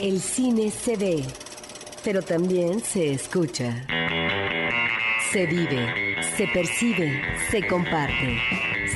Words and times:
El 0.00 0.18
cine 0.18 0.70
se 0.70 0.96
ve, 0.96 1.22
pero 2.02 2.22
también 2.22 2.80
se 2.80 3.12
escucha. 3.12 3.86
Se 5.30 5.44
vive, 5.44 6.16
se 6.38 6.46
percibe, 6.46 7.22
se 7.50 7.66
comparte. 7.68 8.38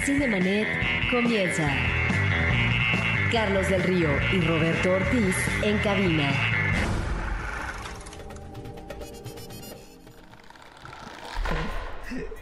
Cinemanet 0.03 0.67
comienza. 1.11 1.69
Carlos 3.31 3.69
del 3.69 3.83
Río 3.83 4.09
y 4.33 4.41
Roberto 4.41 4.93
Ortiz 4.93 5.37
en 5.63 5.77
cabina. 5.81 6.33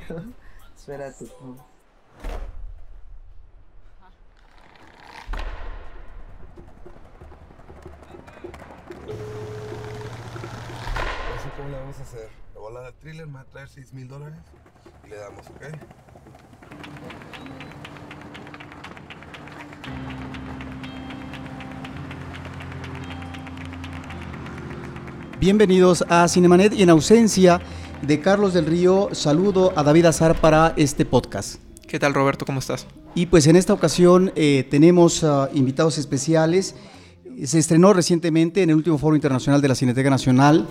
Espérate. 0.76 1.24
Thriller, 13.02 13.26
me 13.26 13.34
va 13.34 13.40
a 13.40 13.44
traer 13.44 13.68
6 13.68 13.92
mil 13.94 14.06
dólares 14.06 14.38
y 15.04 15.10
le 15.10 15.16
damos, 15.16 15.44
¿ok? 15.48 15.62
Bienvenidos 25.40 26.04
a 26.08 26.28
Cinemanet 26.28 26.74
y 26.74 26.84
en 26.84 26.90
ausencia 26.90 27.60
de 28.02 28.20
Carlos 28.20 28.54
del 28.54 28.66
Río, 28.66 29.08
saludo 29.12 29.72
a 29.76 29.82
David 29.82 30.06
Azar 30.06 30.40
para 30.40 30.72
este 30.76 31.04
podcast. 31.04 31.60
¿Qué 31.88 31.98
tal 31.98 32.14
Roberto? 32.14 32.46
¿Cómo 32.46 32.60
estás? 32.60 32.86
Y 33.16 33.26
pues 33.26 33.48
en 33.48 33.56
esta 33.56 33.72
ocasión 33.72 34.32
eh, 34.36 34.64
tenemos 34.70 35.24
uh, 35.24 35.48
invitados 35.52 35.98
especiales. 35.98 36.76
Se 37.44 37.58
estrenó 37.58 37.92
recientemente 37.92 38.62
en 38.62 38.70
el 38.70 38.76
último 38.76 38.98
Foro 38.98 39.16
Internacional 39.16 39.60
de 39.60 39.68
la 39.68 39.74
Cineteca 39.74 40.10
Nacional 40.10 40.68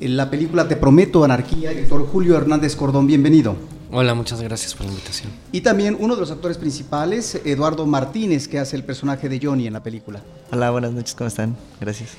en 0.00 0.16
la 0.16 0.30
película 0.30 0.68
Te 0.68 0.76
Prometo 0.76 1.24
Anarquía, 1.24 1.70
director 1.70 2.06
Julio 2.06 2.36
Hernández 2.36 2.76
Cordón, 2.76 3.06
bienvenido. 3.06 3.56
Hola, 3.90 4.14
muchas 4.14 4.40
gracias 4.42 4.74
por 4.74 4.86
la 4.86 4.92
invitación. 4.92 5.30
Y 5.52 5.62
también 5.62 5.96
uno 5.98 6.14
de 6.14 6.20
los 6.20 6.30
actores 6.30 6.58
principales, 6.58 7.40
Eduardo 7.44 7.86
Martínez, 7.86 8.48
que 8.48 8.58
hace 8.58 8.76
el 8.76 8.84
personaje 8.84 9.28
de 9.28 9.40
Johnny 9.42 9.66
en 9.66 9.72
la 9.72 9.82
película. 9.82 10.22
Hola, 10.52 10.70
buenas 10.70 10.92
noches, 10.92 11.14
¿cómo 11.14 11.28
están? 11.28 11.56
Gracias. 11.80 12.10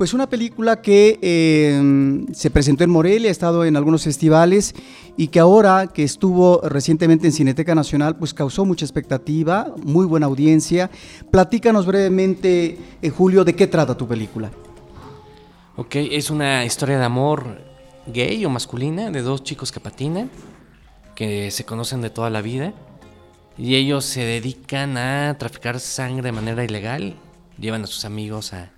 Pues 0.00 0.14
una 0.14 0.30
película 0.30 0.80
que 0.80 1.18
eh, 1.20 2.24
se 2.32 2.50
presentó 2.50 2.84
en 2.84 2.88
Morelia, 2.88 3.28
ha 3.28 3.30
estado 3.30 3.66
en 3.66 3.76
algunos 3.76 4.04
festivales 4.04 4.74
y 5.18 5.28
que 5.28 5.40
ahora 5.40 5.88
que 5.88 6.04
estuvo 6.04 6.62
recientemente 6.62 7.26
en 7.26 7.34
Cineteca 7.34 7.74
Nacional, 7.74 8.16
pues 8.16 8.32
causó 8.32 8.64
mucha 8.64 8.86
expectativa, 8.86 9.74
muy 9.84 10.06
buena 10.06 10.24
audiencia. 10.24 10.90
Platícanos 11.30 11.84
brevemente, 11.84 12.78
eh, 13.02 13.10
Julio, 13.10 13.44
de 13.44 13.54
qué 13.54 13.66
trata 13.66 13.94
tu 13.94 14.08
película. 14.08 14.50
Ok, 15.76 15.96
es 15.96 16.30
una 16.30 16.64
historia 16.64 16.98
de 16.98 17.04
amor 17.04 17.58
gay 18.06 18.42
o 18.46 18.48
masculina 18.48 19.10
de 19.10 19.20
dos 19.20 19.44
chicos 19.44 19.70
que 19.70 19.80
patinan, 19.80 20.30
que 21.14 21.50
se 21.50 21.66
conocen 21.66 22.00
de 22.00 22.08
toda 22.08 22.30
la 22.30 22.40
vida 22.40 22.72
y 23.58 23.74
ellos 23.74 24.06
se 24.06 24.24
dedican 24.24 24.96
a 24.96 25.36
traficar 25.38 25.78
sangre 25.78 26.22
de 26.22 26.32
manera 26.32 26.64
ilegal, 26.64 27.16
llevan 27.58 27.82
a 27.82 27.86
sus 27.86 28.06
amigos 28.06 28.54
a 28.54 28.70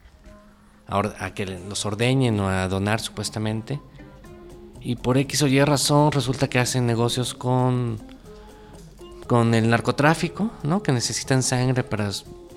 a, 0.87 1.35
que 1.35 1.47
los 1.47 1.87
ordeñen 1.87 2.39
o 2.41 2.49
a 2.49 2.69
donar 2.69 3.01
supuestamente. 3.01 3.81
Y 4.81 4.97
por 4.97 5.17
X 5.17 5.43
o 5.43 5.47
Y 5.47 5.63
razón 5.65 6.13
resulta 6.13 6.49
que 6.49 6.59
hacen 6.59 6.87
negocios 6.87 7.35
con, 7.35 7.99
con 9.27 9.55
el 9.55 9.71
narcotráfico, 9.71 10.51
¿no? 10.63 10.83
Que 10.83 10.93
necesitan 10.93 11.43
sangre 11.43 11.85
para, 11.85 12.11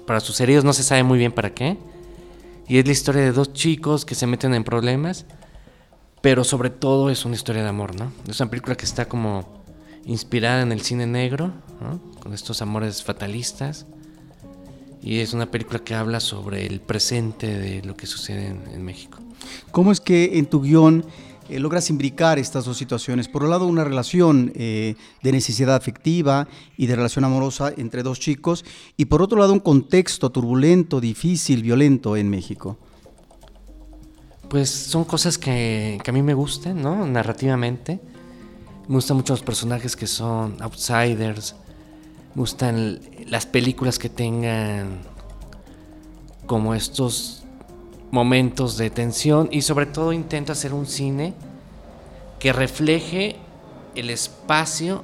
para 0.08 0.20
sus 0.20 0.40
heridos, 0.42 0.64
no 0.64 0.74
se 0.74 0.84
sabe 0.84 1.04
muy 1.04 1.20
bien 1.20 1.32
para 1.32 1.54
qué. 1.54 1.78
Y 2.68 2.80
es 2.80 2.86
la 2.86 2.92
historia 2.92 3.22
de 3.22 3.32
dos 3.32 3.54
chicos 3.54 4.06
que 4.06 4.16
se 4.16 4.26
meten 4.26 4.56
en 4.56 4.64
problemas, 4.64 5.26
pero 6.22 6.44
sobre 6.44 6.72
todo 6.72 7.12
es 7.12 7.26
una 7.26 7.36
historia 7.36 7.62
de 7.62 7.70
amor, 7.70 7.96
¿no? 7.96 8.12
Es 8.28 8.40
una 8.40 8.50
película 8.50 8.76
que 8.76 8.86
está 8.86 9.08
como 9.08 9.64
inspirada 10.06 10.62
en 10.62 10.72
el 10.72 10.82
cine 10.82 11.06
negro, 11.06 11.52
Con 12.20 12.34
estos 12.34 12.62
amores 12.62 13.04
fatalistas 13.04 13.86
y 15.06 15.20
es 15.20 15.34
una 15.34 15.46
película 15.52 15.80
que 15.80 15.94
habla 15.94 16.20
sobre 16.20 16.66
el 16.66 16.82
presente 16.82 17.60
de 17.60 17.84
lo 17.84 17.96
que 17.96 18.08
sucede 18.08 18.48
en, 18.48 18.84
México. 18.84 19.20
¿Cómo 19.70 19.92
es 19.92 20.02
que 20.02 20.40
en 20.40 20.48
tu 20.48 20.64
guion 20.64 21.06
eh, 21.48 21.60
logras 21.60 21.92
imbricar 21.92 22.40
estas 22.40 22.66
dos 22.66 22.76
situaciones? 22.76 23.28
Por 23.28 23.44
un 23.44 23.52
lado, 23.52 23.68
una 23.68 23.84
relación 23.84 24.52
eh, 24.56 24.96
de 25.22 25.32
necesidad 25.32 25.76
afectiva 25.76 26.48
y 26.76 26.88
de 26.88 26.96
relación 26.96 27.24
amorosa 27.24 27.72
entre 27.78 28.02
dos 28.02 28.20
chicos, 28.20 28.66
y 28.98 29.06
por 29.06 29.22
otro 29.22 29.38
lado, 29.38 29.54
un 29.54 29.60
contexto 29.60 30.32
turbulento, 30.32 31.00
difícil, 31.00 31.62
violento 31.62 32.18
en 32.18 32.32
México. 32.32 32.80
Pues 34.50 34.72
son 34.72 35.04
cosas 35.04 35.38
que, 35.38 36.00
que 36.04 36.10
a 36.10 36.14
mí 36.14 36.24
me 36.24 36.34
gustan, 36.34 36.82
¿no? 36.82 37.06
Narrativamente. 37.06 38.00
Me 38.88 38.96
gustan 38.96 39.18
mucho 39.18 39.34
los 39.34 39.44
personajes 39.44 39.96
que 39.96 40.08
son 40.08 40.60
outsiders, 40.62 41.56
gustan 42.36 43.00
las 43.28 43.46
películas 43.46 43.98
que 43.98 44.10
tengan 44.10 45.00
como 46.46 46.76
estos 46.76 47.44
momentos 48.12 48.78
de 48.78 48.90
tensión 48.90 49.50
y 49.52 49.62
sobre 49.62 49.86
todo 49.88 50.14
intento 50.14 50.52
hacer 50.52 50.74
un 50.74 50.86
cine 50.86 51.34
que 52.40 52.54
refleje 52.54 53.38
el 53.96 54.10
espacio 54.10 55.04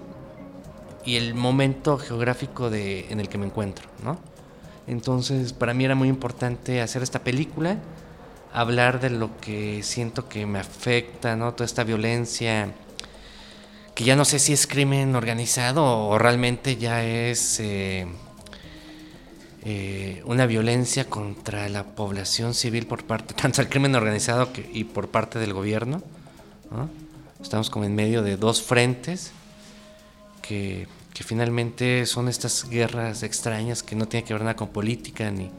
y 1.05 1.15
el 1.15 1.33
momento 1.33 1.97
geográfico 1.97 2.69
de, 2.69 3.11
en 3.11 3.19
el 3.19 3.27
que 3.27 3.37
me 3.37 3.47
encuentro, 3.47 3.87
¿no? 4.03 4.19
Entonces, 4.87 5.53
para 5.53 5.73
mí 5.73 5.85
era 5.85 5.95
muy 5.95 6.09
importante 6.09 6.81
hacer 6.81 7.01
esta 7.01 7.19
película, 7.19 7.77
hablar 8.53 8.99
de 8.99 9.09
lo 9.09 9.29
que 9.39 9.81
siento 9.83 10.27
que 10.27 10.45
me 10.45 10.59
afecta, 10.59 11.35
¿no? 11.35 11.53
Toda 11.53 11.65
esta 11.65 11.83
violencia 11.83 12.71
que 13.95 14.03
ya 14.03 14.15
no 14.15 14.25
sé 14.25 14.39
si 14.39 14.53
es 14.53 14.67
crimen 14.67 15.15
organizado 15.15 15.83
o 15.83 16.17
realmente 16.17 16.77
ya 16.77 17.03
es 17.03 17.59
eh, 17.59 18.07
eh, 19.63 20.23
una 20.25 20.45
violencia 20.45 21.09
contra 21.09 21.67
la 21.69 21.83
población 21.83 22.53
civil 22.53 22.87
por 22.87 23.03
parte 23.03 23.33
tanto 23.41 23.61
del 23.61 23.69
crimen 23.69 23.95
organizado 23.95 24.49
y 24.73 24.85
por 24.85 25.09
parte 25.09 25.39
del 25.39 25.53
gobierno. 25.53 26.01
Estamos 27.41 27.69
como 27.69 27.83
en 27.85 27.95
medio 27.95 28.21
de 28.21 28.37
dos 28.37 28.61
frentes 28.61 29.31
que, 30.41 30.87
que, 31.13 31.23
finalmente 31.23 32.05
son 32.05 32.29
estas 32.29 32.69
guerras 32.69 33.23
extrañas 33.23 33.83
que 33.83 33.95
no 33.95 34.07
tienen 34.07 34.25
que 34.25 34.33
ver 34.33 34.43
nada 34.43 34.55
con 34.55 34.69
política 34.69 35.31
ni, 35.31 35.51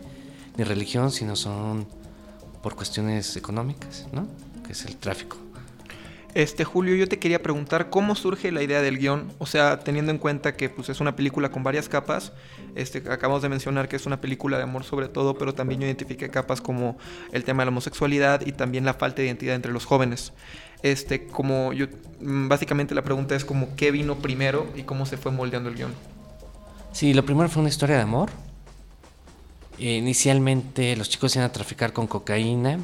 ni 0.57 0.65
religión, 0.65 1.11
sino 1.11 1.37
son 1.37 1.87
por 2.63 2.77
cuestiones 2.77 3.37
económicas, 3.37 4.07
¿no? 4.13 4.27
que 4.65 4.73
es 4.73 4.87
el 4.87 4.97
tráfico 4.97 5.42
este, 6.35 6.65
Julio, 6.65 6.95
yo 6.95 7.07
te 7.09 7.19
quería 7.19 7.43
preguntar 7.43 7.91
cómo 7.91 8.15
surge 8.15 8.53
la 8.53 8.63
idea 8.63 8.81
del 8.81 8.99
guion, 8.99 9.33
o 9.39 9.47
sea, 9.47 9.81
teniendo 9.81 10.11
en 10.11 10.19
cuenta 10.19 10.57
que 10.57 10.71
pues, 10.71 10.89
es 10.89 11.01
una 11.01 11.15
película 11.15 11.51
con 11.51 11.63
varias 11.63 11.89
capas, 11.89 12.33
este, 12.75 12.99
acabamos 13.11 13.43
de 13.43 13.51
mencionar 13.51 13.89
que 13.89 13.97
es 13.97 14.07
una 14.07 14.21
película 14.21 14.57
de 14.57 14.63
amor 14.63 14.85
sobre 14.85 15.09
todo, 15.09 15.37
pero 15.37 15.55
también 15.55 15.81
yo 15.81 15.87
identifiqué 15.87 16.31
capas 16.31 16.61
como 16.61 16.97
el 17.33 17.45
tema 17.45 17.63
de 17.63 17.67
la 17.67 17.71
homosexualidad 17.71 18.47
y 18.47 18.53
también 18.53 18.85
la 18.85 18.95
falta 18.95 19.21
de 19.21 19.27
identidad 19.27 19.55
entre 19.55 19.73
los 19.73 19.85
jóvenes. 19.85 20.33
Este, 20.83 21.27
como 21.27 21.73
yo, 21.73 21.87
mm, 22.21 22.49
básicamente 22.49 22.95
la 22.95 23.03
pregunta 23.03 23.37
es 23.37 23.45
como 23.45 23.77
qué 23.77 23.91
vino 23.91 24.17
primero 24.17 24.67
y 24.75 24.83
cómo 24.83 25.07
se 25.07 25.17
fue 25.17 25.33
moldeando 25.33 25.69
el 25.69 25.77
guion. 25.77 25.93
Sí, 26.93 27.15
lo 27.15 27.25
primero 27.25 27.49
fue 27.49 27.61
una 27.61 27.69
historia 27.69 27.97
de 27.97 28.03
amor. 28.03 28.31
Inicialmente 29.79 30.97
los 30.97 31.09
chicos 31.09 31.35
iban 31.37 31.47
a 31.47 31.53
traficar 31.53 31.93
con 31.93 32.07
cocaína, 32.07 32.79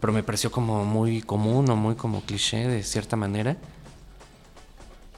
pero 0.00 0.12
me 0.12 0.22
pareció 0.22 0.50
como 0.50 0.84
muy 0.84 1.22
común 1.22 1.68
o 1.70 1.76
muy 1.76 1.94
como 1.94 2.22
cliché 2.22 2.68
de 2.68 2.82
cierta 2.82 3.16
manera. 3.16 3.56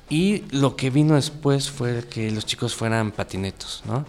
Y 0.09 0.43
lo 0.51 0.75
que 0.75 0.91
vino 0.91 1.15
después 1.15 1.71
fue 1.71 2.05
que 2.09 2.31
los 2.31 2.45
chicos 2.45 2.75
fueran 2.75 3.13
patinetos, 3.13 3.83
¿no? 3.87 4.05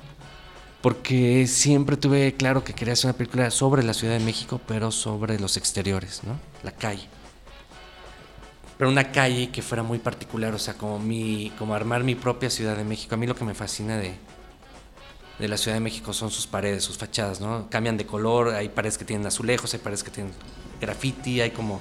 Porque 0.81 1.45
siempre 1.45 1.95
tuve 1.95 2.33
claro 2.33 2.63
que 2.63 2.73
quería 2.73 2.93
hacer 2.93 3.09
una 3.09 3.17
película 3.17 3.51
sobre 3.51 3.83
la 3.83 3.93
Ciudad 3.93 4.17
de 4.17 4.25
México, 4.25 4.59
pero 4.67 4.91
sobre 4.91 5.39
los 5.39 5.57
exteriores, 5.57 6.21
¿no? 6.23 6.39
La 6.63 6.71
calle. 6.71 7.07
Pero 8.79 8.89
una 8.89 9.11
calle 9.11 9.51
que 9.51 9.61
fuera 9.61 9.83
muy 9.83 9.99
particular, 9.99 10.55
o 10.55 10.59
sea, 10.59 10.73
como, 10.73 10.97
mi, 10.97 11.51
como 11.59 11.75
armar 11.75 12.03
mi 12.03 12.15
propia 12.15 12.49
Ciudad 12.49 12.75
de 12.75 12.83
México. 12.83 13.13
A 13.13 13.17
mí 13.19 13.27
lo 13.27 13.35
que 13.35 13.45
me 13.45 13.53
fascina 13.53 13.95
de, 13.97 14.15
de 15.39 15.47
la 15.47 15.57
Ciudad 15.57 15.75
de 15.75 15.81
México 15.81 16.13
son 16.13 16.29
sus 16.29 16.47
paredes, 16.47 16.83
sus 16.83 16.97
fachadas, 16.97 17.41
¿no? 17.41 17.67
Cambian 17.69 17.97
de 17.97 18.05
color, 18.05 18.49
hay 18.49 18.69
paredes 18.69 18.97
que 18.97 19.05
tienen 19.05 19.25
azulejos, 19.25 19.73
hay 19.73 19.79
paredes 19.79 20.03
que 20.03 20.11
tienen 20.11 20.33
graffiti, 20.79 21.41
hay 21.41 21.51
como 21.51 21.79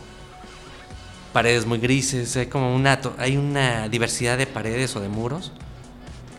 paredes 1.32 1.67
muy 1.67 1.79
grises, 1.79 2.37
hay 2.37 2.47
como 2.47 2.75
una, 2.75 2.99
hay 3.19 3.37
una 3.37 3.88
diversidad 3.88 4.38
de 4.38 4.47
paredes 4.47 4.97
o 4.97 5.00
de 5.00 5.08
muros. 5.08 5.52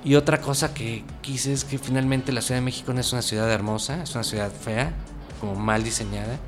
Y 0.04 0.16
otra 0.16 0.42
cosa 0.42 0.74
que 0.74 1.04
quise 1.22 1.54
es 1.54 1.64
que 1.64 1.78
finalmente 1.78 2.32
la 2.32 2.42
Ciudad 2.42 2.60
de 2.60 2.66
México 2.66 2.92
no 2.92 3.00
es 3.00 3.14
una 3.14 3.22
ciudad 3.22 3.52
hermosa, 3.52 4.02
es 4.02 4.16
una 4.16 4.24
ciudad 4.24 4.52
fea, 4.52 4.94
como 5.40 5.56
mal 5.56 5.84
diseñada. 5.84 6.40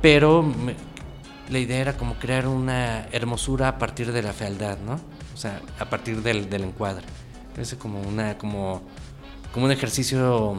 Pero 0.00 0.44
la 1.48 1.58
idea 1.58 1.78
era 1.78 1.96
como 1.96 2.18
crear 2.18 2.48
una 2.48 3.06
hermosura 3.12 3.68
a 3.68 3.78
partir 3.78 4.12
de 4.12 4.22
la 4.22 4.32
fealdad, 4.32 4.78
¿no? 4.78 4.94
O 5.32 5.36
sea, 5.36 5.60
a 5.78 5.84
partir 5.84 6.22
del, 6.22 6.50
del 6.50 6.64
encuadre. 6.64 7.04
Parece 7.54 7.78
como 7.78 8.00
una, 8.00 8.36
como 8.38 8.82
como 9.52 9.66
un 9.66 9.72
ejercicio 9.72 10.56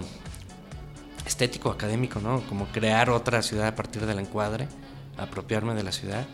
estético, 1.26 1.70
académico, 1.70 2.20
¿no? 2.20 2.42
Como 2.48 2.68
crear 2.68 3.10
otra 3.10 3.42
ciudad 3.42 3.68
a 3.68 3.76
partir 3.76 4.06
del 4.06 4.20
encuadre, 4.20 4.68
apropiarme 5.18 5.74
de 5.74 5.84
la 5.84 5.92
ciudad. 5.92 6.26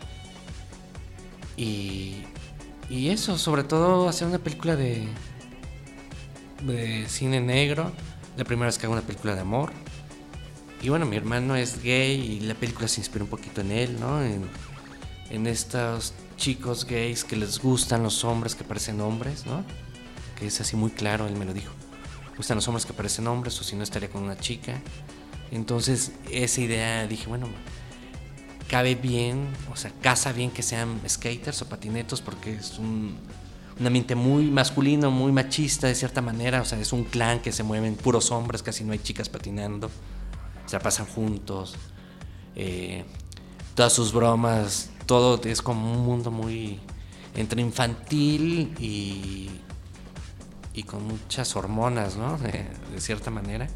Y, 1.56 2.22
y 2.88 3.08
eso, 3.08 3.38
sobre 3.38 3.64
todo 3.64 4.08
hacer 4.08 4.28
una 4.28 4.38
película 4.38 4.76
de, 4.76 5.06
de 6.62 7.08
cine 7.08 7.40
negro. 7.40 7.92
La 8.36 8.44
primera 8.44 8.66
vez 8.66 8.78
que 8.78 8.86
hago 8.86 8.92
una 8.94 9.02
película 9.02 9.34
de 9.34 9.40
amor. 9.40 9.72
Y 10.82 10.88
bueno, 10.88 11.04
mi 11.04 11.16
hermano 11.16 11.56
es 11.56 11.82
gay 11.82 12.14
y 12.14 12.40
la 12.40 12.54
película 12.54 12.88
se 12.88 13.00
inspira 13.00 13.24
un 13.24 13.30
poquito 13.30 13.60
en 13.60 13.70
él, 13.70 14.00
¿no? 14.00 14.22
En, 14.22 14.48
en 15.30 15.46
estos 15.46 16.14
chicos 16.36 16.86
gays 16.86 17.22
que 17.24 17.36
les 17.36 17.58
gustan 17.58 18.02
los 18.02 18.24
hombres 18.24 18.54
que 18.54 18.64
parecen 18.64 19.00
hombres, 19.00 19.44
¿no? 19.44 19.62
Que 20.38 20.46
es 20.46 20.60
así 20.60 20.76
muy 20.76 20.90
claro, 20.90 21.26
él 21.26 21.36
me 21.36 21.44
lo 21.44 21.52
dijo. 21.52 21.72
Gustan 22.40 22.56
los 22.56 22.66
hombres 22.68 22.86
que 22.86 22.94
parecen 22.94 23.26
hombres 23.26 23.60
o 23.60 23.64
si 23.64 23.76
no 23.76 23.82
estaría 23.82 24.08
con 24.08 24.22
una 24.22 24.38
chica. 24.38 24.80
Entonces 25.50 26.12
esa 26.30 26.62
idea 26.62 27.06
dije, 27.06 27.26
bueno, 27.26 27.46
cabe 28.66 28.94
bien, 28.94 29.46
o 29.70 29.76
sea, 29.76 29.92
casa 30.00 30.32
bien 30.32 30.50
que 30.50 30.62
sean 30.62 31.02
skaters 31.06 31.60
o 31.60 31.68
patinetos 31.68 32.22
porque 32.22 32.54
es 32.54 32.78
un, 32.78 33.18
un 33.78 33.86
ambiente 33.86 34.14
muy 34.14 34.44
masculino, 34.44 35.10
muy 35.10 35.32
machista 35.32 35.86
de 35.86 35.94
cierta 35.94 36.22
manera, 36.22 36.62
o 36.62 36.64
sea, 36.64 36.80
es 36.80 36.94
un 36.94 37.04
clan 37.04 37.40
que 37.40 37.52
se 37.52 37.62
mueven 37.62 37.94
puros 37.94 38.30
hombres, 38.30 38.62
casi 38.62 38.84
no 38.84 38.92
hay 38.92 39.00
chicas 39.00 39.28
patinando, 39.28 39.90
se 40.64 40.76
la 40.76 40.82
pasan 40.82 41.04
juntos, 41.04 41.74
eh, 42.56 43.04
todas 43.74 43.92
sus 43.92 44.14
bromas, 44.14 44.88
todo 45.04 45.38
es 45.44 45.60
como 45.60 45.92
un 45.92 46.06
mundo 46.06 46.30
muy 46.30 46.80
entre 47.34 47.60
infantil 47.60 48.74
y, 48.80 49.50
y 50.74 50.82
con 50.84 51.04
muchas 51.06 51.56
hormonas, 51.56 52.16
¿no? 52.16 52.38
De, 52.38 52.66
de 52.92 53.00
cierta 53.00 53.30
manera. 53.30 53.68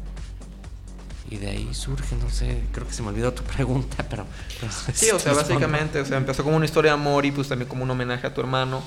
Y 1.29 1.37
de 1.37 1.49
ahí 1.49 1.73
surge, 1.73 2.15
no 2.15 2.29
sé, 2.29 2.61
creo 2.71 2.87
que 2.87 2.93
se 2.93 3.01
me 3.01 3.09
olvidó 3.09 3.33
tu 3.33 3.43
pregunta, 3.55 4.05
pero... 4.09 4.25
pero 4.59 4.71
Sí, 4.93 5.09
o 5.09 5.19
sea, 5.19 5.33
básicamente, 5.33 5.99
o 5.99 6.05
sea, 6.05 6.17
empezó 6.17 6.43
como 6.43 6.55
una 6.55 6.65
historia 6.65 6.91
de 6.91 6.95
amor 6.99 7.25
y 7.25 7.31
pues 7.31 7.47
también 7.49 7.67
como 7.67 7.83
un 7.83 7.89
homenaje 7.91 8.27
a 8.27 8.33
tu 8.33 8.41
hermano. 8.41 8.83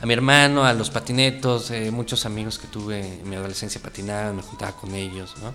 a 0.00 0.06
mi 0.06 0.14
hermano, 0.14 0.64
a 0.64 0.72
los 0.72 0.88
patinetos, 0.90 1.70
eh, 1.70 1.90
muchos 1.90 2.24
amigos 2.24 2.58
que 2.58 2.68
tuve 2.68 3.20
en 3.20 3.28
mi 3.28 3.36
adolescencia 3.36 3.82
patinaban, 3.82 4.36
me 4.36 4.42
juntaba 4.42 4.72
con 4.72 4.94
ellos, 4.94 5.34
¿no? 5.42 5.52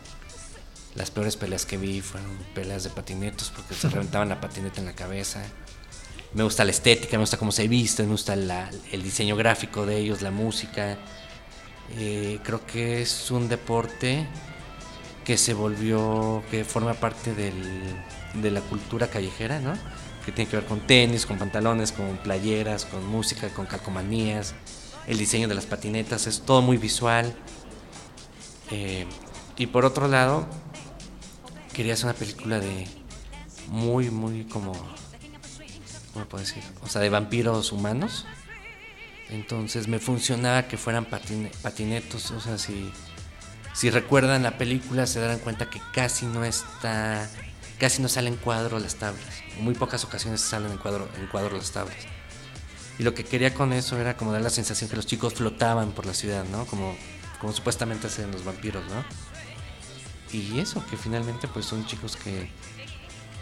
Las 0.96 1.10
peores 1.10 1.36
peleas 1.36 1.66
que 1.66 1.78
vi 1.78 2.02
fueron 2.02 2.30
peleas 2.54 2.84
de 2.84 2.92
patinetos 2.92 3.52
porque 3.56 3.74
se 3.74 3.90
reventaban 3.90 4.30
la 4.30 4.40
patineta 4.40 4.80
en 4.80 4.86
la 4.86 4.94
cabeza. 4.94 5.42
Me 6.36 6.44
gusta 6.44 6.64
la 6.64 6.72
estética, 6.72 7.18
me 7.18 7.22
gusta 7.24 7.38
cómo 7.38 7.52
se 7.52 7.68
visten, 7.68 8.06
me 8.06 8.12
gusta 8.12 8.36
la- 8.36 8.70
el 8.92 9.02
diseño 9.02 9.36
gráfico 9.36 9.88
de 9.88 9.98
ellos, 9.98 10.22
la 10.22 10.30
música. 10.30 10.98
Eh, 11.96 12.40
creo 12.44 12.66
que 12.66 13.02
es 13.02 13.30
un 13.32 13.48
deporte 13.50 14.28
que 15.24 15.38
se 15.38 15.54
volvió, 15.54 16.44
que 16.50 16.66
forma 16.66 16.94
parte 16.96 17.34
del- 17.34 17.96
de 18.34 18.52
la 18.52 18.62
cultura 18.62 19.08
callejera, 19.08 19.60
¿no? 19.60 19.74
Que 20.26 20.32
tiene 20.32 20.50
que 20.50 20.58
ver 20.58 20.66
con 20.66 20.80
tenis, 20.88 21.26
con 21.26 21.38
pantalones, 21.38 21.92
con 21.92 22.18
playeras, 22.18 22.86
con 22.86 23.06
música, 23.08 23.50
con 23.50 23.66
calcomanías. 23.66 24.56
El 25.08 25.18
diseño 25.18 25.48
de 25.48 25.56
las 25.56 25.66
patinetas 25.66 26.28
es 26.28 26.42
todo 26.42 26.62
muy 26.62 26.78
visual. 26.78 27.36
Eh, 28.72 29.06
y 29.58 29.68
por 29.68 29.86
otro 29.86 30.08
lado, 30.08 30.48
quería 31.74 31.94
hacer 31.94 32.06
una 32.06 32.14
película 32.16 32.60
de 32.60 32.88
muy, 33.68 34.10
muy 34.10 34.46
como, 34.46 34.74
¿cómo 36.14 36.26
puedo 36.26 36.44
decir? 36.44 36.64
O 36.82 36.88
sea, 36.90 37.02
de 37.02 37.10
vampiros 37.10 37.72
humanos. 37.72 38.26
Entonces 39.30 39.88
me 39.88 40.00
funcionaba 40.00 40.68
que 40.68 40.78
fueran 40.78 41.06
patine- 41.10 41.52
patinetos, 41.62 42.32
o 42.32 42.40
sea, 42.40 42.58
si, 42.58 42.92
si 43.74 43.90
recuerdan 43.90 44.44
la 44.44 44.58
película 44.58 45.08
se 45.08 45.20
darán 45.20 45.40
cuenta 45.40 45.70
que 45.70 45.82
casi 45.94 46.26
no 46.26 46.44
está, 46.44 47.28
casi 47.80 48.02
no 48.02 48.10
salen 48.10 48.34
en 48.34 48.40
cuadro 48.40 48.80
las 48.80 48.96
tablas. 48.96 49.42
En 49.58 49.64
muy 49.64 49.74
pocas 49.74 50.04
ocasiones 50.04 50.42
salen 50.42 50.72
en 50.72 50.78
cuadro, 50.78 51.10
en 51.20 51.28
cuadro 51.28 51.58
las 51.58 51.72
tablas. 51.72 51.98
Y 53.00 53.04
lo 53.04 53.16
que 53.16 53.24
quería 53.24 53.56
con 53.56 53.74
eso 53.74 54.00
era 54.00 54.16
como 54.16 54.32
dar 54.32 54.42
la 54.42 54.52
sensación 54.52 54.90
que 54.90 54.96
los 54.96 55.08
chicos 55.08 55.34
flotaban 55.34 55.94
por 55.94 56.06
la 56.06 56.14
ciudad, 56.14 56.46
¿no? 56.52 56.66
Como, 56.68 56.96
como 57.40 57.52
supuestamente 57.52 58.06
hacen 58.08 58.30
los 58.32 58.44
vampiros, 58.46 58.84
¿no? 58.86 59.04
Y 60.32 60.60
eso, 60.60 60.86
que 60.86 60.98
finalmente 60.98 61.48
pues 61.48 61.66
son 61.66 61.88
chicos 61.88 62.18
que, 62.18 62.52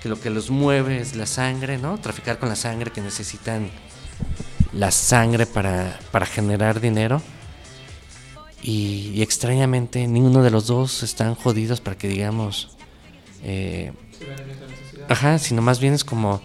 que 0.01 0.07
lo 0.07 0.19
que 0.19 0.29
los 0.29 0.49
mueve 0.49 1.01
es 1.01 1.15
la 1.17 1.25
sangre, 1.25 1.77
¿no? 1.77 1.97
Traficar 1.97 2.39
con 2.39 2.47
la 2.47 2.55
sangre, 2.55 2.91
que 2.91 3.01
necesitan 3.01 3.69
la 4.73 4.91
sangre 4.91 5.45
para, 5.45 6.00
para 6.12 6.25
generar 6.25 6.79
dinero. 6.79 7.21
Y, 8.63 9.21
extrañamente 9.21 10.07
ninguno 10.07 10.44
de 10.44 10.51
los 10.51 10.68
dos 10.68 11.03
están 11.03 11.35
jodidos 11.35 11.81
para 11.81 11.97
que 11.97 12.07
digamos... 12.07 12.77
eh, 13.44 13.91
ajá, 15.09 15.39
sino 15.39 15.62
más 15.62 15.79
bien 15.79 15.94
es 15.94 16.03
como... 16.03 16.41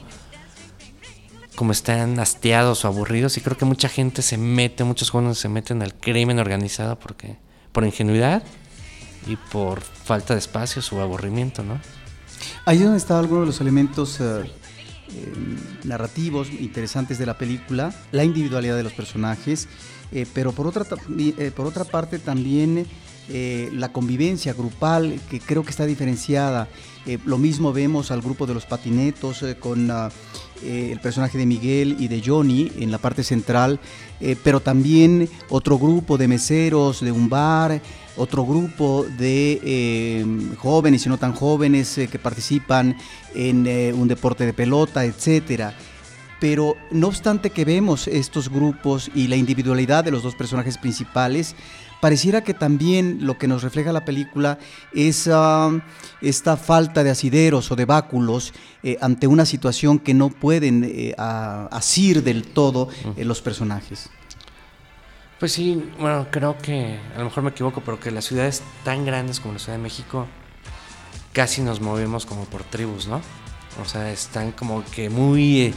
Como 1.55 1.73
están 1.73 2.21
hastiados 2.21 2.85
o 2.85 2.89
aburridos 2.89 3.39
y 3.39 3.41
creo 3.41 3.57
que 3.57 3.65
mucha 3.65 3.89
gente 3.89 4.21
se 4.21 4.37
mete, 4.37 4.85
muchos 4.85 5.09
jóvenes 5.09 5.39
se 5.39 5.49
meten 5.49 5.81
al 5.81 5.95
crimen 5.95 6.39
organizado 6.39 6.99
porque 6.99 7.39
por 7.73 7.87
ingenuidad 7.87 8.43
y 9.27 9.37
por 9.37 9.81
falta 9.81 10.35
de 10.35 10.41
espacios 10.41 10.93
o 10.93 11.01
aburrimiento, 11.01 11.63
¿no? 11.63 11.81
Ahí 12.67 12.79
es 12.79 12.85
donde 12.85 12.99
está 12.99 13.19
alguno 13.19 13.41
de 13.41 13.47
los 13.47 13.61
elementos 13.63 14.21
eh, 14.21 14.51
eh, 15.09 15.33
narrativos 15.85 16.51
interesantes 16.51 17.19
de 17.19 17.27
la 17.27 17.39
película, 17.39 17.95
la 18.13 18.25
individualidad 18.25 18.77
de 18.77 18.83
los 18.83 18.93
personajes, 18.93 19.69
eh, 20.13 20.27
pero 20.33 20.53
por 20.53 20.67
otra, 20.67 20.85
eh, 21.19 21.51
por 21.55 21.67
otra 21.67 21.85
parte 21.85 22.19
también 22.19 22.87
eh, 23.29 23.71
la 23.73 23.89
convivencia 23.89 24.53
grupal, 24.53 25.19
que 25.29 25.41
creo 25.41 25.65
que 25.65 25.71
está 25.71 25.85
diferenciada. 25.85 26.69
Eh, 27.07 27.19
lo 27.25 27.39
mismo 27.39 27.73
vemos 27.73 28.13
al 28.13 28.23
grupo 28.23 28.47
de 28.47 28.55
los 28.55 28.67
patinetos 28.67 29.43
eh, 29.43 29.57
con 29.59 29.91
ah, 29.91 30.11
el 30.63 31.01
personaje 31.01 31.37
de 31.37 31.45
Miguel 31.45 31.97
y 31.99 32.07
de 32.07 32.23
Johnny 32.25 32.71
en 32.79 32.93
la 32.93 32.99
parte 32.99 33.23
central, 33.23 33.79
pero 34.43 34.61
también 34.61 35.29
otro 35.51 35.79
grupo 35.79 36.17
de 36.17 36.29
meseros 36.29 37.03
de 37.03 37.13
un 37.13 37.29
bar, 37.29 37.83
otro 38.17 38.47
grupo 38.47 39.05
de 39.19 40.57
jóvenes 40.57 41.05
y 41.05 41.11
no 41.11 41.19
tan 41.19 41.35
jóvenes 41.35 42.01
que 42.11 42.19
participan 42.19 42.97
en 43.35 43.67
un 43.95 44.09
deporte 44.09 44.47
de 44.47 44.55
pelota, 44.55 45.05
etcétera. 45.05 45.75
Pero 46.41 46.77
no 46.91 47.09
obstante 47.09 47.51
que 47.51 47.67
vemos 47.67 48.09
estos 48.09 48.49
grupos 48.49 49.11
y 49.15 49.29
la 49.29 49.37
individualidad 49.37 50.05
de 50.05 50.11
los 50.11 50.23
dos 50.23 50.35
personajes 50.35 50.79
principales, 50.79 51.55
pareciera 52.01 52.43
que 52.43 52.55
también 52.55 53.19
lo 53.23 53.39
que 53.39 53.49
nos 53.49 53.63
refleja 53.63 53.93
la 53.93 54.05
película 54.05 54.59
es 54.93 55.29
ah, 55.33 55.71
esta 56.21 56.57
falta 56.57 57.05
de 57.05 57.11
asideros 57.11 57.71
o 57.71 57.77
de 57.77 57.85
báculos 57.85 58.53
eh, 58.83 58.97
ante 59.01 59.27
una 59.27 59.47
situación 59.47 59.99
que 59.99 60.15
no 60.15 60.31
pueden 60.31 60.85
eh, 60.85 61.15
asir 61.17 62.23
del 62.23 62.45
todo 62.45 62.89
eh, 63.17 63.25
los 63.25 63.41
personajes. 63.41 64.11
Pues 65.39 65.53
sí, 65.53 65.91
bueno, 65.99 66.27
creo 66.31 66.57
que 66.57 66.99
a 67.15 67.19
lo 67.19 67.25
mejor 67.25 67.43
me 67.43 67.51
equivoco, 67.51 67.83
pero 67.85 68.01
que 68.01 68.11
las 68.11 68.25
ciudades 68.25 68.63
tan 68.85 69.05
grandes 69.05 69.39
como 69.39 69.55
la 69.55 69.59
Ciudad 69.59 69.77
de 69.77 69.83
México 69.83 70.27
casi 71.33 71.61
nos 71.61 71.83
movemos 71.83 72.25
como 72.25 72.45
por 72.45 72.65
tribus, 72.65 73.07
¿no? 73.07 73.21
O 73.83 73.85
sea, 73.85 74.11
están 74.11 74.53
como 74.53 74.83
que 74.85 75.11
muy... 75.11 75.75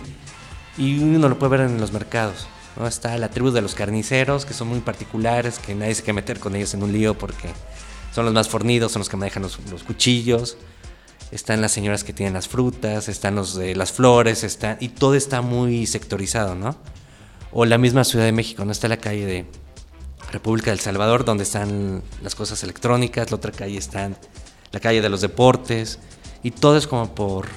y 0.77 0.99
uno 0.99 1.27
lo 1.27 1.38
puede 1.38 1.57
ver 1.57 1.69
en 1.69 1.81
los 1.81 1.91
mercados, 1.91 2.47
¿no? 2.79 2.88
Está 2.88 3.17
la 3.17 3.29
tribu 3.29 3.51
de 3.51 3.62
los 3.62 3.75
carniceros, 3.75 4.45
que 4.45 4.53
son 4.53 4.69
muy 4.69 4.79
particulares, 4.79 5.59
que 5.59 5.75
nadie 5.75 5.93
se 5.93 6.01
quiere 6.01 6.13
meter 6.13 6.39
con 6.39 6.55
ellos 6.55 6.74
en 6.74 6.81
un 6.81 6.91
lío 6.91 7.17
porque 7.17 7.50
son 8.13 8.25
los 8.25 8.33
más 8.33 8.50
fornidos, 8.50 8.93
son 8.93 9.01
los 9.01 9.09
que 9.09 9.17
manejan 9.17 9.43
los, 9.43 9.59
los 9.69 9.83
cuchillos. 9.83 10.57
Están 11.31 11.62
las 11.62 11.71
señoras 11.71 12.03
que 12.03 12.13
tienen 12.13 12.33
las 12.33 12.48
frutas, 12.48 13.07
están 13.07 13.36
los 13.36 13.53
de 13.53 13.75
las 13.75 13.91
flores, 13.91 14.43
están, 14.43 14.77
y 14.79 14.89
todo 14.89 15.13
está 15.13 15.41
muy 15.41 15.86
sectorizado, 15.86 16.55
¿no? 16.55 16.75
O 17.51 17.65
la 17.65 17.77
misma 17.77 18.03
Ciudad 18.03 18.25
de 18.25 18.31
México, 18.31 18.65
¿no? 18.65 18.71
Está 18.71 18.88
la 18.88 18.98
calle 18.98 19.25
de 19.27 19.45
República 20.31 20.71
del 20.71 20.79
Salvador, 20.79 21.25
donde 21.25 21.43
están 21.43 22.01
las 22.24 22.33
cosas 22.33 22.63
electrónicas, 22.63 23.29
la 23.29 23.38
otra 23.38 23.51
calle 23.51 23.77
está 23.77 24.09
la 24.71 24.79
calle 24.79 25.01
de 25.01 25.09
los 25.09 25.21
deportes, 25.21 26.00
y 26.43 26.51
todo 26.51 26.77
es 26.77 26.88
como 26.88 27.13
por, 27.13 27.48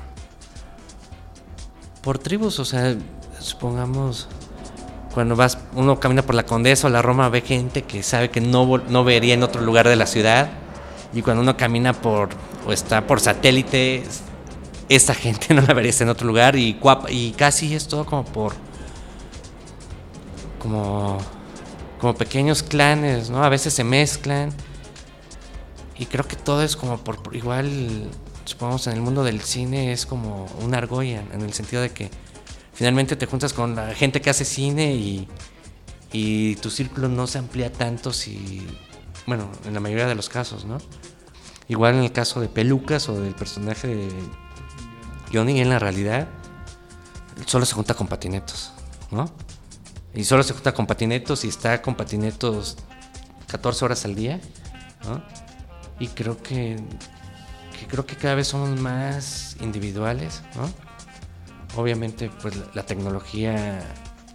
por 2.03 2.19
tribus, 2.19 2.59
o 2.59 2.65
sea, 2.65 2.97
supongamos, 3.39 4.29
cuando 5.15 5.37
vas, 5.37 5.59
uno 5.75 6.01
camina 6.01 6.23
por 6.23 6.35
la 6.35 6.45
Condesa 6.47 6.87
o 6.87 6.91
la 6.91 7.03
Roma, 7.03 7.29
ve 7.29 7.43
gente 7.43 7.83
que 7.83 8.03
sabe 8.03 8.31
que 8.31 8.41
no, 8.41 8.79
no 8.89 9.05
vería 9.05 9.35
en 9.35 9.43
otro 9.43 9.61
lugar 9.63 9.89
de 9.89 9.97
la 9.97 10.07
ciudad, 10.07 10.51
y 11.13 11.23
cuando 11.23 11.43
uno 11.43 11.57
camina 11.57 11.93
por, 11.93 12.31
o 12.67 12.73
está 12.73 13.07
por 13.07 13.21
satélite, 13.21 14.05
esta 14.89 15.15
gente 15.15 15.55
no 15.55 15.63
la 15.63 15.75
verías 15.75 16.01
en 16.01 16.09
otro 16.09 16.27
lugar, 16.27 16.57
y, 16.57 16.79
y 17.09 17.33
casi 17.33 17.75
es 17.75 17.89
todo 17.89 18.05
como 18.05 18.25
por 18.25 18.55
como, 20.63 21.19
como 22.01 22.15
pequeños 22.15 22.63
clanes, 22.63 23.29
¿no? 23.29 23.43
A 23.43 23.49
veces 23.49 23.75
se 23.75 23.85
mezclan. 23.85 24.53
Y 25.99 26.07
creo 26.07 26.27
que 26.27 26.37
todo 26.37 26.63
es 26.63 26.77
como 26.77 26.99
por 26.99 27.35
igual, 27.35 28.09
supongamos 28.45 28.87
en 28.87 28.95
el 28.95 29.01
mundo 29.01 29.25
del 29.25 29.41
cine 29.41 29.93
es 29.93 30.07
como 30.07 30.47
una 30.63 30.79
argolla, 30.79 31.23
en 31.33 31.43
el 31.43 31.53
sentido 31.53 31.83
de 31.83 31.91
que 31.91 32.11
finalmente 32.83 33.15
te 33.15 33.27
juntas 33.27 33.53
con 33.53 33.77
la 33.77 33.95
gente 33.95 34.21
que 34.21 34.29
hace 34.29 34.45
cine 34.45 34.93
y, 34.93 35.29
y 36.11 36.57
tu 36.57 36.69
círculo 36.69 37.09
no 37.09 37.29
se 37.29 37.39
amplía 37.39 37.73
tanto 37.73 38.13
si, 38.13 38.67
bueno, 39.25 39.49
en 39.65 39.75
la 39.75 39.79
mayoría 39.79 40.09
de 40.09 40.17
los 40.17 40.29
casos, 40.29 40.65
¿no? 40.65 40.79
Igual 41.69 41.95
en 41.95 42.03
el 42.03 42.11
caso 42.11 42.41
de 42.41 42.49
Pelucas 42.49 43.09
o 43.09 43.21
del 43.21 43.37
personaje 43.37 43.87
de 43.87 44.09
Johnny, 45.33 45.61
en 45.61 45.69
la 45.69 45.79
realidad 45.79 46.27
solo 47.47 47.67
se 47.67 47.75
junta 47.75 47.95
con 47.95 48.09
patinetos, 48.09 48.73
¿no? 49.13 49.31
Y 50.13 50.25
solo 50.25 50.43
se 50.43 50.53
junta 50.53 50.75
con 50.75 50.89
patinetos 50.89 51.45
y 51.45 51.49
está 51.51 51.81
con 51.83 51.95
patinetos 51.95 52.79
14 53.47 53.85
horas 53.85 54.05
al 54.07 54.17
día, 54.17 54.41
¿no? 55.05 55.23
Y 56.01 56.09
creo 56.09 56.43
que, 56.43 56.83
que 57.79 57.87
creo 57.87 58.07
que 58.07 58.17
cada 58.17 58.35
vez 58.35 58.49
somos 58.49 58.71
más 58.81 59.57
individuales, 59.61 60.43
¿no? 60.57 60.92
Obviamente, 61.77 62.31
pues 62.43 62.55
la, 62.75 62.85
tecnología 62.85 63.83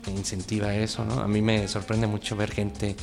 incentiva 0.08 0.74
eso, 0.74 1.04
¿no? 1.06 1.20
A 1.20 1.28
mí 1.28 1.42
me 1.42 1.68
sorprende 1.68 2.08
mucho 2.08 2.36
ver 2.36 2.52
gente 2.52 2.96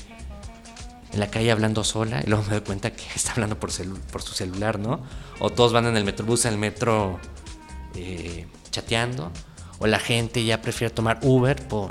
en 1.13 1.21
la 1.21 1.29
calle 1.29 1.53
hablando 1.53 1.85
sola 1.85 2.21
y 2.25 2.29
luego 2.29 2.45
me 2.45 2.51
doy 2.51 2.61
cuenta 2.63 2.91
que 2.93 3.05
está 3.15 3.33
hablando 3.33 3.59
por, 3.61 3.71
por 4.11 4.23
su 4.23 4.33
celular, 4.35 4.79
¿no? 4.79 5.01
O 5.39 5.51
todos 5.51 5.73
van 5.73 5.87
en 5.87 5.97
el 5.97 6.05
metrobús, 6.05 6.45
en 6.47 6.55
el 6.55 6.59
metro 6.59 7.21
eh, 7.95 8.47
chateando, 8.71 9.31
o 9.79 9.87
la 9.87 9.99
gente 9.99 10.45
ya 10.45 10.63
prefiere 10.63 10.93
tomar 10.93 11.19
Uber 11.23 11.67
por, 11.69 11.91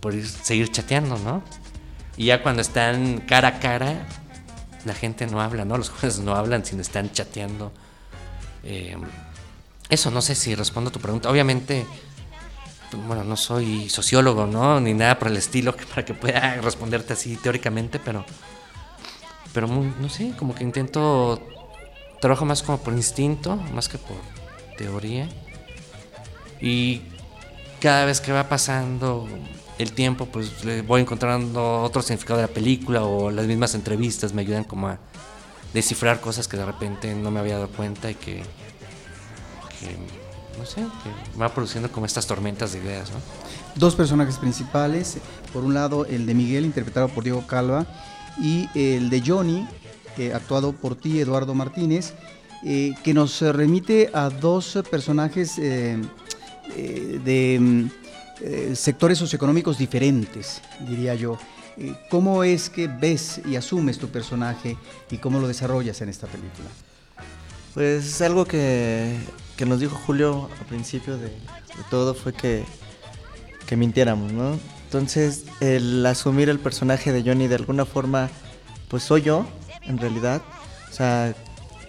por 0.00 0.14
ir- 0.14 0.24
seguir 0.26 0.70
chateando, 0.70 1.18
¿no? 1.18 1.42
Y 2.16 2.26
ya 2.26 2.42
cuando 2.42 2.62
están 2.62 3.18
cara 3.20 3.48
a 3.48 3.58
cara, 3.60 4.06
la 4.84 4.94
gente 4.94 5.26
no 5.26 5.40
habla, 5.40 5.64
¿no? 5.64 5.76
Los 5.78 5.90
jóvenes 5.90 6.18
no 6.20 6.34
hablan, 6.34 6.64
sino 6.64 6.82
están 6.82 7.10
chateando. 7.12 7.72
Eh, 8.64 8.96
eso, 9.88 10.10
no 10.10 10.20
sé 10.20 10.34
si 10.34 10.54
respondo 10.54 10.90
a 10.90 10.92
tu 10.92 11.00
pregunta. 11.00 11.30
Obviamente, 11.30 11.86
bueno, 13.06 13.24
no 13.24 13.36
soy 13.36 13.88
sociólogo, 13.88 14.46
¿no? 14.46 14.80
Ni 14.80 14.94
nada 14.94 15.18
por 15.18 15.28
el 15.28 15.36
estilo 15.36 15.74
para 15.90 16.04
que 16.04 16.14
pueda 16.14 16.56
responderte 16.56 17.12
así 17.12 17.36
teóricamente, 17.36 17.98
pero, 17.98 18.24
pero 19.52 19.66
no 19.66 20.08
sé, 20.08 20.32
como 20.38 20.54
que 20.54 20.64
intento, 20.64 21.40
trabajo 22.20 22.44
más 22.44 22.62
como 22.62 22.78
por 22.78 22.92
instinto, 22.94 23.56
más 23.74 23.88
que 23.88 23.98
por 23.98 24.16
teoría. 24.76 25.28
Y 26.60 27.02
cada 27.80 28.04
vez 28.04 28.20
que 28.20 28.32
va 28.32 28.48
pasando 28.48 29.28
el 29.78 29.92
tiempo, 29.92 30.26
pues 30.26 30.64
le 30.64 30.82
voy 30.82 31.02
encontrando 31.02 31.82
otro 31.82 32.02
significado 32.02 32.40
de 32.40 32.46
la 32.46 32.52
película 32.52 33.04
o 33.04 33.30
las 33.30 33.46
mismas 33.46 33.74
entrevistas 33.74 34.32
me 34.32 34.42
ayudan 34.42 34.64
como 34.64 34.88
a 34.88 34.98
descifrar 35.72 36.20
cosas 36.20 36.48
que 36.48 36.56
de 36.56 36.64
repente 36.64 37.14
no 37.14 37.30
me 37.30 37.40
había 37.40 37.54
dado 37.54 37.68
cuenta 37.68 38.10
y 38.10 38.14
que, 38.14 38.42
que 39.80 39.96
no 40.58 40.66
sé, 40.66 40.80
que 40.80 41.38
va 41.38 41.54
produciendo 41.54 41.90
como 41.92 42.06
estas 42.06 42.26
tormentas 42.26 42.72
de 42.72 42.80
ideas, 42.80 43.10
¿no? 43.10 43.18
Dos 43.76 43.94
personajes 43.94 44.38
principales, 44.38 45.18
por 45.52 45.64
un 45.64 45.74
lado 45.74 46.04
el 46.06 46.26
de 46.26 46.34
Miguel, 46.34 46.64
interpretado 46.64 47.08
por 47.08 47.22
Diego 47.22 47.46
Calva, 47.46 47.86
y 48.40 48.68
el 48.74 49.08
de 49.08 49.22
Johnny, 49.24 49.68
eh, 50.16 50.32
actuado 50.34 50.72
por 50.72 50.96
ti, 50.96 51.20
Eduardo 51.20 51.54
Martínez, 51.54 52.14
eh, 52.64 52.94
que 53.04 53.14
nos 53.14 53.40
remite 53.40 54.10
a 54.12 54.30
dos 54.30 54.78
personajes 54.90 55.58
eh, 55.58 55.96
eh, 56.76 57.20
de 57.24 57.58
mm, 57.60 57.90
eh, 58.40 58.72
sectores 58.74 59.18
socioeconómicos 59.18 59.78
diferentes, 59.78 60.60
diría 60.86 61.14
yo. 61.14 61.38
Eh, 61.76 61.94
¿Cómo 62.10 62.44
es 62.44 62.68
que 62.68 62.88
ves 62.88 63.40
y 63.46 63.56
asumes 63.56 63.98
tu 63.98 64.08
personaje 64.08 64.76
y 65.10 65.18
cómo 65.18 65.40
lo 65.40 65.48
desarrollas 65.48 66.00
en 66.02 66.08
esta 66.08 66.26
película? 66.26 66.68
Pues 67.74 68.20
algo 68.20 68.44
que, 68.44 69.16
que 69.58 69.66
nos 69.66 69.80
dijo 69.80 69.96
Julio 70.06 70.48
al 70.60 70.66
principio 70.66 71.18
de, 71.18 71.32
todo 71.90 72.14
fue 72.14 72.32
que, 72.32 72.64
que 73.66 73.76
mintiéramos, 73.76 74.32
¿no? 74.32 74.56
Entonces, 74.84 75.46
el 75.60 76.06
asumir 76.06 76.48
el 76.48 76.60
personaje 76.60 77.12
de 77.12 77.22
Johnny 77.24 77.48
de 77.48 77.56
alguna 77.56 77.84
forma, 77.84 78.30
pues 78.86 79.02
soy 79.02 79.22
yo, 79.22 79.44
en 79.82 79.98
realidad. 79.98 80.42
O 80.88 80.92
sea, 80.94 81.34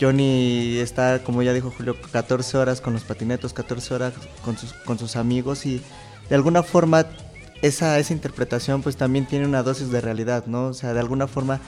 Johnny 0.02 0.80
está, 0.80 1.24
como 1.24 1.44
ya 1.44 1.54
dijo 1.54 1.72
Julio, 1.72 1.96
14 2.12 2.58
horas 2.58 2.82
con 2.82 2.94
los 2.94 3.04
patinetos, 3.04 3.54
14 3.54 3.94
horas 3.94 4.14
con 4.44 4.58
sus, 4.58 4.74
con 4.74 4.98
sus 4.98 5.16
amigos 5.16 5.68
y 5.68 5.80
de 6.28 6.36
alguna 6.36 6.64
forma 6.64 7.06
esa, 7.62 8.00
esa 8.00 8.14
interpretación 8.14 8.82
pues 8.82 8.98
también 8.98 9.28
tiene 9.28 9.46
una 9.46 9.62
dosis 9.62 9.92
de 9.92 10.02
realidad, 10.02 10.48
¿no? 10.48 10.68
O 10.68 10.74
sea, 10.74 10.94
de 10.94 11.00
alguna 11.00 11.28
forma 11.28 11.62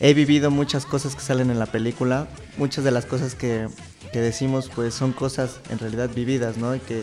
he 0.00 0.14
vivido 0.14 0.50
muchas 0.50 0.86
cosas 0.86 1.14
que 1.14 1.22
salen 1.22 1.50
en 1.50 1.58
la 1.58 1.66
película, 1.66 2.28
muchas 2.56 2.84
de 2.84 2.90
las 2.90 3.06
cosas 3.06 3.34
que, 3.34 3.68
que 4.12 4.20
decimos 4.20 4.70
pues 4.74 4.94
son 4.94 5.12
cosas 5.12 5.60
en 5.70 5.78
realidad 5.78 6.10
vividas, 6.14 6.56
¿no? 6.56 6.74
Y 6.74 6.80
que, 6.80 7.02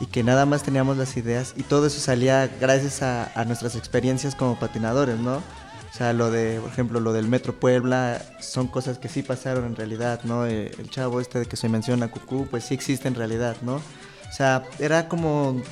y 0.00 0.06
que 0.06 0.22
nada 0.22 0.46
más 0.46 0.62
teníamos 0.62 0.96
las 0.96 1.16
ideas 1.16 1.54
y 1.56 1.62
todo 1.62 1.86
eso 1.86 2.00
salía 2.00 2.50
gracias 2.60 3.02
a, 3.02 3.30
a 3.38 3.44
nuestras 3.44 3.76
experiencias 3.76 4.34
como 4.34 4.58
patinadores, 4.58 5.18
¿no? 5.18 5.36
O 5.96 5.98
sea, 5.98 6.12
lo 6.12 6.30
de, 6.30 6.60
por 6.60 6.70
ejemplo, 6.70 7.00
lo 7.00 7.14
del 7.14 7.26
Metro 7.26 7.54
Puebla, 7.54 8.20
son 8.38 8.66
cosas 8.68 8.98
que 8.98 9.08
sí 9.08 9.22
pasaron 9.22 9.64
en 9.64 9.76
realidad, 9.76 10.20
¿no? 10.24 10.46
Eh, 10.46 10.70
El 10.78 10.90
chavo 10.90 11.22
este 11.22 11.38
de 11.38 11.46
que 11.46 11.56
se 11.56 11.70
menciona, 11.70 12.10
Cucú, 12.10 12.46
pues 12.50 12.64
sí 12.64 12.74
existe 12.74 13.08
en 13.08 13.14
realidad, 13.14 13.56
¿no? 13.62 13.76
O 13.76 14.32
sea, 14.32 14.64
era 14.78 15.08
como 15.08 15.62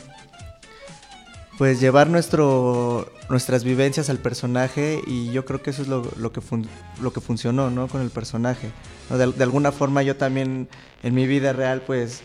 pues 1.59 1.79
llevar 1.79 2.09
nuestro 2.09 3.13
nuestras 3.31 3.65
vivencias 3.65 4.11
al 4.11 4.19
personaje 4.19 5.01
y 5.07 5.31
yo 5.33 5.45
creo 5.45 5.63
que 5.63 5.71
eso 5.71 5.83
es 5.83 5.89
lo, 5.89 6.03
lo 6.19 6.33
que 6.33 6.41
fun- 6.41 6.69
lo 7.01 7.13
que 7.13 7.21
funcionó 7.21 7.71
no 7.71 7.89
con 7.89 8.03
el 8.03 8.11
personaje. 8.11 8.71
¿no? 9.11 9.17
de, 9.19 9.43
alguna 9.43 9.73
forma 9.73 10.03
yo 10.03 10.17
también 10.17 10.69
en 11.03 11.15
mi 11.15 11.27
vida 11.27 11.53
real 11.53 11.83
pues 11.87 12.23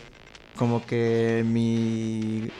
como 0.56 0.84
que 0.84 1.42
mi 1.46 2.50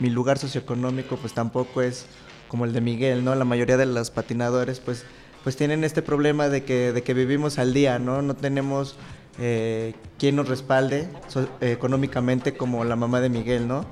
mi 0.00 0.10
lugar 0.10 0.38
socioeconómico 0.38 1.16
pues 1.16 1.34
tampoco 1.34 1.82
es 1.82 2.06
como 2.48 2.64
el 2.64 2.72
de 2.72 2.80
Miguel 2.80 3.24
no 3.24 3.34
la 3.34 3.44
mayoría 3.44 3.76
de 3.76 3.86
los 3.86 4.10
patinadores 4.10 4.80
pues 4.80 5.04
pues 5.44 5.56
tienen 5.56 5.84
este 5.84 6.02
problema 6.02 6.48
de 6.48 6.64
que 6.64 6.92
de 6.92 7.02
que 7.02 7.14
vivimos 7.14 7.58
al 7.58 7.72
día 7.74 7.98
no 8.00 8.22
no 8.22 8.34
tenemos 8.34 8.96
eh, 9.40 9.94
quien 10.18 10.34
nos 10.36 10.48
respalde 10.48 11.08
so- 11.28 11.48
eh, 11.60 11.70
económicamente 11.72 12.56
como 12.56 12.84
la 12.84 12.96
mamá 12.96 13.20
de 13.20 13.28
Miguel 13.28 13.68
no 13.68 13.84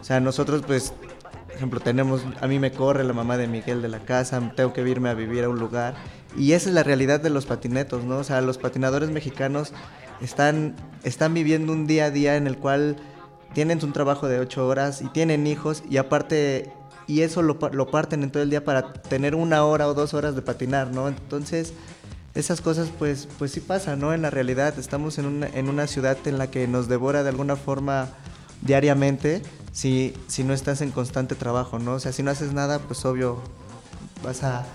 o 0.00 0.04
sea 0.04 0.20
nosotros 0.20 0.62
pues 0.66 0.92
por 1.50 1.56
ejemplo, 1.56 1.80
tenemos, 1.80 2.22
a 2.40 2.46
mí 2.46 2.58
me 2.60 2.70
corre 2.70 3.02
la 3.02 3.12
mamá 3.12 3.36
de 3.36 3.48
Miguel 3.48 3.82
de 3.82 3.88
la 3.88 3.98
casa, 4.00 4.40
tengo 4.54 4.72
que 4.72 4.88
irme 4.88 5.08
a 5.08 5.14
vivir 5.14 5.44
a 5.44 5.48
un 5.48 5.58
lugar. 5.58 5.94
Y 6.36 6.52
esa 6.52 6.68
es 6.68 6.74
la 6.74 6.84
realidad 6.84 7.20
de 7.20 7.28
los 7.28 7.44
patinetos, 7.44 8.04
¿no? 8.04 8.18
O 8.18 8.24
sea, 8.24 8.40
los 8.40 8.56
patinadores 8.56 9.10
mexicanos 9.10 9.72
están, 10.20 10.76
están 11.02 11.34
viviendo 11.34 11.72
un 11.72 11.86
día 11.86 12.06
a 12.06 12.10
día 12.10 12.36
en 12.36 12.46
el 12.46 12.56
cual 12.56 12.96
tienen 13.52 13.84
un 13.84 13.92
trabajo 13.92 14.28
de 14.28 14.38
ocho 14.38 14.66
horas 14.66 15.02
y 15.02 15.08
tienen 15.08 15.46
hijos 15.48 15.82
y 15.90 15.96
aparte, 15.96 16.72
y 17.08 17.22
eso 17.22 17.42
lo, 17.42 17.58
lo 17.72 17.90
parten 17.90 18.22
en 18.22 18.30
todo 18.30 18.44
el 18.44 18.50
día 18.50 18.64
para 18.64 18.92
tener 18.92 19.34
una 19.34 19.64
hora 19.64 19.88
o 19.88 19.94
dos 19.94 20.14
horas 20.14 20.36
de 20.36 20.42
patinar, 20.42 20.92
¿no? 20.92 21.08
Entonces, 21.08 21.74
esas 22.34 22.60
cosas 22.60 22.90
pues, 22.96 23.26
pues 23.38 23.50
sí 23.50 23.60
pasan, 23.60 23.98
¿no? 23.98 24.14
En 24.14 24.22
la 24.22 24.30
realidad, 24.30 24.78
estamos 24.78 25.18
en 25.18 25.26
una, 25.26 25.48
en 25.48 25.68
una 25.68 25.88
ciudad 25.88 26.16
en 26.26 26.38
la 26.38 26.48
que 26.48 26.68
nos 26.68 26.86
devora 26.88 27.24
de 27.24 27.28
alguna 27.28 27.56
forma 27.56 28.08
diariamente 28.62 29.42
si, 29.72 30.14
si 30.26 30.44
no 30.44 30.54
estás 30.54 30.80
en 30.80 30.90
constante 30.90 31.34
trabajo, 31.34 31.78
¿no? 31.78 31.94
O 31.94 32.00
sea, 32.00 32.12
si 32.12 32.22
no 32.22 32.30
haces 32.30 32.52
nada, 32.52 32.78
pues 32.78 33.04
obvio 33.04 33.40
vas 34.22 34.42
a... 34.42 34.66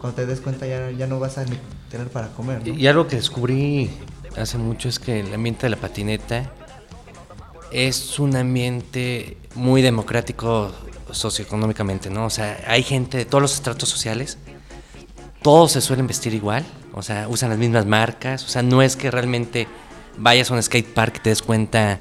Cuando 0.00 0.16
te 0.16 0.26
des 0.26 0.40
cuenta 0.40 0.66
ya, 0.66 0.90
ya 0.90 1.06
no 1.06 1.18
vas 1.18 1.38
a 1.38 1.44
ni 1.44 1.58
tener 1.90 2.08
para 2.08 2.28
comer, 2.28 2.66
¿no? 2.66 2.74
Y, 2.74 2.82
y 2.82 2.86
algo 2.86 3.06
que 3.06 3.16
descubrí 3.16 3.90
hace 4.36 4.58
mucho 4.58 4.88
es 4.88 4.98
que 4.98 5.20
el 5.20 5.32
ambiente 5.32 5.62
de 5.66 5.70
la 5.70 5.76
patineta 5.76 6.52
es 7.70 8.18
un 8.18 8.36
ambiente 8.36 9.36
muy 9.54 9.82
democrático 9.82 10.72
socioeconómicamente, 11.10 12.10
¿no? 12.10 12.26
O 12.26 12.30
sea, 12.30 12.60
hay 12.66 12.82
gente 12.82 13.18
de 13.18 13.24
todos 13.24 13.42
los 13.42 13.54
estratos 13.54 13.88
sociales, 13.88 14.38
todos 15.42 15.72
se 15.72 15.80
suelen 15.80 16.06
vestir 16.06 16.34
igual, 16.34 16.64
o 16.92 17.02
sea, 17.02 17.28
usan 17.28 17.50
las 17.50 17.58
mismas 17.58 17.86
marcas, 17.86 18.44
o 18.44 18.48
sea, 18.48 18.62
no 18.62 18.82
es 18.82 18.96
que 18.96 19.10
realmente 19.10 19.66
vayas 20.16 20.50
a 20.50 20.54
un 20.54 20.62
skate 20.62 20.92
park 20.92 21.16
y 21.16 21.20
te 21.20 21.30
des 21.30 21.42
cuenta, 21.42 21.98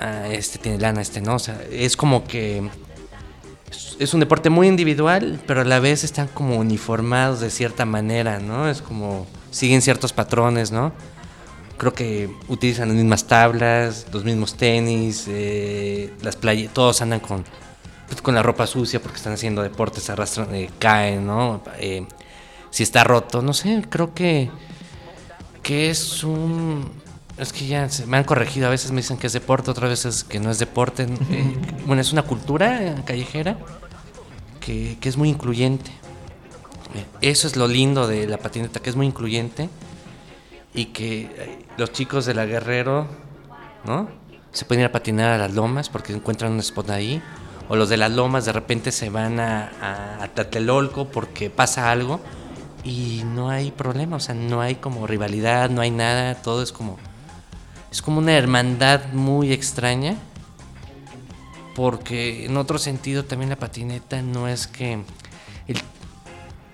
ah, 0.00 0.28
este 0.28 0.58
tiene 0.58 0.78
lana, 0.78 1.00
este 1.02 1.20
no, 1.20 1.34
o 1.36 1.38
sea, 1.38 1.60
es 1.70 1.96
como 1.96 2.24
que 2.26 2.68
es- 3.98 4.14
un 4.14 4.20
deporte 4.20 4.50
muy 4.50 4.66
individual, 4.66 5.40
pero 5.46 5.60
a 5.60 5.64
la 5.64 5.78
vez 5.80 6.04
están 6.04 6.28
como 6.28 6.56
uniformados 6.56 7.40
de 7.40 7.50
cierta 7.50 7.84
manera, 7.84 8.40
¿no? 8.40 8.68
Es 8.68 8.82
como 8.82 9.26
siguen 9.50 9.82
ciertos 9.82 10.12
patrones, 10.12 10.72
¿no? 10.72 10.92
Creo 11.78 11.94
que 11.94 12.28
utilizan 12.48 12.88
las 12.88 12.96
mismas 12.96 13.26
tablas, 13.26 14.06
los 14.12 14.24
mismos 14.24 14.54
tenis, 14.54 15.24
eh, 15.28 16.12
las 16.22 16.36
playas, 16.36 16.72
todos 16.74 17.00
andan 17.02 17.20
con, 17.20 17.44
pues, 18.08 18.20
con 18.22 18.34
la 18.34 18.42
ropa 18.42 18.66
sucia 18.66 19.00
porque 19.00 19.16
están 19.16 19.32
haciendo 19.34 19.62
deportes, 19.62 20.10
arrastran, 20.10 20.54
eh, 20.54 20.70
caen, 20.78 21.26
¿no? 21.26 21.62
Eh, 21.78 22.04
si 22.70 22.82
está 22.82 23.02
roto, 23.04 23.40
no 23.42 23.52
sé, 23.54 23.82
creo 23.88 24.12
que, 24.14 24.50
que 25.62 25.90
es 25.90 26.22
un... 26.24 26.90
Es 27.40 27.54
que 27.54 27.66
ya 27.66 27.88
se 27.88 28.06
me 28.06 28.18
han 28.18 28.24
corregido, 28.24 28.66
a 28.66 28.70
veces 28.70 28.90
me 28.90 28.98
dicen 28.98 29.16
que 29.16 29.26
es 29.26 29.32
deporte, 29.32 29.70
otras 29.70 29.88
veces 29.88 30.24
que 30.24 30.38
no 30.38 30.50
es 30.50 30.58
deporte. 30.58 31.04
Eh, 31.04 31.56
bueno, 31.86 32.02
es 32.02 32.12
una 32.12 32.22
cultura 32.22 32.82
eh, 32.82 32.94
callejera 33.06 33.56
que, 34.60 34.98
que 35.00 35.08
es 35.08 35.16
muy 35.16 35.30
incluyente. 35.30 35.90
Eh, 36.94 37.06
Eso 37.22 37.46
es 37.46 37.56
lo 37.56 37.66
lindo 37.66 38.06
de 38.06 38.26
la 38.26 38.36
patineta, 38.36 38.80
que 38.80 38.90
es 38.90 38.96
muy 38.96 39.06
incluyente 39.06 39.70
y 40.74 40.86
que 40.86 41.64
los 41.78 41.92
chicos 41.92 42.26
de 42.26 42.34
la 42.34 42.44
Guerrero, 42.44 43.06
¿no? 43.86 44.08
Se 44.52 44.66
pueden 44.66 44.82
ir 44.82 44.88
a 44.88 44.92
patinar 44.92 45.32
a 45.32 45.38
las 45.38 45.54
lomas 45.54 45.88
porque 45.88 46.12
encuentran 46.12 46.52
un 46.52 46.60
spot 46.60 46.90
ahí. 46.90 47.22
O 47.70 47.76
los 47.76 47.88
de 47.88 47.96
las 47.96 48.10
lomas 48.10 48.44
de 48.44 48.52
repente 48.52 48.92
se 48.92 49.08
van 49.08 49.40
a, 49.40 49.70
a, 49.80 50.24
a 50.24 50.28
Tlatelolco 50.28 51.06
porque 51.06 51.48
pasa 51.48 51.90
algo 51.90 52.20
y 52.84 53.22
no 53.24 53.48
hay 53.48 53.70
problema, 53.70 54.16
o 54.16 54.20
sea, 54.20 54.34
no 54.34 54.60
hay 54.60 54.74
como 54.74 55.06
rivalidad, 55.06 55.70
no 55.70 55.80
hay 55.80 55.90
nada, 55.90 56.34
todo 56.42 56.62
es 56.62 56.72
como 56.72 56.98
es 57.90 58.02
como 58.02 58.18
una 58.18 58.36
hermandad 58.36 59.12
muy 59.12 59.52
extraña 59.52 60.16
porque 61.74 62.46
en 62.46 62.56
otro 62.56 62.78
sentido 62.78 63.24
también 63.24 63.50
la 63.50 63.56
patineta 63.56 64.22
no 64.22 64.48
es 64.48 64.66
que 64.66 65.04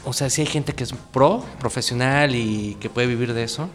o 0.06 0.12
sea, 0.12 0.30
sí 0.30 0.40
hay 0.40 0.46
gente 0.46 0.73
que 0.73 0.85
es 0.85 0.92
pro, 0.92 1.44
profesional 1.58 2.37
y 2.37 2.76
que 2.80 2.88
puede 2.88 3.08
vivir 3.08 3.35
de 3.35 3.42
eso, 3.42 3.68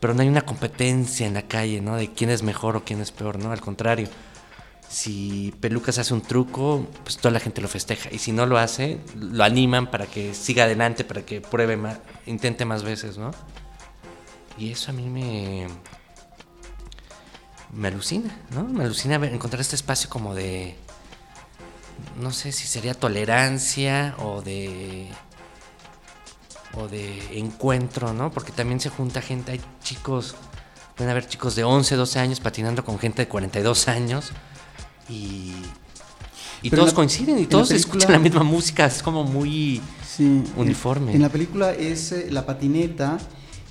pero 0.00 0.14
no 0.14 0.22
hay 0.22 0.28
una 0.28 0.40
competencia 0.40 1.26
en 1.26 1.34
la 1.34 1.42
calle, 1.42 1.82
¿no? 1.82 1.96
De 1.96 2.10
quién 2.10 2.30
es 2.30 2.42
mejor 2.42 2.76
o 2.76 2.84
quién 2.84 3.02
es 3.02 3.12
peor, 3.12 3.38
¿no? 3.38 3.52
Al 3.52 3.60
contrario, 3.60 4.08
si 4.88 5.54
Pelucas 5.60 5.98
hace 5.98 6.14
un 6.14 6.22
truco, 6.22 6.86
pues 7.02 7.18
toda 7.18 7.30
la 7.30 7.40
gente 7.40 7.60
lo 7.60 7.68
festeja. 7.68 8.08
Y 8.10 8.20
si 8.20 8.32
no 8.32 8.46
lo 8.46 8.56
hace, 8.56 9.00
lo 9.20 9.44
animan 9.44 9.90
para 9.90 10.06
que 10.06 10.32
siga 10.32 10.64
adelante, 10.64 11.04
para 11.04 11.26
que 11.26 11.42
pruebe 11.42 11.76
más, 11.76 11.98
intente 12.24 12.64
más 12.64 12.82
veces, 12.82 13.18
¿no? 13.18 13.30
Y 14.56 14.70
eso 14.70 14.92
a 14.92 14.94
mí 14.94 15.10
me. 15.10 15.66
Me 17.74 17.88
alucina, 17.88 18.36
¿no? 18.54 18.64
Me 18.64 18.84
alucina 18.84 19.16
encontrar 19.16 19.60
este 19.60 19.76
espacio 19.76 20.08
como 20.08 20.34
de. 20.34 20.76
No 22.20 22.32
sé 22.32 22.52
si 22.52 22.66
sería 22.66 22.94
tolerancia 22.94 24.14
o 24.18 24.42
de. 24.42 25.08
O 26.76 26.88
de 26.88 27.38
encuentro, 27.38 28.12
¿no? 28.12 28.32
Porque 28.32 28.52
también 28.52 28.80
se 28.80 28.90
junta 28.90 29.20
gente, 29.20 29.52
hay 29.52 29.60
chicos. 29.82 30.34
Pueden 30.96 31.10
haber 31.10 31.26
chicos 31.26 31.56
de 31.56 31.64
11, 31.64 31.96
12 31.96 32.18
años 32.18 32.40
patinando 32.40 32.84
con 32.84 32.98
gente 32.98 33.22
de 33.22 33.28
42 33.28 33.88
años 33.88 34.30
y, 35.08 35.52
y 36.62 36.70
todos 36.70 36.92
coinciden 36.92 37.38
y 37.40 37.46
todos 37.46 37.72
escuchan 37.72 38.12
la 38.12 38.18
misma 38.20 38.44
música, 38.44 38.86
es 38.86 39.02
como 39.02 39.24
muy 39.24 39.80
uniforme. 40.56 41.12
En, 41.12 41.22
la 41.22 41.28
película 41.28 41.72
es 41.72 42.12
eh, 42.12 42.28
la 42.30 42.46
patineta 42.46 43.18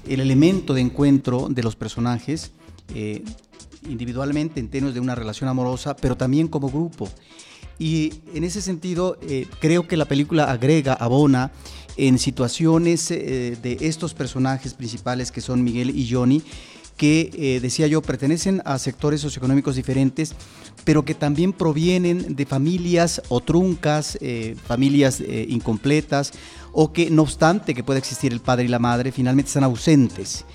el 0.07 0.19
elemento 0.19 0.74
de 0.74 0.81
encuentro 0.81 1.48
de 1.50 1.63
los 1.63 1.75
personajes, 1.75 2.51
eh, 2.93 3.24
individualmente 3.88 4.60
en 4.60 4.70
términos 4.70 4.94
de 4.94 5.00
una 5.00 5.16
relación 5.16 5.50
amorosa, 5.50 5.96
pero 5.96 6.18
también 6.18 6.48
como 6.48 6.70
grupo. 6.70 7.10
Y 7.80 8.13
en 8.34 8.44
ese 8.44 8.62
sentido, 8.62 9.18
eh, 9.22 9.48
creo 9.60 9.88
que 9.88 9.98
la 9.98 10.06
película 10.06 10.52
agrega, 10.52 10.94
abona 10.94 11.52
en 11.98 12.18
situaciones 12.18 13.10
de 13.10 13.78
estos 13.82 14.16
personajes 14.16 14.74
principales 14.74 15.32
que 15.32 15.42
son 15.42 15.63
Miguel 15.63 15.92
y 15.96 16.12
Johnny, 16.12 16.42
que, 16.98 17.60
decía 17.62 17.86
yo, 17.86 18.02
pertenecen 18.02 18.63
a 18.66 18.80
sectores 18.80 19.22
socioeconómicos 19.22 19.75
diferentes, 19.75 20.34
pero 20.84 21.06
que 21.06 21.16
también 21.16 21.54
provienen 21.54 22.36
de 22.36 22.46
familias 22.46 23.22
o 23.30 23.42
truncas, 23.42 24.18
eh, 24.22 24.56
familias 24.68 25.22
eh, 25.22 25.46
incompletas, 25.50 26.34
o 26.72 26.92
que 26.92 27.10
no 27.10 27.22
obstante 27.22 27.74
que 27.74 27.84
pueda 27.84 28.00
existir 28.00 28.34
el 28.34 28.40
padre 28.40 28.66
y 28.66 28.68
la 28.68 28.80
madre, 28.80 29.12
finalmente 29.12 29.48
están 29.48 29.63
ausentes. 29.63 30.46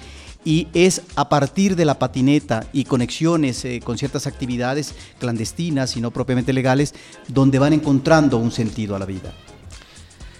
Y 0.45 0.69
es 0.73 1.03
a 1.17 1.29
partir 1.29 1.77
de 1.77 1.85
la 1.85 1.99
patineta 1.99 2.67
y 2.73 2.85
conexiones 2.85 3.65
eh, 3.65 3.81
con 3.85 3.99
ciertas 3.99 4.27
actividades 4.27 4.95
clandestinas 5.19 5.97
y 5.97 6.01
no 6.01 6.11
propiamente 6.11 6.53
legales, 6.53 6.95
donde 7.27 7.59
van 7.59 7.73
encontrando 7.73 8.39
un 8.39 8.53
sentido 8.53 8.97
a 8.97 8.99
la 8.99 9.07
vida. 9.07 9.33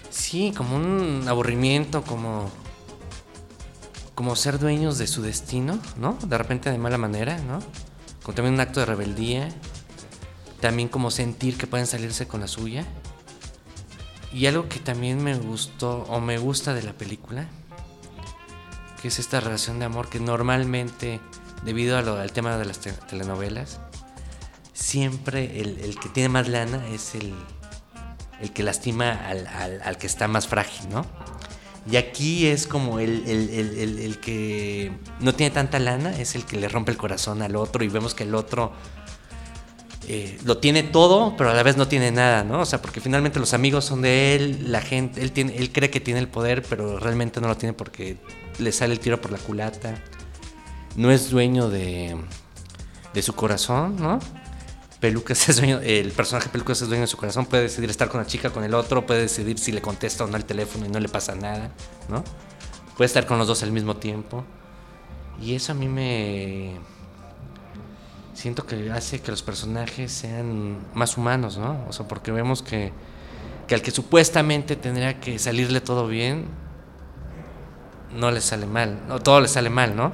Sí, 0.09 0.53
como 0.55 0.75
un 0.75 1.25
aburrimiento, 1.27 2.01
como, 2.03 2.49
como 4.15 4.35
ser 4.35 4.57
dueños 4.57 4.97
de 4.97 5.07
su 5.07 5.21
destino, 5.21 5.79
¿no? 5.97 6.17
De 6.25 6.37
repente 6.37 6.71
de 6.71 6.77
mala 6.77 6.97
manera, 6.97 7.37
¿no? 7.39 7.59
Con 8.23 8.35
también 8.35 8.55
un 8.55 8.59
acto 8.61 8.79
de 8.79 8.85
rebeldía 8.85 9.49
también 10.59 10.89
como 10.89 11.11
sentir 11.11 11.57
que 11.57 11.67
pueden 11.67 11.87
salirse 11.87 12.27
con 12.27 12.41
la 12.41 12.47
suya. 12.47 12.85
Y 14.31 14.45
algo 14.45 14.69
que 14.69 14.79
también 14.79 15.23
me 15.23 15.35
gustó 15.35 16.03
o 16.09 16.19
me 16.19 16.37
gusta 16.37 16.73
de 16.73 16.83
la 16.83 16.93
película, 16.93 17.47
que 19.01 19.07
es 19.07 19.19
esta 19.19 19.39
relación 19.39 19.79
de 19.79 19.85
amor 19.85 20.09
que 20.09 20.19
normalmente, 20.19 21.19
debido 21.63 21.97
al 21.97 22.31
tema 22.31 22.57
de 22.57 22.65
las 22.65 22.79
telenovelas, 22.79 23.79
siempre 24.73 25.59
el, 25.61 25.97
que 25.99 26.09
tiene 26.09 26.29
más 26.29 26.47
lana 26.47 26.87
es 26.87 27.15
el, 27.15 27.33
el 28.41 28.51
que 28.51 28.63
lastima 28.63 29.11
al, 29.11 29.47
al, 29.83 29.97
que 29.97 30.07
está 30.07 30.27
más 30.27 30.47
frágil, 30.47 30.89
¿no? 30.89 31.05
Y 31.89 31.95
aquí 31.95 32.47
es 32.47 32.67
como 32.67 32.99
el, 32.99 33.27
el, 33.27 34.19
que 34.19 34.91
no 35.21 35.33
tiene 35.33 35.51
tanta 35.51 35.79
lana, 35.79 36.11
es 36.19 36.35
el 36.35 36.45
que 36.45 36.57
le 36.57 36.67
rompe 36.67 36.91
el 36.91 36.97
corazón 36.97 37.41
al 37.41 37.55
otro 37.55 37.83
y 37.83 37.87
vemos 37.87 38.13
que 38.13 38.23
el 38.23 38.35
otro 38.35 38.73
eh, 40.11 40.39
lo 40.43 40.57
tiene 40.57 40.81
todo, 40.81 41.35
pero 41.37 41.51
a 41.51 41.53
la 41.53 41.61
vez 41.61 41.77
no 41.77 41.87
tiene 41.87 42.09
nada, 42.09 42.43
¿no? 42.43 42.61
O 42.61 42.65
sea, 42.65 42.81
porque 42.81 42.99
finalmente 42.99 43.39
los 43.39 43.53
amigos 43.53 43.85
son 43.85 44.01
de 44.01 44.35
él, 44.35 44.71
la 44.71 44.81
gente, 44.81 45.21
él, 45.21 45.31
tiene, 45.31 45.55
él 45.55 45.71
cree 45.71 45.91
que 45.91 45.99
tiene 45.99 46.19
el 46.19 46.27
poder, 46.27 46.63
pero 46.67 46.97
realmente 46.97 47.39
no 47.39 47.47
lo 47.47 47.55
tiene 47.55 47.73
porque 47.73 48.17
le 48.57 48.71
sale 48.71 48.93
el 48.93 48.99
tiro 48.99 49.21
por 49.21 49.31
la 49.31 49.37
culata. 49.37 50.03
No 50.95 51.11
es 51.11 51.29
dueño 51.29 51.69
de, 51.69 52.17
de 53.13 53.21
su 53.21 53.35
corazón, 53.35 53.97
¿no? 53.97 54.17
Pelucas 54.99 55.47
es 55.47 55.57
dueño, 55.57 55.79
el 55.83 56.11
personaje 56.11 56.49
Pelucas 56.49 56.81
es 56.81 56.87
dueño 56.87 57.01
de 57.01 57.07
su 57.07 57.15
corazón, 57.15 57.45
puede 57.45 57.61
decidir 57.61 57.91
estar 57.91 58.09
con 58.09 58.19
la 58.19 58.25
chica, 58.25 58.49
con 58.49 58.63
el 58.63 58.73
otro, 58.73 59.05
puede 59.05 59.21
decidir 59.21 59.59
si 59.59 59.71
le 59.71 59.79
contesta 59.79 60.23
o 60.23 60.27
no 60.27 60.37
el 60.37 60.45
teléfono 60.45 60.87
y 60.87 60.89
no 60.89 60.99
le 60.99 61.07
pasa 61.07 61.35
nada, 61.35 61.69
¿no? 62.09 62.23
Puede 62.97 63.05
estar 63.05 63.27
con 63.27 63.37
los 63.37 63.47
dos 63.47 63.61
al 63.61 63.71
mismo 63.71 63.97
tiempo. 63.97 64.43
Y 65.39 65.53
eso 65.53 65.71
a 65.71 65.75
mí 65.75 65.87
me, 65.87 66.79
siento 68.33 68.65
que 68.65 68.91
hace 68.91 69.21
que 69.21 69.31
los 69.31 69.41
personajes 69.41 70.11
sean 70.11 70.77
más 70.93 71.17
humanos, 71.17 71.57
¿no? 71.57 71.85
O 71.87 71.93
sea, 71.93 72.07
porque 72.07 72.31
vemos 72.31 72.61
que, 72.61 72.91
que 73.67 73.75
al 73.75 73.81
que 73.81 73.91
supuestamente 73.91 74.75
tendría 74.75 75.19
que 75.19 75.39
salirle 75.39 75.81
todo 75.81 76.07
bien, 76.07 76.45
no 78.15 78.31
le 78.31 78.41
sale 78.41 78.65
mal, 78.65 78.99
no, 79.07 79.19
todo 79.19 79.41
le 79.41 79.47
sale 79.47 79.69
mal, 79.69 79.95
¿no? 79.95 80.11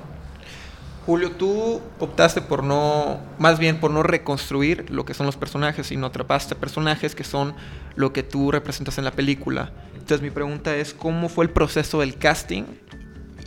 Julio, 1.05 1.31
tú 1.31 1.81
optaste 1.99 2.41
por 2.41 2.63
no, 2.63 3.19
más 3.37 3.59
bien 3.59 3.79
por 3.79 3.91
no 3.91 4.01
reconstruir 4.01 4.89
lo 4.89 5.05
que 5.05 5.13
son 5.13 5.27
los 5.27 5.37
personajes, 5.37 5.85
sino 5.85 6.07
atrapaste 6.07 6.55
personajes 6.55 7.13
que 7.13 7.23
son 7.23 7.53
lo 7.95 8.11
que 8.11 8.23
tú 8.23 8.51
representas 8.51 8.97
en 8.97 9.03
la 9.03 9.11
película. 9.11 9.71
Entonces 9.93 10.21
mi 10.21 10.31
pregunta 10.31 10.75
es, 10.75 10.95
¿cómo 10.95 11.29
fue 11.29 11.45
el 11.45 11.51
proceso 11.51 11.99
del 11.99 12.17
casting? 12.17 12.63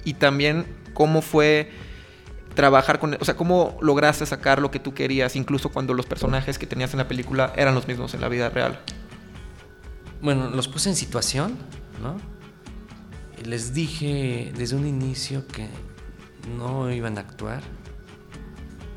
Y 0.04 0.14
también, 0.14 0.66
¿cómo 0.94 1.20
fue 1.20 1.72
trabajar 2.54 2.98
con, 2.98 3.16
o 3.20 3.24
sea, 3.24 3.36
cómo 3.36 3.78
lograste 3.80 4.26
sacar 4.26 4.60
lo 4.60 4.70
que 4.70 4.80
tú 4.80 4.94
querías, 4.94 5.36
incluso 5.36 5.70
cuando 5.70 5.94
los 5.94 6.06
personajes 6.06 6.58
que 6.58 6.66
tenías 6.66 6.92
en 6.92 6.98
la 6.98 7.08
película 7.08 7.52
eran 7.56 7.74
los 7.74 7.86
mismos 7.86 8.14
en 8.14 8.20
la 8.20 8.28
vida 8.28 8.50
real. 8.50 8.80
Bueno, 10.20 10.50
los 10.50 10.68
puse 10.68 10.88
en 10.88 10.96
situación, 10.96 11.56
¿no? 12.02 12.16
Les 13.44 13.72
dije 13.72 14.52
desde 14.56 14.74
un 14.74 14.86
inicio 14.86 15.46
que 15.46 15.68
no 16.56 16.90
iban 16.90 17.18
a 17.18 17.20
actuar, 17.20 17.62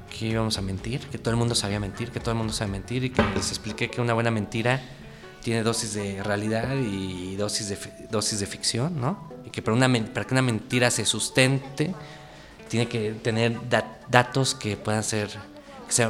que 0.10 0.28
íbamos 0.28 0.58
a 0.58 0.62
mentir, 0.62 1.02
que 1.08 1.18
todo 1.18 1.32
el 1.32 1.38
mundo 1.38 1.54
sabía 1.54 1.80
mentir, 1.80 2.12
que 2.12 2.20
todo 2.20 2.32
el 2.32 2.38
mundo 2.38 2.54
sabe 2.54 2.72
mentir 2.72 3.04
y 3.04 3.10
que 3.12 3.24
les 3.36 3.50
expliqué 3.50 3.90
que 3.90 4.02
una 4.02 4.14
buena 4.14 4.32
mentira 4.32 4.82
tiene 5.42 5.64
dosis 5.64 5.94
de 5.94 6.22
realidad 6.24 6.76
y 6.76 7.36
dosis 7.36 7.70
de, 7.70 8.08
dosis 8.10 8.40
de 8.40 8.46
ficción, 8.46 9.00
¿no? 9.00 9.30
Y 9.46 9.50
que 9.50 9.62
para, 9.62 9.76
una, 9.76 9.92
para 10.14 10.26
que 10.26 10.34
una 10.34 10.42
mentira 10.42 10.92
se 10.92 11.06
sustente 11.06 11.94
tiene 12.72 12.88
que 12.88 13.12
tener 13.12 13.60
datos 14.10 14.56
que 14.56 14.78
puedan 14.78 15.04
ser, 15.04 15.30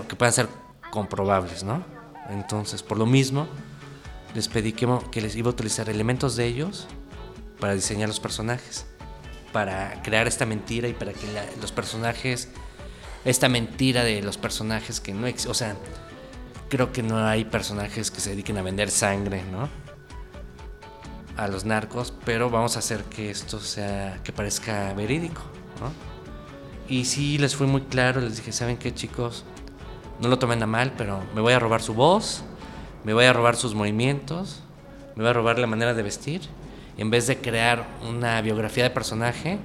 que, 0.08 0.16
puedan 0.16 0.32
ser 0.32 0.48
comprobables, 0.92 1.64
¿no? 1.64 1.84
Entonces, 2.30 2.84
por 2.84 3.00
lo 3.00 3.08
mismo, 3.08 3.48
les 4.36 4.48
pedí 4.48 4.72
que, 4.72 5.22
les 5.22 5.36
iba 5.36 5.48
a 5.48 5.54
utilizar 5.54 5.90
elementos 5.90 6.36
de 6.36 6.46
ellos 6.46 6.88
para 7.60 7.74
diseñar 7.74 8.10
los 8.10 8.20
personajes, 8.20 8.86
para 9.52 10.04
crear 10.04 10.28
esta 10.28 10.46
mentira 10.46 10.88
y 10.88 10.94
para 10.94 11.14
que 11.14 11.26
los 11.60 11.72
personajes, 11.72 12.50
esta 13.26 13.50
mentira 13.50 14.04
de 14.04 14.22
los 14.22 14.38
personajes 14.38 15.00
que 15.00 15.16
no 15.16 15.26
existen, 15.26 15.52
o 15.52 15.56
sea, 15.56 15.76
creo 16.70 16.92
que 16.92 17.02
no 17.02 17.26
hay 17.26 17.44
personajes 17.44 18.12
que 18.12 18.22
se 18.22 18.30
dediquen 18.30 18.60
a 18.60 18.62
vender 18.62 18.92
sangre, 18.92 19.44
¿no? 19.52 19.68
A 21.38 21.48
los 21.48 21.66
narcos, 21.66 22.14
pero 22.24 22.52
vamos 22.52 22.76
a 22.76 22.80
hacer 22.80 23.04
que 23.06 23.32
esto 23.32 23.60
sea, 23.60 24.20
que 24.24 24.32
parezca 24.32 24.94
verídico, 24.94 25.42
¿no? 25.80 26.11
Y 26.92 27.06
sí 27.06 27.38
les 27.38 27.56
fui 27.56 27.68
muy 27.68 27.84
claro, 27.84 28.20
les 28.20 28.36
dije, 28.36 28.52
¿saben 28.52 28.76
qué 28.76 28.94
chicos? 28.94 29.46
No 30.20 30.28
lo 30.28 30.38
tomen 30.40 30.62
a 30.62 30.68
mal, 30.68 30.92
pero 30.98 31.24
me 31.34 31.40
voy 31.40 31.54
a 31.54 31.60
robar 31.60 31.82
su 31.82 31.94
voz, 31.94 32.44
me 33.06 33.14
voy 33.14 33.24
a 33.24 33.32
robar 33.32 33.56
sus 33.56 33.74
movimientos, 33.74 34.60
me 35.16 35.24
voy 35.24 35.30
a 35.30 35.34
robar 35.34 35.58
la 35.58 35.68
manera 35.68 35.94
de 35.94 36.04
vestir. 36.04 36.42
En 36.98 37.10
vez 37.10 37.28
de 37.28 37.38
crear 37.38 37.88
una 38.10 38.42
biografía 38.42 38.84
de 38.84 38.90
personaje, 38.90 39.58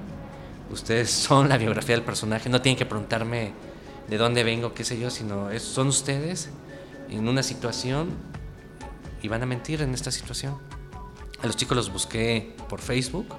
ustedes 0.71 1.11
son 1.27 1.49
la 1.49 1.57
biografía 1.57 1.95
del 1.95 2.05
personaje. 2.05 2.47
No 2.49 2.61
tienen 2.61 2.77
que 2.77 2.85
preguntarme 2.85 3.51
de 4.07 4.17
dónde 4.17 4.45
vengo, 4.45 4.73
qué 4.73 4.85
sé 4.85 4.97
yo, 4.97 5.09
sino 5.09 5.49
son 5.59 5.87
ustedes 5.87 6.49
en 7.09 7.27
una 7.27 7.43
situación 7.43 8.11
y 9.21 9.27
van 9.27 9.43
a 9.43 9.45
mentir 9.45 9.81
en 9.81 9.93
esta 9.93 10.11
situación. 10.11 10.57
A 11.43 11.47
los 11.47 11.57
chicos 11.57 11.75
los 11.75 11.91
busqué 11.91 12.55
por 12.69 12.79
Facebook. 12.79 13.35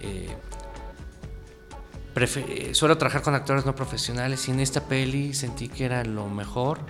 Eh, 0.00 0.28
suelo 2.72 2.98
trabajar 2.98 3.22
con 3.22 3.34
actores 3.34 3.66
no 3.66 3.74
profesionales 3.74 4.48
y 4.48 4.50
en 4.50 4.60
esta 4.60 4.82
peli 4.82 5.34
sentí 5.34 5.68
que 5.68 5.84
era 5.84 6.04
lo 6.04 6.28
mejor 6.28 6.80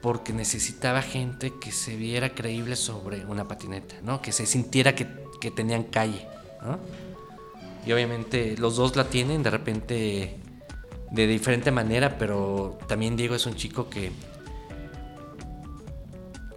porque 0.00 0.32
necesitaba 0.32 1.02
gente 1.02 1.52
que 1.60 1.72
se 1.72 1.96
viera 1.96 2.30
creíble 2.30 2.76
sobre 2.76 3.24
una 3.26 3.48
patineta, 3.48 3.96
¿no? 4.02 4.22
Que 4.22 4.32
se 4.32 4.46
sintiera 4.46 4.94
que, 4.94 5.06
que 5.40 5.50
tenían 5.50 5.84
calle, 5.84 6.26
¿no? 6.62 6.78
Y 7.84 7.92
obviamente 7.92 8.56
los 8.58 8.76
dos 8.76 8.96
la 8.96 9.04
tienen 9.04 9.42
de 9.42 9.50
repente 9.50 10.40
de 11.10 11.26
diferente 11.26 11.70
manera, 11.70 12.18
pero 12.18 12.78
también 12.86 13.16
Diego 13.16 13.34
es 13.34 13.46
un 13.46 13.54
chico 13.54 13.88
que 13.88 14.12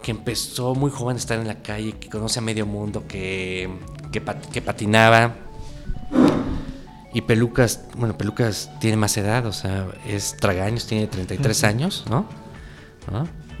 que 0.02 0.10
empezó 0.10 0.74
muy 0.74 0.90
joven 0.90 1.16
a 1.16 1.18
estar 1.18 1.38
en 1.38 1.46
la 1.46 1.62
calle, 1.62 1.92
que 1.92 2.10
conoce 2.10 2.40
a 2.40 2.42
medio 2.42 2.66
mundo, 2.66 3.04
que, 3.06 3.70
que, 4.10 4.20
patinaba. 4.20 5.34
Y 7.14 7.20
Pelucas, 7.22 7.84
bueno, 7.96 8.16
Pelucas 8.16 8.70
tiene 8.80 8.96
más 8.96 9.16
edad, 9.16 9.44
o 9.46 9.52
sea, 9.52 9.88
es 10.06 10.36
Tragaños, 10.36 10.86
tiene 10.86 11.06
33 11.06 11.64
años, 11.64 12.04
¿no? 12.08 12.26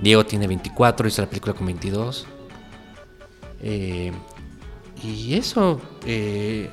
Diego 0.00 0.24
tiene 0.24 0.46
24, 0.46 1.06
hizo 1.06 1.22
la 1.22 1.28
película 1.28 1.54
con 1.54 1.66
22. 1.66 2.26
Eh, 3.62 4.12
y 5.02 5.34
eso, 5.34 5.80
eh, 6.06 6.70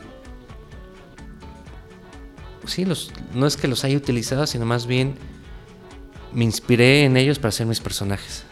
sí, 2.66 2.86
los, 2.86 3.12
no 3.34 3.46
es 3.46 3.58
que 3.58 3.68
los 3.68 3.84
haya 3.84 3.98
utilizado, 3.98 4.48
sino 4.48 4.66
más 4.66 4.86
bien 4.86 5.16
me 6.34 6.46
inspiré 6.46 7.04
en 7.04 7.18
ellos 7.18 7.40
para 7.40 7.50
hacer 7.50 7.66
mis 7.66 7.80
personajes. 7.80 8.44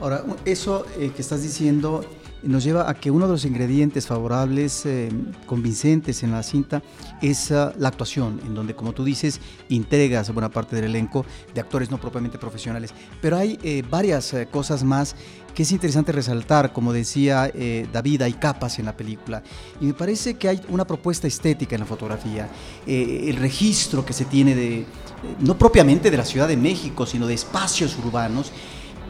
Ahora, 0.00 0.24
eso 0.44 0.84
eh, 0.98 1.12
que 1.14 1.22
estás 1.22 1.42
diciendo 1.42 2.04
nos 2.42 2.64
lleva 2.64 2.88
a 2.88 2.94
que 2.94 3.10
uno 3.10 3.26
de 3.26 3.32
los 3.32 3.44
ingredientes 3.44 4.06
favorables, 4.06 4.86
eh, 4.86 5.08
convincentes 5.46 6.22
en 6.22 6.32
la 6.32 6.42
cinta, 6.42 6.82
es 7.22 7.50
ah, 7.52 7.72
la 7.78 7.88
actuación, 7.88 8.40
en 8.46 8.54
donde, 8.54 8.74
como 8.74 8.92
tú 8.92 9.04
dices, 9.04 9.40
entregas 9.68 10.32
buena 10.32 10.50
parte 10.50 10.76
del 10.76 10.86
elenco 10.86 11.24
de 11.54 11.60
actores 11.60 11.90
no 11.90 11.98
propiamente 11.98 12.38
profesionales. 12.38 12.92
Pero 13.20 13.36
hay 13.36 13.58
eh, 13.62 13.82
varias 13.88 14.34
cosas 14.50 14.84
más 14.84 15.16
que 15.54 15.62
es 15.62 15.72
interesante 15.72 16.12
resaltar, 16.12 16.74
como 16.74 16.92
decía 16.92 17.50
David, 17.90 18.20
hay 18.20 18.34
capas 18.34 18.78
en 18.78 18.84
la 18.84 18.94
película. 18.94 19.42
Y 19.80 19.86
me 19.86 19.94
parece 19.94 20.34
que 20.34 20.50
hay 20.50 20.60
una 20.68 20.86
propuesta 20.86 21.26
estética 21.26 21.74
en 21.76 21.80
la 21.80 21.86
fotografía, 21.86 22.46
el 22.86 23.36
registro 23.36 24.04
que 24.04 24.12
se 24.12 24.26
tiene 24.26 24.54
de, 24.54 24.84
no 25.40 25.56
propiamente 25.56 26.10
de 26.10 26.16
la 26.18 26.26
Ciudad 26.26 26.48
de 26.48 26.58
México, 26.58 27.06
sino 27.06 27.26
de 27.26 27.32
espacios 27.32 27.96
urbanos 27.98 28.52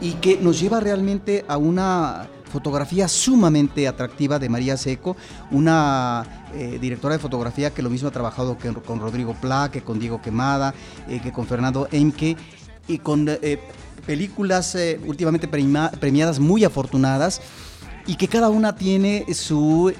y 0.01 0.13
que 0.13 0.37
nos 0.37 0.59
lleva 0.59 0.79
realmente 0.79 1.43
a 1.47 1.57
una 1.57 2.27
fotografía 2.51 3.07
sumamente 3.07 3.87
atractiva 3.87 4.39
de 4.39 4.49
María 4.49 4.77
Seco, 4.77 5.15
una 5.51 6.25
eh, 6.53 6.77
directora 6.79 7.15
de 7.15 7.19
fotografía 7.19 7.73
que 7.73 7.81
lo 7.81 7.89
mismo 7.89 8.09
ha 8.09 8.11
trabajado 8.11 8.57
que 8.57 8.73
con 8.73 8.99
Rodrigo 8.99 9.35
Pla, 9.39 9.69
que 9.71 9.81
con 9.81 9.99
Diego 9.99 10.21
Quemada, 10.21 10.73
eh, 11.07 11.19
que 11.21 11.31
con 11.31 11.45
Fernando 11.45 11.87
Emke, 11.91 12.37
y 12.87 12.99
con 12.99 13.27
eh, 13.27 13.59
películas 14.05 14.77
últimamente 15.05 15.47
premiadas 15.47 16.39
muy 16.39 16.63
afortunadas 16.63 17.41
y 18.05 18.15
que 18.15 18.29
cada 18.29 18.47
una 18.47 18.75
tiene 18.75 19.25
su 19.33 19.91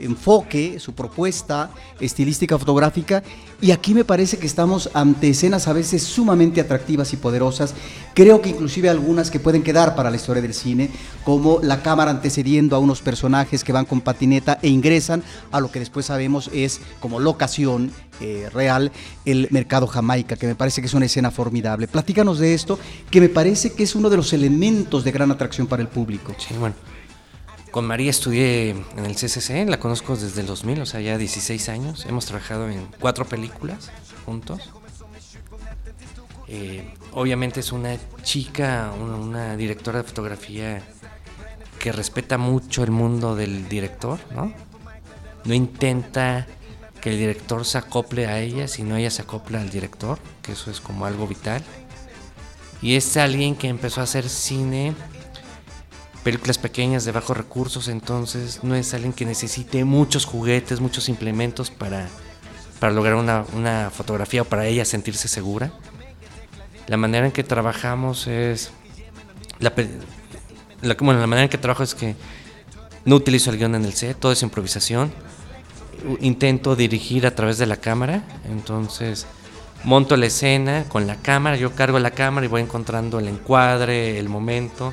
enfoque, 0.00 0.78
su 0.78 0.94
propuesta 0.94 1.70
estilística 2.00 2.58
fotográfica 2.58 3.22
y 3.60 3.72
aquí 3.72 3.92
me 3.92 4.04
parece 4.04 4.38
que 4.38 4.46
estamos 4.46 4.88
ante 4.94 5.30
escenas 5.30 5.66
a 5.66 5.72
veces 5.72 6.04
sumamente 6.04 6.60
atractivas 6.60 7.12
y 7.12 7.16
poderosas, 7.16 7.74
creo 8.14 8.40
que 8.40 8.50
inclusive 8.50 8.88
algunas 8.88 9.30
que 9.32 9.40
pueden 9.40 9.64
quedar 9.64 9.96
para 9.96 10.10
la 10.10 10.16
historia 10.16 10.40
del 10.40 10.54
cine, 10.54 10.90
como 11.24 11.58
la 11.62 11.82
cámara 11.82 12.12
antecediendo 12.12 12.76
a 12.76 12.78
unos 12.78 13.02
personajes 13.02 13.64
que 13.64 13.72
van 13.72 13.84
con 13.84 14.00
patineta 14.00 14.58
e 14.62 14.68
ingresan 14.68 15.24
a 15.50 15.58
lo 15.58 15.72
que 15.72 15.80
después 15.80 16.06
sabemos 16.06 16.50
es 16.52 16.80
como 17.00 17.18
locación 17.18 17.90
eh, 18.20 18.48
real 18.52 18.92
el 19.24 19.48
mercado 19.50 19.86
Jamaica, 19.86 20.36
que 20.36 20.46
me 20.46 20.54
parece 20.54 20.80
que 20.80 20.86
es 20.86 20.94
una 20.94 21.06
escena 21.06 21.30
formidable. 21.30 21.88
Platícanos 21.88 22.38
de 22.38 22.54
esto, 22.54 22.78
que 23.10 23.20
me 23.20 23.28
parece 23.28 23.72
que 23.72 23.82
es 23.82 23.94
uno 23.94 24.08
de 24.08 24.16
los 24.16 24.32
elementos 24.32 25.04
de 25.04 25.12
gran 25.12 25.30
atracción 25.30 25.66
para 25.66 25.82
el 25.82 25.88
público. 25.88 26.34
Sí, 26.38 26.54
bueno. 26.58 26.74
Con 27.78 27.86
María 27.86 28.10
estudié 28.10 28.70
en 28.70 29.06
el 29.06 29.14
CCC, 29.14 29.64
la 29.68 29.78
conozco 29.78 30.16
desde 30.16 30.40
el 30.40 30.48
2000, 30.48 30.80
o 30.80 30.84
sea, 30.84 31.00
ya 31.00 31.16
16 31.16 31.68
años. 31.68 32.06
Hemos 32.08 32.26
trabajado 32.26 32.68
en 32.68 32.88
cuatro 32.98 33.24
películas 33.24 33.92
juntos. 34.26 34.72
Eh, 36.48 36.92
obviamente 37.12 37.60
es 37.60 37.70
una 37.70 37.96
chica, 38.24 38.92
una, 39.00 39.56
directora 39.56 39.98
de 39.98 40.08
fotografía 40.08 40.82
que 41.78 41.92
respeta 41.92 42.36
mucho 42.36 42.82
el 42.82 42.90
mundo 42.90 43.36
del 43.36 43.68
director, 43.68 44.18
¿no? 44.34 44.52
No 45.44 45.54
intenta 45.54 46.48
que 47.00 47.10
el 47.10 47.18
director 47.18 47.64
se 47.64 47.78
acople 47.78 48.26
a 48.26 48.40
ella, 48.40 48.66
sino 48.66 48.96
ella 48.96 49.12
se 49.12 49.22
acopla 49.22 49.60
al 49.60 49.70
director, 49.70 50.18
que 50.42 50.50
eso 50.50 50.72
es 50.72 50.80
como 50.80 51.06
algo 51.06 51.28
vital. 51.28 51.62
Y 52.82 52.96
es 52.96 53.16
alguien 53.16 53.54
que 53.54 53.68
empezó 53.68 54.00
a 54.00 54.04
hacer 54.04 54.28
cine 54.28 54.96
películas 56.28 56.58
pequeñas 56.58 57.06
de 57.06 57.12
bajos 57.12 57.34
recursos, 57.34 57.88
entonces 57.88 58.60
no 58.62 58.74
es 58.74 58.92
alguien 58.92 59.14
que 59.14 59.24
necesite 59.24 59.82
muchos 59.86 60.26
juguetes, 60.26 60.78
muchos 60.78 61.08
implementos 61.08 61.70
para, 61.70 62.06
para 62.78 62.92
lograr 62.92 63.14
una, 63.14 63.90
fotografía 63.90 64.42
o 64.42 64.44
para 64.44 64.66
ella 64.66 64.84
sentirse 64.84 65.26
segura. 65.26 65.72
La 66.86 66.98
manera 66.98 67.24
en 67.24 67.32
que 67.32 67.44
trabajamos 67.44 68.26
es... 68.26 68.72
La, 69.58 69.72
bueno, 71.00 71.18
la 71.18 71.26
manera 71.26 71.44
en 71.44 71.48
que 71.48 71.56
trabajo 71.56 71.82
es 71.82 71.94
que 71.94 72.14
no 73.06 73.16
utilizo 73.16 73.50
el 73.50 73.56
guion 73.56 73.74
en 73.74 73.86
el 73.86 73.94
set, 73.94 74.18
todo 74.18 74.32
es 74.32 74.42
improvisación. 74.42 75.10
Intento 76.20 76.76
dirigir 76.76 77.26
a 77.26 77.34
través 77.34 77.56
de 77.56 77.64
la 77.64 77.78
cámara, 77.78 78.22
entonces 78.50 79.26
monto 79.82 80.14
la 80.18 80.26
escena 80.26 80.84
con 80.90 81.06
la 81.06 81.16
cámara, 81.16 81.56
yo 81.56 81.74
cargo 81.74 81.98
la 81.98 82.10
cámara 82.10 82.44
y 82.44 82.50
voy 82.50 82.60
encontrando 82.60 83.18
el 83.18 83.28
encuadre, 83.28 84.18
el 84.18 84.28
momento 84.28 84.92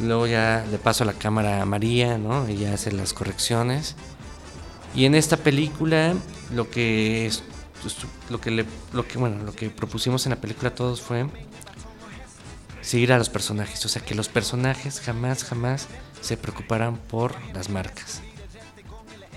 Luego 0.00 0.26
ya 0.26 0.64
le 0.70 0.78
paso 0.78 1.04
la 1.04 1.12
cámara 1.12 1.62
a 1.62 1.66
María, 1.66 2.18
¿no? 2.18 2.46
Ella 2.46 2.74
hace 2.74 2.92
las 2.92 3.12
correcciones. 3.12 3.94
Y 4.94 5.04
en 5.04 5.14
esta 5.14 5.36
película 5.36 6.14
lo 6.54 6.70
que 6.70 7.26
es, 7.26 7.42
pues, 7.82 7.96
lo 8.30 8.40
que 8.40 8.50
le, 8.50 8.64
lo 8.92 9.06
que 9.06 9.18
bueno, 9.18 9.42
lo 9.44 9.52
que 9.52 9.70
propusimos 9.70 10.26
en 10.26 10.30
la 10.30 10.40
película 10.40 10.74
todos 10.74 11.00
fue 11.00 11.26
seguir 12.80 13.12
a 13.12 13.18
los 13.18 13.30
personajes, 13.30 13.84
o 13.86 13.88
sea, 13.88 14.04
que 14.04 14.14
los 14.14 14.28
personajes 14.28 15.00
jamás 15.00 15.44
jamás 15.44 15.88
se 16.20 16.36
preocuparan 16.36 16.96
por 16.96 17.34
las 17.54 17.68
marcas. 17.68 18.20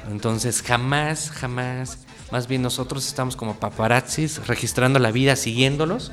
Entonces, 0.10 0.62
jamás 0.62 1.32
jamás 1.32 2.00
más 2.32 2.48
bien 2.48 2.62
nosotros 2.62 3.08
estamos 3.08 3.36
como 3.36 3.60
paparazzis 3.60 4.48
registrando 4.48 5.00
la 5.00 5.12
vida, 5.12 5.36
siguiéndolos. 5.36 6.12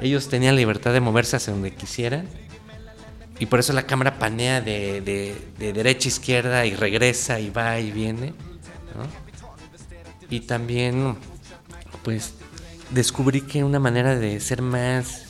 Ellos 0.00 0.28
tenían 0.28 0.56
libertad 0.56 0.92
de 0.92 1.00
moverse 1.00 1.36
hacia 1.36 1.52
donde 1.52 1.74
quisieran 1.74 2.28
y 3.38 3.46
por 3.46 3.60
eso 3.60 3.72
la 3.72 3.86
cámara 3.86 4.18
panea 4.18 4.60
de, 4.60 5.00
de, 5.00 5.72
derecha 5.72 6.08
a 6.08 6.12
izquierda 6.12 6.66
y 6.66 6.74
regresa 6.74 7.38
y 7.40 7.50
va 7.50 7.78
y 7.78 7.92
viene. 7.92 8.34
Y 10.28 10.40
también, 10.40 11.16
pues, 12.02 12.34
descubrí 12.90 13.42
que 13.42 13.62
una 13.64 13.78
manera 13.78 14.16
de 14.16 14.40
ser 14.40 14.60
más, 14.60 15.24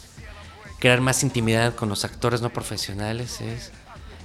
crear 0.78 1.00
más 1.00 1.22
intimidad 1.22 1.74
con 1.74 1.88
los 1.88 2.04
actores 2.04 2.40
no 2.40 2.50
profesionales 2.50 3.40
es 3.40 3.72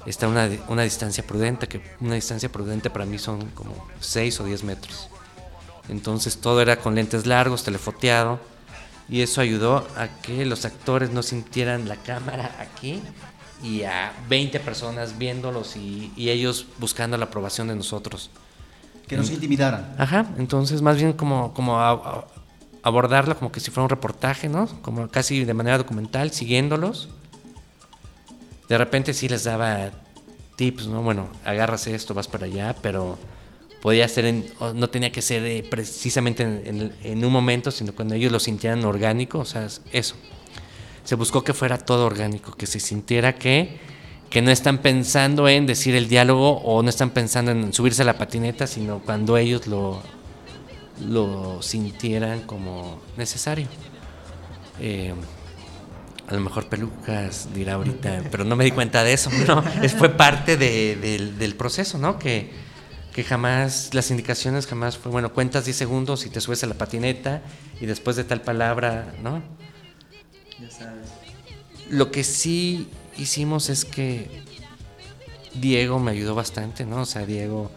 está 0.05 0.27
una, 0.27 0.49
una 0.67 0.83
distancia 0.83 1.25
prudente, 1.25 1.67
que 1.67 1.81
una 1.99 2.15
distancia 2.15 2.51
prudente 2.51 2.89
para 2.89 3.05
mí 3.05 3.17
son 3.17 3.49
como 3.51 3.87
6 3.99 4.41
o 4.41 4.45
10 4.45 4.63
metros. 4.63 5.09
Entonces 5.89 6.37
todo 6.37 6.61
era 6.61 6.77
con 6.77 6.95
lentes 6.95 7.25
largos, 7.25 7.63
telefoteado, 7.63 8.39
y 9.09 9.21
eso 9.21 9.41
ayudó 9.41 9.87
a 9.97 10.07
que 10.21 10.45
los 10.45 10.65
actores 10.65 11.11
no 11.11 11.23
sintieran 11.23 11.87
la 11.87 11.97
cámara 11.97 12.55
aquí 12.59 13.01
y 13.63 13.84
a 13.84 14.13
20 14.28 14.60
personas 14.60 15.17
viéndolos 15.17 15.78
y, 15.78 16.12
ellos 16.17 16.67
buscando 16.80 17.17
la 17.17 17.26
aprobación 17.26 17.69
de 17.69 17.76
nosotros. 17.76 18.30
Que 19.08 19.17
nos 19.17 19.32
intimidaran. 19.32 19.95
Ajá, 19.97 20.26
entonces 20.38 20.82
más 20.82 20.97
bien 20.97 21.13
como, 21.13 21.54
como 21.54 21.80
abordarlo 22.82 23.38
como 23.38 23.52
que 23.52 23.60
si 23.60 23.71
fuera 23.71 23.84
un 23.84 23.89
reportaje, 23.89 24.49
¿no? 24.49 24.67
Como 24.82 25.08
casi 25.08 25.45
de 25.45 25.54
manera 25.54 25.78
documental, 25.78 26.32
siguiéndolos. 26.32 27.10
De 28.67 28.78
repente 28.78 29.13
sí 29.13 29.30
les 29.30 29.45
daba 29.45 29.91
tips, 30.58 30.88
¿no? 30.88 31.02
Bueno, 31.02 31.30
agárrase 31.45 31.95
esto, 31.95 32.13
vas 32.13 32.28
para 32.28 32.45
allá, 32.45 32.76
pero 32.82 33.17
podía 33.82 34.08
ser, 34.08 34.26
en, 34.26 34.45
no 34.76 34.89
tenía 34.89 35.12
que 35.12 35.21
ser 35.21 35.43
eh, 35.45 35.65
precisamente 35.69 36.43
en, 36.43 36.93
en, 37.04 37.26
un 37.26 37.32
momento, 37.32 37.71
sino 37.71 37.93
cuando 37.93 38.15
ellos 38.15 38.32
lo 38.32 38.39
sintieran 38.39 38.84
orgánico, 38.86 39.39
o 39.39 39.45
sea, 39.45 39.67
eso 39.91 40.15
se 41.03 41.15
buscó 41.15 41.43
que 41.43 41.53
fuera 41.53 41.77
todo 41.77 42.05
orgánico, 42.05 42.55
que 42.55 42.65
se 42.65 42.79
sintiera 42.79 43.35
que, 43.35 43.79
que 44.29 44.41
no 44.41 44.51
están 44.51 44.79
pensando 44.79 45.47
en 45.47 45.65
decir 45.65 45.95
el 45.95 46.07
diálogo 46.07 46.59
o 46.61 46.81
no 46.81 46.89
están 46.89 47.11
pensando 47.11 47.51
en 47.51 47.73
subirse 47.73 48.01
a 48.01 48.05
la 48.05 48.17
patineta, 48.17 48.67
sino 48.67 48.99
cuando 48.99 49.37
ellos 49.37 49.67
lo, 49.67 50.01
lo 51.01 51.61
sintieran 51.61 52.41
como 52.41 53.01
necesario. 53.17 53.67
Eh, 54.79 55.13
a 56.27 56.33
lo 56.33 56.39
mejor 56.39 56.67
Pelucas 56.67 57.53
dirá 57.53 57.73
ahorita, 57.73 58.23
pero 58.31 58.45
no 58.45 58.55
me 58.55 58.63
di 58.63 58.71
cuenta 58.71 59.03
de 59.03 59.13
eso, 59.13 59.29
¿no? 59.47 59.61
fue 59.97 60.09
parte 60.09 60.57
del 60.57 61.55
proceso, 61.55 61.97
¿no? 61.97 62.17
Que, 62.17 62.51
que 63.13 63.23
jamás, 63.23 63.93
las 63.93 64.09
indicaciones 64.09 64.65
jamás 64.65 64.97
fue, 64.97 65.11
bueno, 65.11 65.33
cuentas 65.33 65.65
10 65.65 65.75
segundos 65.75 66.25
y 66.25 66.29
te 66.29 66.41
subes 66.41 66.63
a 66.63 66.67
la 66.67 66.75
patineta 66.75 67.41
y 67.79 67.85
después 67.85 68.15
de 68.15 68.23
tal 68.23 68.41
palabra, 68.41 69.13
¿no? 69.21 69.43
Lo 71.89 72.12
que 72.12 72.23
sí 72.23 72.88
hicimos 73.17 73.69
es 73.69 73.86
que 73.86 74.30
Diego 75.54 75.99
me 75.99 76.12
ayudó 76.12 76.36
bastante, 76.36 76.86
¿no? 76.86 77.02
O 77.02 77.06
sea, 77.06 77.26
Diego 77.26 77.71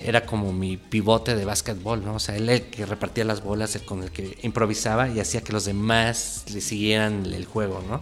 era 0.00 0.24
como 0.24 0.52
mi 0.52 0.76
pivote 0.76 1.34
de 1.34 1.44
básquetbol, 1.44 2.04
¿no? 2.04 2.14
O 2.14 2.18
sea, 2.20 2.36
él 2.36 2.48
el 2.48 2.62
que 2.62 2.86
repartía 2.86 3.24
las 3.24 3.42
bolas, 3.42 3.74
el 3.74 3.82
con 3.82 4.02
el 4.02 4.10
que 4.10 4.38
improvisaba 4.42 5.08
y 5.08 5.18
hacía 5.20 5.40
que 5.40 5.52
los 5.52 5.64
demás 5.64 6.44
le 6.52 6.60
siguieran 6.60 7.26
el 7.26 7.44
juego, 7.46 7.82
¿no? 7.88 8.00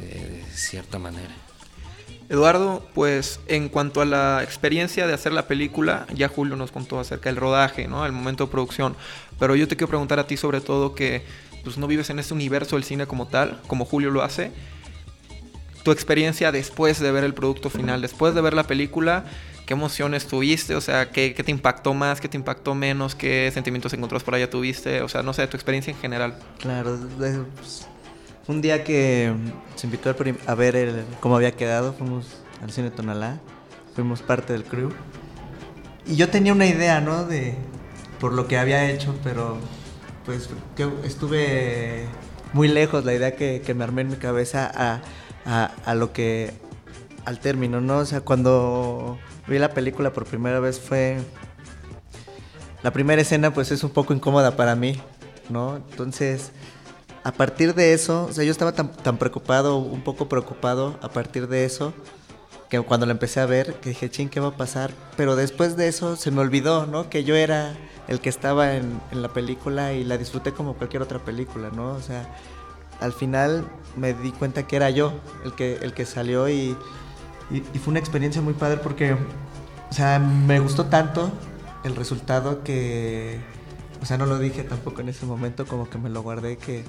De 0.00 0.42
cierta 0.54 0.98
manera. 0.98 1.34
Eduardo, 2.28 2.88
pues 2.94 3.40
en 3.46 3.68
cuanto 3.68 4.00
a 4.00 4.06
la 4.06 4.42
experiencia 4.42 5.06
de 5.06 5.12
hacer 5.12 5.32
la 5.32 5.46
película, 5.46 6.06
ya 6.14 6.28
Julio 6.28 6.56
nos 6.56 6.72
contó 6.72 6.98
acerca 6.98 7.28
del 7.28 7.36
rodaje, 7.36 7.88
¿no? 7.88 8.06
El 8.06 8.12
momento 8.12 8.46
de 8.46 8.50
producción. 8.50 8.96
Pero 9.38 9.54
yo 9.54 9.68
te 9.68 9.76
quiero 9.76 9.88
preguntar 9.88 10.18
a 10.18 10.26
ti 10.26 10.38
sobre 10.38 10.62
todo 10.62 10.94
que 10.94 11.24
pues 11.64 11.78
no 11.78 11.86
vives 11.86 12.10
en 12.10 12.18
este 12.18 12.34
universo 12.34 12.76
del 12.76 12.84
cine 12.84 13.06
como 13.06 13.26
tal, 13.28 13.60
como 13.66 13.84
Julio 13.84 14.10
lo 14.10 14.22
hace. 14.22 14.50
Tu 15.82 15.90
experiencia 15.90 16.52
después 16.52 17.00
de 17.00 17.10
ver 17.10 17.24
el 17.24 17.34
producto 17.34 17.68
final, 17.70 18.00
después 18.02 18.34
de 18.34 18.40
ver 18.40 18.54
la 18.54 18.62
película, 18.64 19.24
¿qué 19.66 19.74
emociones 19.74 20.26
tuviste? 20.26 20.76
O 20.76 20.80
sea, 20.80 21.10
¿qué, 21.10 21.34
qué 21.34 21.42
te 21.42 21.50
impactó 21.50 21.92
más? 21.92 22.20
¿Qué 22.20 22.28
te 22.28 22.36
impactó 22.36 22.74
menos? 22.74 23.14
¿Qué 23.16 23.50
sentimientos 23.52 23.92
encontrados 23.92 24.22
por 24.22 24.34
allá 24.34 24.48
tuviste? 24.48 25.02
O 25.02 25.08
sea, 25.08 25.22
no 25.24 25.32
sé, 25.32 25.46
tu 25.48 25.56
experiencia 25.56 25.92
en 25.92 25.98
general. 25.98 26.36
Claro, 26.60 26.96
pues, 27.18 27.86
un 28.46 28.60
día 28.62 28.84
que 28.84 29.32
se 29.74 29.86
invitó 29.86 30.14
a 30.46 30.54
ver 30.54 30.76
el- 30.76 31.04
cómo 31.20 31.34
había 31.36 31.52
quedado, 31.52 31.92
fuimos 31.94 32.26
al 32.62 32.70
cine 32.70 32.90
Tonalá, 32.92 33.40
fuimos 33.96 34.22
parte 34.22 34.52
del 34.52 34.62
crew. 34.64 34.90
Y 36.06 36.14
yo 36.16 36.28
tenía 36.28 36.52
una 36.52 36.66
idea, 36.66 37.00
¿no? 37.00 37.24
De 37.24 37.54
por 38.20 38.32
lo 38.32 38.46
que 38.46 38.56
había 38.58 38.88
hecho, 38.90 39.16
pero 39.24 39.58
pues 40.24 40.48
que 40.76 40.88
estuve 41.04 42.06
muy 42.52 42.68
lejos 42.68 43.04
la 43.04 43.14
idea 43.14 43.34
que, 43.36 43.62
me 43.74 43.84
armé 43.84 44.02
en 44.02 44.08
mi 44.10 44.16
cabeza 44.16 44.70
a, 44.74 45.00
a- 45.46 45.70
a 45.84 45.94
lo 45.94 46.12
que 46.12 46.52
al 47.24 47.38
término, 47.38 47.80
¿no? 47.80 47.98
O 47.98 48.04
sea, 48.04 48.20
cuando 48.20 49.18
vi 49.46 49.58
la 49.58 49.70
película 49.70 50.12
por 50.12 50.24
primera 50.26 50.60
vez 50.60 50.80
fue 50.80 51.18
la 52.82 52.92
primera 52.92 53.22
escena 53.22 53.54
pues 53.54 53.70
es 53.70 53.84
un 53.84 53.90
poco 53.90 54.12
incómoda 54.12 54.56
para 54.56 54.74
mí, 54.74 55.00
¿no? 55.48 55.76
Entonces, 55.76 56.50
a 57.24 57.32
partir 57.32 57.74
de 57.74 57.92
eso, 57.92 58.26
o 58.28 58.32
sea, 58.32 58.42
yo 58.44 58.50
estaba 58.50 58.72
tan, 58.72 58.90
tan 58.92 59.18
preocupado, 59.18 59.78
un 59.78 60.02
poco 60.02 60.28
preocupado 60.28 60.98
a 61.02 61.08
partir 61.08 61.46
de 61.48 61.64
eso, 61.64 61.94
que 62.72 62.80
cuando 62.80 63.04
la 63.04 63.12
empecé 63.12 63.38
a 63.38 63.44
ver, 63.44 63.74
que 63.80 63.90
dije, 63.90 64.08
ching, 64.08 64.30
¿qué 64.30 64.40
va 64.40 64.48
a 64.48 64.56
pasar? 64.56 64.92
Pero 65.18 65.36
después 65.36 65.76
de 65.76 65.88
eso 65.88 66.16
se 66.16 66.30
me 66.30 66.40
olvidó, 66.40 66.86
¿no? 66.86 67.10
Que 67.10 67.22
yo 67.22 67.36
era 67.36 67.74
el 68.08 68.18
que 68.18 68.30
estaba 68.30 68.76
en, 68.76 68.98
en 69.10 69.20
la 69.20 69.28
película 69.28 69.92
y 69.92 70.04
la 70.04 70.16
disfruté 70.16 70.52
como 70.52 70.72
cualquier 70.72 71.02
otra 71.02 71.18
película, 71.18 71.68
¿no? 71.68 71.90
O 71.90 72.00
sea, 72.00 72.34
al 72.98 73.12
final 73.12 73.66
me 73.94 74.14
di 74.14 74.32
cuenta 74.32 74.66
que 74.66 74.76
era 74.76 74.88
yo 74.88 75.12
el 75.44 75.52
que, 75.52 75.80
el 75.82 75.92
que 75.92 76.06
salió 76.06 76.48
y, 76.48 76.74
y, 77.50 77.78
fue 77.78 77.90
una 77.90 77.98
experiencia 77.98 78.40
muy 78.40 78.54
padre 78.54 78.78
porque, 78.78 79.12
o 79.12 79.92
sea, 79.92 80.18
me 80.18 80.58
gustó 80.58 80.86
tanto 80.86 81.30
el 81.84 81.94
resultado 81.94 82.64
que, 82.64 83.38
o 84.00 84.06
sea, 84.06 84.16
no 84.16 84.24
lo 84.24 84.38
dije 84.38 84.62
tampoco 84.62 85.02
en 85.02 85.10
ese 85.10 85.26
momento, 85.26 85.66
como 85.66 85.90
que 85.90 85.98
me 85.98 86.08
lo 86.08 86.22
guardé, 86.22 86.56
que, 86.56 86.84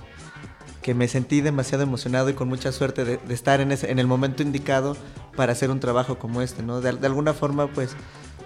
que 0.82 0.94
me 0.94 1.10
sentí 1.10 1.42
demasiado 1.42 1.84
emocionado 1.84 2.30
y 2.30 2.36
con 2.36 2.48
mucha 2.48 2.72
suerte 2.72 3.04
de, 3.04 3.18
de 3.18 3.34
estar 3.34 3.60
en, 3.60 3.74
ese, 3.74 3.92
en 3.92 4.00
el 4.00 4.08
momento 4.08 4.44
indicado 4.44 4.96
para 5.36 5.52
hacer 5.54 5.70
un 5.72 5.80
trabajo 5.80 6.18
como 6.20 6.42
este, 6.42 6.64
¿no? 6.64 6.82
De, 6.82 6.90
alguna 6.90 7.34
forma, 7.34 7.68
pues, 7.68 7.96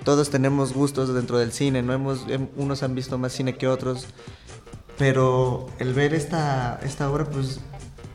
todos 0.03 0.29
tenemos 0.29 0.73
gustos 0.73 1.13
dentro 1.13 1.37
del 1.37 1.51
cine, 1.51 1.81
¿no? 1.83 1.93
Hemos, 1.93 2.27
hem- 2.27 2.49
unos 2.55 2.83
han 2.83 2.95
visto 2.95 3.17
más 3.17 3.33
cine 3.33 3.57
que 3.57 3.67
otros, 3.67 4.07
pero 4.97 5.67
el 5.79 5.93
ver 5.93 6.13
esta, 6.13 6.79
esta 6.83 7.09
obra, 7.09 7.25
pues, 7.25 7.59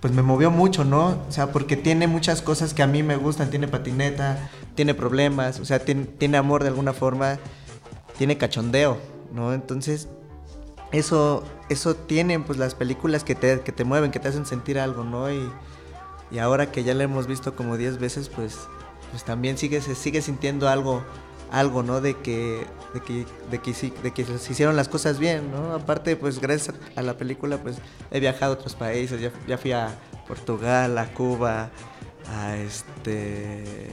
pues 0.00 0.12
me 0.12 0.22
movió 0.22 0.50
mucho, 0.50 0.84
¿no? 0.84 1.18
O 1.28 1.32
sea, 1.32 1.52
porque 1.52 1.76
tiene 1.76 2.06
muchas 2.06 2.42
cosas 2.42 2.74
que 2.74 2.82
a 2.82 2.86
mí 2.86 3.02
me 3.02 3.16
gustan, 3.16 3.50
tiene 3.50 3.68
patineta, 3.68 4.50
tiene 4.74 4.94
problemas, 4.94 5.60
o 5.60 5.64
sea, 5.64 5.78
tiene, 5.78 6.04
tiene 6.06 6.38
amor 6.38 6.62
de 6.62 6.68
alguna 6.70 6.92
forma, 6.92 7.38
tiene 8.18 8.36
cachondeo, 8.36 8.98
¿no? 9.32 9.52
Entonces, 9.52 10.08
eso, 10.90 11.44
eso 11.68 11.94
tienen 11.94 12.44
pues 12.44 12.58
las 12.58 12.74
películas 12.74 13.22
que 13.22 13.34
te, 13.34 13.60
que 13.60 13.72
te 13.72 13.84
mueven, 13.84 14.10
que 14.10 14.18
te 14.18 14.28
hacen 14.28 14.44
sentir 14.46 14.78
algo, 14.78 15.04
¿no? 15.04 15.28
Y 16.32 16.38
ahora 16.38 16.72
que 16.72 16.82
ya 16.82 16.94
la 16.94 17.04
hemos 17.04 17.26
visto 17.26 17.54
como 17.54 17.76
10 17.76 17.98
veces, 17.98 18.28
pues, 18.28 18.60
pues 19.10 19.24
también 19.24 19.58
sigue, 19.58 19.80
se 19.80 19.94
sigue 19.94 20.22
sintiendo 20.22 20.68
algo, 20.68 21.04
algo, 21.50 21.82
¿no? 21.82 22.00
De 22.00 22.16
que, 22.16 22.66
de 22.94 23.00
que, 23.00 23.26
de 23.50 24.12
que, 24.12 24.24
se 24.24 24.52
hicieron 24.52 24.74
las 24.74 24.88
cosas 24.88 25.18
bien, 25.18 25.50
¿no? 25.50 25.74
Aparte, 25.74 26.16
pues 26.16 26.40
gracias 26.40 26.74
a 26.96 27.02
la 27.02 27.18
película, 27.18 27.58
pues 27.58 27.76
he 28.10 28.18
viajado 28.18 28.54
a 28.54 28.56
otros 28.56 28.74
países, 28.74 29.20
ya, 29.20 29.30
ya 29.46 29.58
fui 29.58 29.72
a 29.72 29.94
Portugal, 30.26 30.96
a 30.96 31.12
Cuba, 31.12 31.70
a 32.34 32.56
este, 32.56 33.92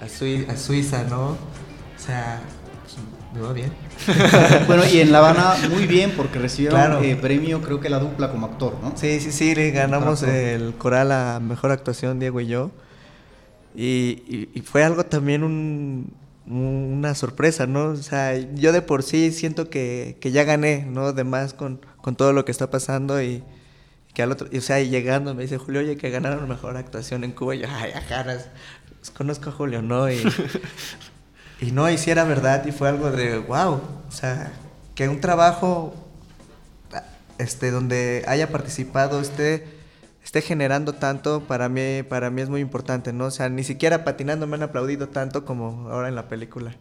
a 0.00 0.08
Suiza, 0.56 1.04
¿no? 1.04 1.32
O 1.32 1.98
sea, 1.98 2.40
me 3.34 3.40
va 3.40 3.52
bien. 3.52 3.72
Bueno, 4.66 4.82
y 4.90 5.00
en 5.00 5.12
La 5.12 5.18
Habana 5.18 5.54
muy 5.70 5.86
bien 5.86 6.12
porque 6.16 6.38
recibieron 6.38 6.78
Claro. 6.78 7.02
eh, 7.02 7.16
premio, 7.16 7.60
creo 7.60 7.80
que 7.80 7.88
la 7.90 7.98
dupla 7.98 8.30
como 8.30 8.46
actor, 8.46 8.76
¿no? 8.82 8.92
Sí, 8.96 9.20
sí, 9.20 9.32
sí, 9.32 9.54
le 9.54 9.70
ganamos 9.72 10.22
el 10.22 10.74
coral 10.74 11.12
a 11.12 11.40
mejor 11.40 11.70
actuación, 11.72 12.18
Diego 12.20 12.40
y 12.40 12.46
yo. 12.46 12.70
Y, 13.74 14.22
y- 14.28 14.48
y 14.54 14.60
fue 14.60 14.84
algo 14.84 15.04
también 15.04 15.42
un- 15.42 16.12
un- 16.46 16.92
una 16.98 17.14
sorpresa, 17.14 17.66
¿no? 17.66 17.86
O 17.90 17.96
sea, 17.96 18.36
yo 18.54 18.72
de 18.72 18.82
por 18.82 19.02
sí 19.02 19.32
siento 19.32 19.68
que, 19.70 20.16
que 20.20 20.30
ya 20.30 20.44
gané, 20.44 20.86
¿no? 20.88 21.12
De 21.12 21.24
más 21.24 21.54
con, 21.54 21.80
con 22.00 22.14
todo 22.16 22.32
lo 22.32 22.44
que 22.44 22.52
está 22.52 22.70
pasando 22.70 23.20
y 23.22 23.42
que 24.14 24.22
al 24.22 24.30
otro, 24.30 24.46
y, 24.52 24.58
o 24.58 24.60
sea, 24.60 24.80
y 24.80 24.90
llegando 24.90 25.34
me 25.34 25.42
dice 25.42 25.58
Julio, 25.58 25.80
oye, 25.80 25.96
que 25.96 26.10
ganaron 26.10 26.48
mejor 26.48 26.76
actuación 26.76 27.24
en 27.24 27.32
Cuba. 27.32 27.56
Y 27.56 27.60
yo, 27.60 27.66
ay, 27.68 27.90
ajaras, 27.92 28.48
pues 29.00 29.10
conozco 29.10 29.50
a 29.50 29.52
Julio, 29.52 29.82
¿no? 29.82 30.08
Y, 30.10 30.22
y 31.60 31.70
no, 31.70 31.90
y 31.90 31.96
era 32.06 32.24
verdad 32.24 32.64
y 32.66 32.72
fue 32.72 32.88
algo 32.88 33.10
de, 33.10 33.38
wow, 33.38 33.80
o 34.08 34.12
sea, 34.12 34.52
que 34.94 35.08
un 35.08 35.20
trabajo 35.20 35.94
este, 37.38 37.70
donde 37.70 38.24
haya 38.26 38.50
participado 38.50 39.20
esté, 39.20 39.66
esté 40.24 40.40
generando 40.40 40.94
tanto, 40.94 41.40
para 41.40 41.68
mí, 41.68 42.02
para 42.08 42.30
mí 42.30 42.42
es 42.42 42.48
muy 42.48 42.60
importante, 42.60 43.12
¿no? 43.12 43.26
O 43.26 43.30
sea, 43.30 43.48
ni 43.48 43.64
siquiera 43.64 44.04
patinando 44.04 44.46
me 44.46 44.56
han 44.56 44.62
aplaudido 44.62 45.08
tanto 45.08 45.44
como 45.44 45.88
ahora 45.90 46.08
en 46.08 46.14
la 46.14 46.28
película. 46.28 46.74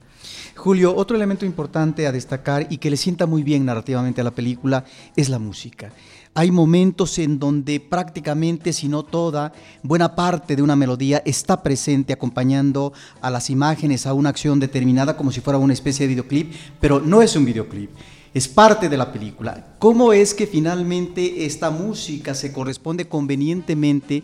Julio, 0.55 0.95
otro 0.95 1.15
elemento 1.15 1.45
importante 1.45 2.07
a 2.07 2.11
destacar 2.11 2.67
y 2.69 2.77
que 2.77 2.89
le 2.89 2.97
sienta 2.97 3.25
muy 3.25 3.43
bien 3.43 3.65
narrativamente 3.65 4.21
a 4.21 4.23
la 4.23 4.31
película 4.31 4.85
es 5.15 5.29
la 5.29 5.39
música. 5.39 5.91
Hay 6.35 6.49
momentos 6.49 7.19
en 7.19 7.37
donde 7.37 7.79
prácticamente, 7.79 8.73
si 8.73 8.87
no 8.87 9.03
toda, 9.03 9.53
buena 9.83 10.15
parte 10.15 10.55
de 10.55 10.63
una 10.63 10.75
melodía 10.75 11.21
está 11.25 11.61
presente 11.61 12.11
acompañando 12.11 12.91
a 13.21 13.29
las 13.29 13.51
imágenes, 13.51 14.07
a 14.07 14.13
una 14.13 14.29
acción 14.29 14.59
determinada 14.59 15.15
como 15.15 15.31
si 15.31 15.41
fuera 15.41 15.59
una 15.59 15.73
especie 15.73 16.07
de 16.07 16.13
videoclip, 16.15 16.53
pero 16.79 16.99
no 16.99 17.21
es 17.21 17.35
un 17.35 17.45
videoclip. 17.45 17.91
Es 18.33 18.47
parte 18.47 18.89
de 18.89 18.97
la 18.97 19.13
película. 19.13 19.75
¿Cómo 19.77 20.11
es 20.11 20.33
que 20.33 20.47
finalmente 20.47 21.45
esta 21.45 21.69
música 21.69 22.33
se 22.33 22.51
corresponde 22.51 23.07
convenientemente 23.07 24.23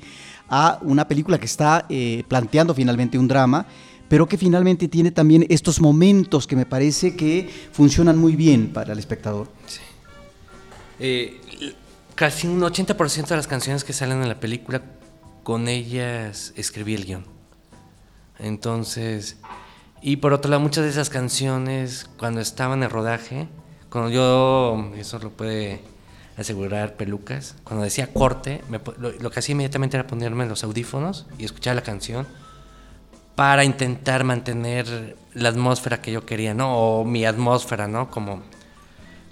a 0.50 0.80
una 0.82 1.08
película 1.08 1.38
que 1.38 1.45
está 1.45 1.86
eh, 1.89 2.24
planteando 2.28 2.74
finalmente 2.74 3.19
un 3.19 3.28
drama, 3.28 3.67
pero 4.08 4.28
que 4.28 4.39
finalmente 4.39 4.88
tiene 4.88 5.12
también 5.12 5.45
estos 5.48 5.80
momentos 5.80 6.48
que 6.48 6.56
me 6.56 6.65
parece 6.65 7.15
que 7.15 7.48
funcionan 7.72 8.17
muy 8.17 8.36
bien 8.36 8.69
para 8.74 8.93
el 8.93 8.98
espectador? 8.98 9.48
Eh, 11.02 11.39
l- 11.48 11.49
casi 12.19 12.47
un 12.47 12.60
80% 12.60 13.27
de 13.27 13.36
las 13.38 13.47
canciones 13.47 13.86
que 13.86 13.93
salen 13.93 14.21
en 14.21 14.27
la 14.27 14.41
película, 14.41 14.82
con 15.41 15.69
ellas 15.69 16.51
escribí 16.58 16.93
el 16.93 17.05
guion. 17.05 17.25
Entonces, 18.39 19.38
y 20.01 20.17
por 20.17 20.34
otro 20.34 20.51
lado, 20.51 20.62
muchas 20.62 20.84
de 20.84 20.89
esas 20.89 21.10
canciones, 21.10 22.10
cuando 22.17 22.41
estaban 22.41 22.84
en 22.84 22.89
rodaje, 22.89 23.47
cuando 23.89 24.10
yo, 24.10 24.91
eso 24.97 25.17
lo 25.19 25.29
puede 25.29 25.79
asegurar 26.36 26.97
Pelucas, 26.97 27.55
cuando 27.63 27.86
decía 27.86 28.12
corte, 28.12 28.62
lo, 28.69 29.12
lo 29.12 29.32
que 29.32 29.39
hacía 29.39 29.53
inmediatamente 29.53 29.95
era 29.95 30.05
ponerme 30.05 30.45
los 30.45 30.65
audífonos 30.65 31.25
y 31.38 31.45
escuchar 31.45 31.77
la 31.77 31.84
canción 31.84 32.27
para 33.36 33.63
intentar 33.63 34.25
mantener 34.25 35.15
la 35.34 35.47
atmósfera 35.47 36.01
que 36.01 36.12
yo 36.12 36.25
quería, 36.25 36.53
¿no? 36.53 36.77
O 36.77 37.05
mi 37.05 37.23
atmósfera, 37.23 37.88
¿no? 37.88 38.12
Como 38.12 38.41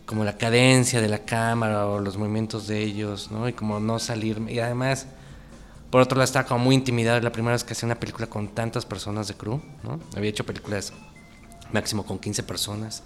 como 0.08 0.24
la 0.24 0.38
cadencia 0.38 1.02
de 1.02 1.10
la 1.10 1.20
cámara 1.20 1.86
o 1.86 2.00
los 2.00 2.18
movimientos 2.18 2.66
de 2.66 2.82
ellos, 2.82 3.30
¿no? 3.30 3.48
Y 3.48 3.54
como 3.54 3.82
no 3.82 4.00
salirme. 4.00 4.54
Y 4.54 4.60
además, 4.60 5.06
por 5.92 6.02
otro 6.02 6.18
lado, 6.18 6.24
estaba 6.24 6.48
como 6.48 6.64
muy 6.64 6.76
intimidado. 6.76 7.20
La 7.20 7.34
primera 7.34 7.52
vez 7.52 7.66
que 7.66 7.74
hacía 7.74 7.88
una 7.88 8.00
película 8.00 8.26
con 8.26 8.48
tantas 8.48 8.86
personas 8.86 9.28
de 9.28 9.34
crew, 9.36 9.62
¿no? 9.84 10.00
Había 10.16 10.30
hecho 10.30 10.46
películas 10.46 10.94
máximo 11.74 12.06
con 12.06 12.20
15 12.20 12.42
personas 12.44 13.04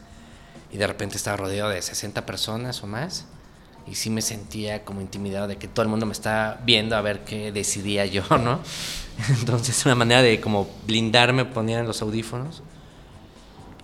y 0.71 0.77
de 0.77 0.85
repente 0.85 1.17
estaba 1.17 1.37
rodeado 1.37 1.71
de 1.71 1.81
60 1.81 2.23
personas 2.23 2.83
o 2.83 2.87
más. 2.87 3.25
Y 3.87 3.95
sí 3.95 4.11
me 4.11 4.21
sentía 4.21 4.85
como 4.85 5.01
intimidado 5.01 5.47
de 5.47 5.57
que 5.57 5.67
todo 5.67 5.81
el 5.81 5.89
mundo 5.89 6.05
me 6.05 6.13
está 6.13 6.61
viendo 6.63 6.95
a 6.95 7.01
ver 7.01 7.23
qué 7.23 7.51
decidía 7.51 8.05
yo, 8.05 8.23
¿no? 8.37 8.59
Entonces, 9.27 9.83
una 9.87 9.95
manera 9.95 10.21
de 10.21 10.39
como 10.39 10.69
blindarme, 10.85 11.45
ponían 11.45 11.87
los 11.87 12.03
audífonos. 12.03 12.61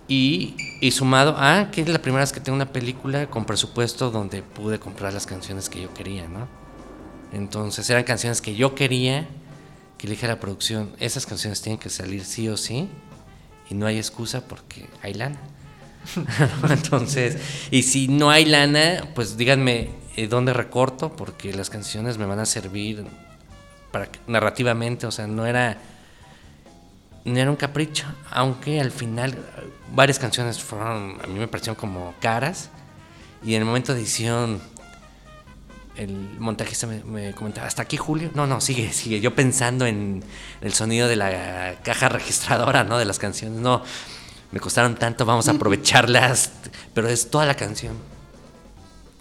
Y, 0.08 0.56
sumado 0.90 1.36
a 1.36 1.70
que 1.70 1.82
es 1.82 1.88
la 1.88 2.00
primera 2.00 2.22
vez 2.22 2.32
que 2.32 2.40
tengo 2.40 2.56
una 2.56 2.72
película 2.72 3.28
con 3.28 3.44
presupuesto 3.44 4.10
donde 4.10 4.42
pude 4.42 4.78
comprar 4.78 5.12
las 5.12 5.26
canciones 5.26 5.68
que 5.68 5.82
yo 5.82 5.92
quería, 5.92 6.26
¿no? 6.28 6.48
Entonces 7.32 7.88
eran 7.90 8.04
canciones 8.04 8.40
que 8.40 8.54
yo 8.54 8.74
quería 8.74 9.28
que 9.98 10.06
le 10.06 10.12
dije 10.12 10.26
a 10.26 10.28
la 10.28 10.40
producción, 10.40 10.92
esas 11.00 11.26
canciones 11.26 11.60
tienen 11.60 11.78
que 11.78 11.90
salir 11.90 12.24
sí 12.24 12.48
o 12.48 12.56
sí, 12.56 12.88
y 13.68 13.74
no 13.74 13.86
hay 13.86 13.98
excusa 13.98 14.46
porque 14.46 14.88
hay 15.02 15.12
lana. 15.12 15.38
Entonces, 16.70 17.36
y 17.70 17.82
si 17.82 18.06
no 18.08 18.30
hay 18.30 18.44
lana, 18.44 19.08
pues 19.14 19.36
díganme 19.36 19.90
eh, 20.16 20.28
dónde 20.28 20.52
recorto, 20.52 21.14
porque 21.14 21.52
las 21.52 21.68
canciones 21.68 22.16
me 22.16 22.26
van 22.26 22.38
a 22.38 22.46
servir 22.46 23.04
para 23.90 24.08
narrativamente, 24.28 25.06
o 25.06 25.10
sea, 25.10 25.26
no 25.26 25.46
era 25.46 25.78
no 27.24 27.38
era 27.38 27.50
un 27.50 27.56
capricho, 27.56 28.06
aunque 28.30 28.80
al 28.80 28.90
final 28.90 29.36
varias 29.94 30.18
canciones 30.18 30.62
fueron 30.62 31.18
a 31.22 31.26
mí 31.26 31.38
me 31.38 31.48
parecieron 31.48 31.76
como 31.76 32.14
caras 32.20 32.70
y 33.42 33.54
en 33.54 33.62
el 33.62 33.66
momento 33.66 33.94
de 33.94 34.00
edición 34.00 34.60
el 35.98 36.12
montajista 36.38 36.86
me, 36.86 37.32
comentaba, 37.32 37.66
¿hasta 37.66 37.82
aquí 37.82 37.96
Julio? 37.96 38.30
No, 38.34 38.46
no, 38.46 38.60
sigue, 38.60 38.92
sigue. 38.92 39.20
Yo 39.20 39.34
pensando 39.34 39.84
en 39.84 40.22
el 40.60 40.72
sonido 40.72 41.08
de 41.08 41.16
la 41.16 41.74
caja 41.82 42.08
registradora, 42.08 42.84
¿no? 42.84 42.98
De 42.98 43.04
las 43.04 43.18
canciones. 43.18 43.60
No, 43.60 43.82
me 44.52 44.60
costaron 44.60 44.94
tanto, 44.94 45.26
vamos 45.26 45.48
a 45.48 45.52
aprovecharlas. 45.52 46.52
Pero 46.94 47.08
es 47.08 47.30
toda 47.30 47.46
la 47.46 47.54
canción. 47.54 47.96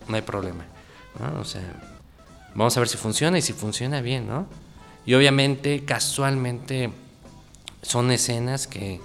No 0.07 0.15
hay 0.15 0.21
problema. 0.21 0.65
¿no? 1.19 1.41
O 1.41 1.45
sea, 1.45 1.63
vamos 2.53 2.77
a 2.77 2.79
ver 2.79 2.87
si 2.87 2.97
funciona 2.97 3.39
y 3.39 3.41
si 3.41 3.53
funciona 3.53 4.01
bien, 4.01 4.27
¿no? 4.27 4.47
Y 5.03 5.15
obviamente, 5.15 5.83
casualmente, 5.83 6.91
son 7.81 8.11
escenas 8.11 8.67
que 8.67 8.99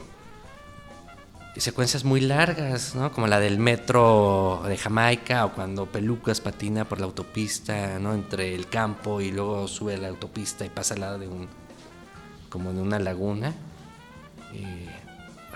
secuencias 1.56 2.04
muy 2.04 2.20
largas, 2.20 2.94
¿no? 2.94 3.12
Como 3.12 3.26
la 3.26 3.38
del 3.38 3.58
metro 3.58 4.62
de 4.66 4.76
Jamaica 4.76 5.44
o 5.44 5.52
cuando 5.52 5.86
Pelucas 5.86 6.40
patina 6.40 6.88
por 6.88 6.98
la 6.98 7.06
autopista, 7.06 7.98
¿no? 7.98 8.14
Entre 8.14 8.54
el 8.54 8.68
campo 8.68 9.20
y 9.20 9.30
luego 9.30 9.68
sube 9.68 9.94
a 9.94 9.98
la 9.98 10.08
autopista 10.08 10.64
y 10.64 10.70
pasa 10.70 10.94
al 10.94 11.00
lado 11.00 11.18
de 11.18 11.28
un 11.28 11.48
como 12.48 12.72
de 12.72 12.80
una 12.80 12.98
laguna. 12.98 13.52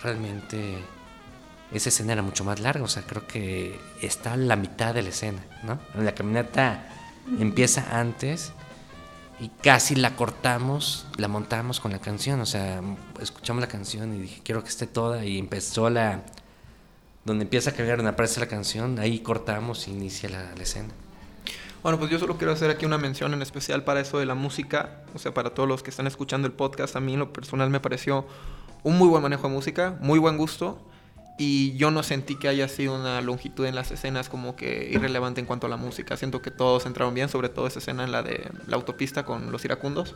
Realmente 0.02 0.78
esa 1.72 1.88
escena 1.88 2.12
era 2.12 2.22
mucho 2.22 2.44
más 2.44 2.60
larga, 2.60 2.84
o 2.84 2.88
sea, 2.88 3.02
creo 3.02 3.26
que 3.26 3.80
está 4.00 4.36
la 4.36 4.54
mitad 4.54 4.94
de 4.94 5.02
la 5.02 5.08
escena, 5.08 5.44
¿no? 5.64 5.78
La 6.00 6.14
caminata 6.14 6.86
empieza 7.40 7.98
antes 7.98 8.52
y 9.38 9.48
casi 9.48 9.94
la 9.94 10.16
cortamos, 10.16 11.06
la 11.18 11.28
montamos 11.28 11.80
con 11.80 11.92
la 11.92 11.98
canción, 11.98 12.40
o 12.40 12.46
sea, 12.46 12.80
escuchamos 13.20 13.60
la 13.60 13.68
canción 13.68 14.14
y 14.14 14.20
dije, 14.20 14.40
quiero 14.42 14.62
que 14.62 14.70
esté 14.70 14.86
toda 14.86 15.24
y 15.24 15.38
empezó 15.38 15.90
la... 15.90 16.22
Donde 17.24 17.42
empieza 17.42 17.70
a 17.70 17.72
cambiar, 17.72 17.98
donde 17.98 18.12
aparece 18.12 18.38
la 18.38 18.46
canción, 18.46 19.00
ahí 19.00 19.18
cortamos 19.18 19.88
y 19.88 19.90
inicia 19.90 20.28
la, 20.28 20.52
escena. 20.62 20.90
Bueno, 21.82 21.98
pues 21.98 22.08
yo 22.08 22.20
solo 22.20 22.38
quiero 22.38 22.52
hacer 22.52 22.70
aquí 22.70 22.86
una 22.86 22.98
mención 22.98 23.34
en 23.34 23.42
especial 23.42 23.82
para 23.82 24.00
eso 24.00 24.20
de 24.20 24.26
la 24.26 24.36
música, 24.36 25.02
o 25.12 25.18
sea, 25.18 25.34
para 25.34 25.50
todos 25.50 25.68
los 25.68 25.82
que 25.82 25.90
están 25.90 26.06
escuchando 26.06 26.46
el 26.46 26.52
podcast, 26.52 26.94
a 26.94 27.00
mí 27.00 27.16
lo 27.16 27.32
personal 27.32 27.68
me 27.68 27.80
pareció 27.80 28.26
un 28.84 28.96
muy 28.96 29.08
buen 29.08 29.22
manejo 29.22 29.48
de 29.48 29.54
música, 29.54 29.98
muy 30.00 30.20
buen 30.20 30.36
gusto 30.36 30.78
y 31.38 31.76
yo 31.76 31.90
no 31.90 32.02
sentí 32.02 32.36
que 32.36 32.48
haya 32.48 32.66
sido 32.68 32.94
una 32.94 33.20
longitud 33.20 33.66
en 33.66 33.74
las 33.74 33.90
escenas 33.90 34.28
como 34.28 34.56
que 34.56 34.88
irrelevante 34.90 35.40
en 35.40 35.46
cuanto 35.46 35.66
a 35.66 35.70
la 35.70 35.76
música. 35.76 36.16
Siento 36.16 36.40
que 36.40 36.50
todos 36.50 36.86
entraron 36.86 37.14
bien, 37.14 37.28
sobre 37.28 37.48
todo 37.48 37.66
esa 37.66 37.78
escena 37.78 38.04
en 38.04 38.12
la 38.12 38.22
de 38.22 38.48
la 38.66 38.76
autopista 38.76 39.24
con 39.24 39.52
los 39.52 39.64
iracundos. 39.64 40.14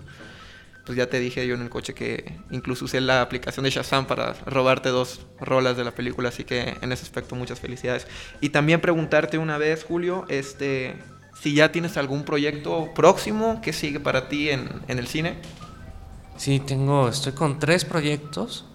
Pues 0.87 0.97
ya 0.97 1.09
te 1.09 1.21
dije 1.21 1.47
yo 1.47 1.55
en 1.55 1.61
el 1.61 1.69
coche 1.69 1.93
que 1.93 2.39
incluso 2.51 2.87
usé 2.87 3.03
la 3.03 3.21
aplicación 3.21 3.65
de 3.65 3.71
Shazam 3.71 4.07
para 4.07 4.33
robarte 4.47 4.89
dos 4.89 5.21
rolas 5.39 5.77
de 5.77 5.85
la 5.85 5.91
película, 5.91 6.31
así 6.31 6.45
que 6.45 6.75
en 6.81 6.91
ese 6.91 7.03
aspecto 7.03 7.37
muchas 7.37 7.61
felicidades. 7.61 8.07
Y 8.41 8.49
también 8.49 8.81
preguntarte 8.81 9.37
una 9.37 9.59
vez, 9.59 9.85
Julio, 9.85 10.25
este, 10.29 10.97
si 11.39 11.55
ya 11.55 11.71
tienes 11.71 11.99
algún 11.99 12.25
proyecto 12.25 12.93
próximo 12.95 13.61
que 13.61 13.75
sigue 13.75 14.01
para 14.01 14.29
ti 14.29 14.49
en, 14.49 14.69
en 14.89 14.99
el 14.99 15.07
cine. 15.07 15.37
Sí, 16.39 16.61
tengo, 16.61 17.09
estoy 17.09 17.33
con 17.33 17.59
tres 17.59 17.85
proyectos. 17.85 18.70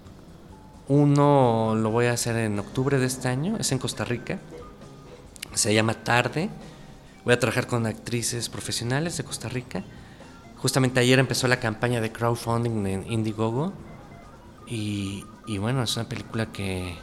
Uno 0.88 1.74
lo 1.76 1.90
voy 1.90 2.06
a 2.06 2.12
hacer 2.12 2.36
en 2.36 2.60
octubre 2.60 3.00
de 3.00 3.08
este 3.08 3.28
año, 3.28 3.58
es 3.58 3.72
en 3.72 3.80
Costa 3.80 4.06
Rica. 4.06 4.40
Se 5.54 5.74
llama 5.74 5.96
Tarde. 5.96 6.50
Voy 7.24 7.34
a 7.34 7.40
trabajar 7.40 7.66
con 7.66 7.88
actrices 7.88 8.50
profesionales 8.50 9.18
de 9.18 9.24
Costa 9.24 9.50
Rica. 9.50 9.84
Justamente 10.58 11.00
ayer 11.00 11.18
empezó 11.18 11.48
la 11.48 11.60
campaña 11.60 12.02
de 12.02 12.12
crowdfunding 12.12 12.86
en 12.86 13.12
Indiegogo. 13.12 13.74
Y, 14.68 15.24
bueno, 15.60 15.82
es 15.82 15.96
una 15.96 16.08
película 16.08 16.48
que, 16.52 16.96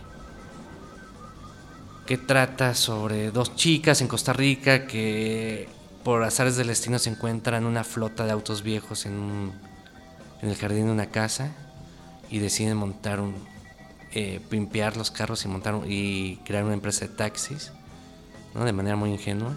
que 2.07 2.18
trata 2.18 2.75
sobre 2.75 3.33
dos 3.33 3.57
chicas 3.57 4.01
en 4.01 4.07
Costa 4.07 4.33
Rica 4.33 4.87
que 4.87 5.68
por 6.05 6.23
azares 6.23 6.57
del 6.57 6.68
destino 6.68 6.99
se 7.01 7.11
encuentran 7.11 7.66
una 7.66 7.83
flota 7.83 8.25
de 8.27 8.33
autos 8.33 8.62
viejos 8.62 9.07
en 9.07 9.53
el 10.40 10.57
jardín 10.57 10.87
de 10.87 10.92
una 10.92 11.07
casa 11.07 11.53
y 12.31 12.38
deciden 12.40 12.77
montar 12.77 13.21
un, 13.21 13.52
eh, 14.14 14.40
pimpear 14.48 14.96
los 14.96 15.11
carros 15.11 15.44
y 15.44 15.48
montar 15.48 15.81
y 15.87 16.37
crear 16.44 16.64
una 16.64 16.75
empresa 16.75 17.07
de 17.07 17.14
taxis, 17.14 17.72
¿no? 18.55 18.64
de 18.64 18.72
manera 18.72 18.96
muy 18.96 19.11
ingenua, 19.11 19.57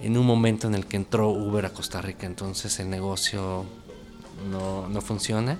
en 0.00 0.16
un 0.16 0.26
momento 0.26 0.66
en 0.66 0.74
el 0.74 0.86
que 0.86 0.96
entró 0.96 1.30
Uber 1.30 1.66
a 1.66 1.70
Costa 1.70 2.02
Rica, 2.02 2.26
entonces 2.26 2.78
el 2.80 2.90
negocio 2.90 3.64
no, 4.50 4.88
no 4.88 5.00
funciona, 5.00 5.58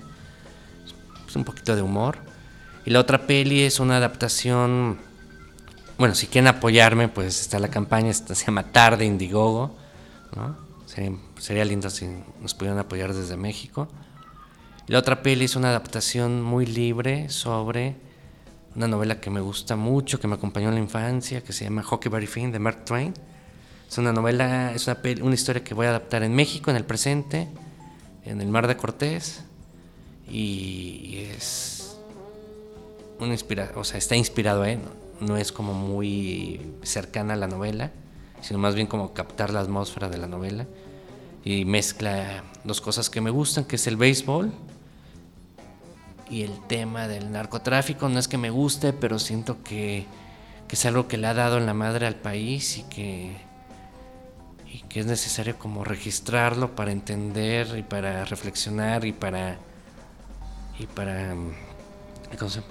es 1.27 1.35
un 1.35 1.43
poquito 1.43 1.75
de 1.75 1.81
humor. 1.81 2.17
Y 2.85 2.89
la 2.89 2.99
otra 2.99 3.25
peli 3.25 3.61
es 3.61 3.79
una 3.79 3.97
adaptación, 3.97 4.99
bueno, 5.97 6.13
si 6.15 6.27
quieren 6.27 6.49
apoyarme, 6.49 7.07
pues 7.07 7.39
está 7.39 7.59
la 7.59 7.69
campaña, 7.69 8.11
se 8.13 8.45
llama 8.45 8.71
Tarde 8.71 9.05
Indiegogo, 9.05 9.75
¿no? 10.35 10.63
Sería 11.39 11.65
lindo 11.65 11.89
si 11.89 12.07
nos 12.39 12.53
pudieran 12.53 12.77
apoyar 12.77 13.13
desde 13.13 13.35
México. 13.35 13.87
La 14.87 14.99
otra 14.99 15.23
peli 15.23 15.45
es 15.45 15.55
una 15.55 15.69
adaptación 15.69 16.41
muy 16.41 16.65
libre 16.65 17.29
sobre 17.29 17.95
una 18.75 18.85
novela 18.85 19.21
que 19.21 19.29
me 19.29 19.39
gusta 19.39 19.77
mucho, 19.77 20.19
que 20.19 20.27
me 20.27 20.35
acompañó 20.35 20.67
en 20.67 20.73
la 20.73 20.81
infancia, 20.81 21.41
que 21.41 21.53
se 21.53 21.63
llama 21.63 21.85
Huckleberry 21.89 22.27
Finn 22.27 22.51
de 22.51 22.59
Mark 22.59 22.83
Twain. 22.83 23.13
Es 23.89 23.97
una 23.97 24.11
novela, 24.11 24.73
es 24.73 24.85
una, 24.87 24.99
una 25.21 25.35
historia 25.35 25.63
que 25.63 25.73
voy 25.73 25.85
a 25.85 25.89
adaptar 25.91 26.21
en 26.23 26.35
México, 26.35 26.69
en 26.69 26.75
el 26.75 26.83
presente, 26.83 27.47
en 28.25 28.41
el 28.41 28.49
Mar 28.49 28.67
de 28.67 28.75
Cortés. 28.75 29.45
Y 30.29 31.27
es 31.31 31.95
una 33.19 33.31
inspira 33.31 33.71
o 33.77 33.85
sea, 33.85 33.97
está 33.97 34.17
inspirado, 34.17 34.65
¿eh? 34.65 34.77
No, 35.21 35.27
no 35.27 35.37
es 35.37 35.53
como 35.53 35.73
muy 35.73 36.59
cercana 36.81 37.35
a 37.35 37.37
la 37.37 37.47
novela, 37.47 37.93
sino 38.41 38.59
más 38.59 38.75
bien 38.75 38.87
como 38.87 39.13
captar 39.13 39.49
la 39.51 39.61
atmósfera 39.61 40.09
de 40.09 40.17
la 40.17 40.27
novela. 40.27 40.67
Y 41.45 41.63
mezcla 41.63 42.43
dos 42.65 42.81
cosas 42.81 43.09
que 43.09 43.21
me 43.21 43.29
gustan, 43.29 43.63
que 43.63 43.77
es 43.77 43.87
el 43.87 43.95
béisbol 43.95 44.51
y 46.33 46.41
el 46.41 46.59
tema 46.61 47.07
del 47.07 47.31
narcotráfico 47.31 48.09
no 48.09 48.17
es 48.17 48.27
que 48.27 48.39
me 48.39 48.49
guste, 48.49 48.91
pero 48.91 49.19
siento 49.19 49.61
que, 49.63 50.07
es 50.69 50.85
algo 50.87 51.07
que 51.07 51.19
le 51.19 51.27
ha 51.27 51.35
dado 51.35 51.59
en 51.59 51.67
la 51.67 51.75
madre 51.75 52.07
al 52.07 52.15
país 52.15 52.79
y 52.79 52.83
que, 52.85 53.37
y 54.65 54.79
que 54.89 55.01
es 55.01 55.05
necesario 55.05 55.59
como 55.59 55.83
registrarlo 55.83 56.75
para 56.75 56.91
entender 56.91 57.77
y 57.77 57.83
para 57.83 58.25
reflexionar 58.25 59.05
y 59.05 59.11
para... 59.11 59.57
Y 60.79 60.87
para 60.87 61.35
¿cómo 62.39 62.49
se, 62.49 62.61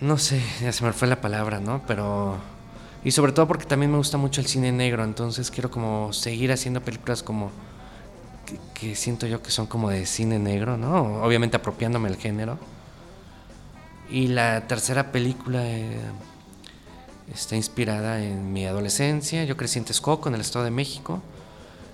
no 0.00 0.16
sé, 0.16 0.42
ya 0.62 0.72
se 0.72 0.82
me 0.82 0.94
fue 0.94 1.08
la 1.08 1.20
palabra, 1.20 1.60
¿no? 1.60 1.82
Pero... 1.86 2.38
Y 3.04 3.10
sobre 3.10 3.32
todo 3.32 3.46
porque 3.46 3.66
también 3.66 3.90
me 3.90 3.98
gusta 3.98 4.16
mucho 4.16 4.40
el 4.40 4.46
cine 4.46 4.72
negro, 4.72 5.04
entonces 5.04 5.50
quiero 5.50 5.70
como 5.70 6.14
seguir 6.14 6.50
haciendo 6.52 6.80
películas 6.80 7.22
como 7.22 7.50
que, 8.74 8.94
siento 8.94 9.26
yo 9.26 9.42
que 9.42 9.50
son 9.50 9.66
como 9.66 9.90
de 9.90 10.06
cine 10.06 10.38
negro, 10.38 10.76
¿no? 10.76 11.22
Obviamente 11.22 11.56
apropiándome 11.56 12.08
el 12.08 12.16
género. 12.16 12.58
Y 14.10 14.28
la 14.28 14.66
tercera 14.66 15.12
película 15.12 15.66
eh, 15.66 16.00
está 17.32 17.56
inspirada 17.56 18.24
en 18.24 18.52
mi 18.52 18.66
adolescencia. 18.66 19.44
Yo 19.44 19.56
crecí 19.56 19.78
en 19.78 19.84
Texcoco, 19.84 20.28
en 20.28 20.34
el 20.34 20.40
Estado 20.40 20.64
de 20.64 20.70
México. 20.70 21.22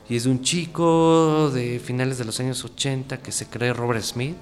Y 0.09 0.17
es 0.17 0.25
de 0.25 0.31
un 0.31 0.43
chico 0.43 1.51
de 1.51 1.81
finales 1.81 2.19
de 2.19 2.25
los 2.25 2.39
años 2.39 2.65
80 2.65 3.19
que 3.19 3.33
se 3.33 3.47
cree 3.47 3.73
Robert 3.73 4.03
Smith. 4.03 4.37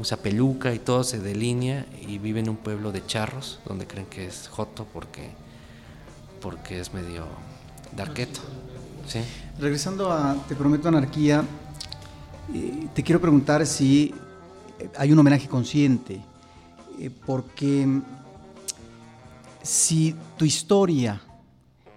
Usa 0.00 0.16
peluca 0.16 0.72
y 0.72 0.78
todo, 0.78 1.02
se 1.02 1.18
delinea 1.18 1.84
y 2.06 2.18
vive 2.18 2.40
en 2.40 2.48
un 2.48 2.56
pueblo 2.56 2.92
de 2.92 3.04
charros 3.04 3.58
donde 3.64 3.86
creen 3.86 4.06
que 4.06 4.26
es 4.26 4.48
Joto 4.48 4.86
porque, 4.92 5.30
porque 6.40 6.78
es 6.78 6.94
medio 6.94 7.26
darketo. 7.96 8.40
Regresando 9.58 10.12
a 10.12 10.34
Te 10.46 10.54
Prometo 10.54 10.88
Anarquía, 10.88 11.42
eh, 12.54 12.88
te 12.94 13.02
quiero 13.02 13.20
preguntar 13.20 13.66
si 13.66 14.14
eh, 14.78 14.88
hay 14.96 15.12
un 15.12 15.18
homenaje 15.18 15.48
consciente, 15.48 16.20
eh, 16.98 17.10
porque 17.26 17.86
si 19.62 20.14
tu 20.36 20.44
historia 20.44 21.20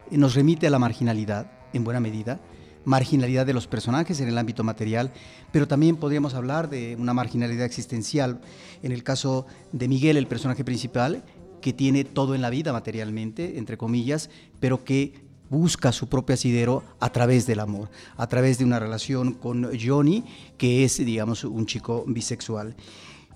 nos 0.09 0.35
remite 0.35 0.67
a 0.67 0.69
la 0.69 0.79
marginalidad, 0.79 1.51
en 1.73 1.83
buena 1.83 1.99
medida, 1.99 2.39
marginalidad 2.83 3.45
de 3.45 3.53
los 3.53 3.67
personajes 3.67 4.19
en 4.19 4.27
el 4.27 4.37
ámbito 4.37 4.63
material, 4.63 5.11
pero 5.51 5.67
también 5.67 5.97
podríamos 5.97 6.33
hablar 6.33 6.69
de 6.69 6.95
una 6.99 7.13
marginalidad 7.13 7.65
existencial. 7.65 8.41
En 8.83 8.91
el 8.91 9.03
caso 9.03 9.45
de 9.71 9.87
Miguel, 9.87 10.17
el 10.17 10.27
personaje 10.27 10.63
principal, 10.63 11.23
que 11.61 11.73
tiene 11.73 12.03
todo 12.03 12.35
en 12.35 12.41
la 12.41 12.49
vida 12.49 12.73
materialmente, 12.73 13.57
entre 13.57 13.77
comillas, 13.77 14.29
pero 14.59 14.83
que 14.83 15.30
busca 15.51 15.91
su 15.91 16.07
propio 16.07 16.33
asidero 16.33 16.81
a 17.01 17.11
través 17.11 17.45
del 17.45 17.59
amor, 17.59 17.89
a 18.15 18.25
través 18.25 18.57
de 18.57 18.63
una 18.63 18.79
relación 18.79 19.33
con 19.33 19.69
Johnny, 19.77 20.23
que 20.57 20.85
es, 20.85 20.97
digamos, 20.97 21.43
un 21.43 21.65
chico 21.65 22.05
bisexual. 22.07 22.73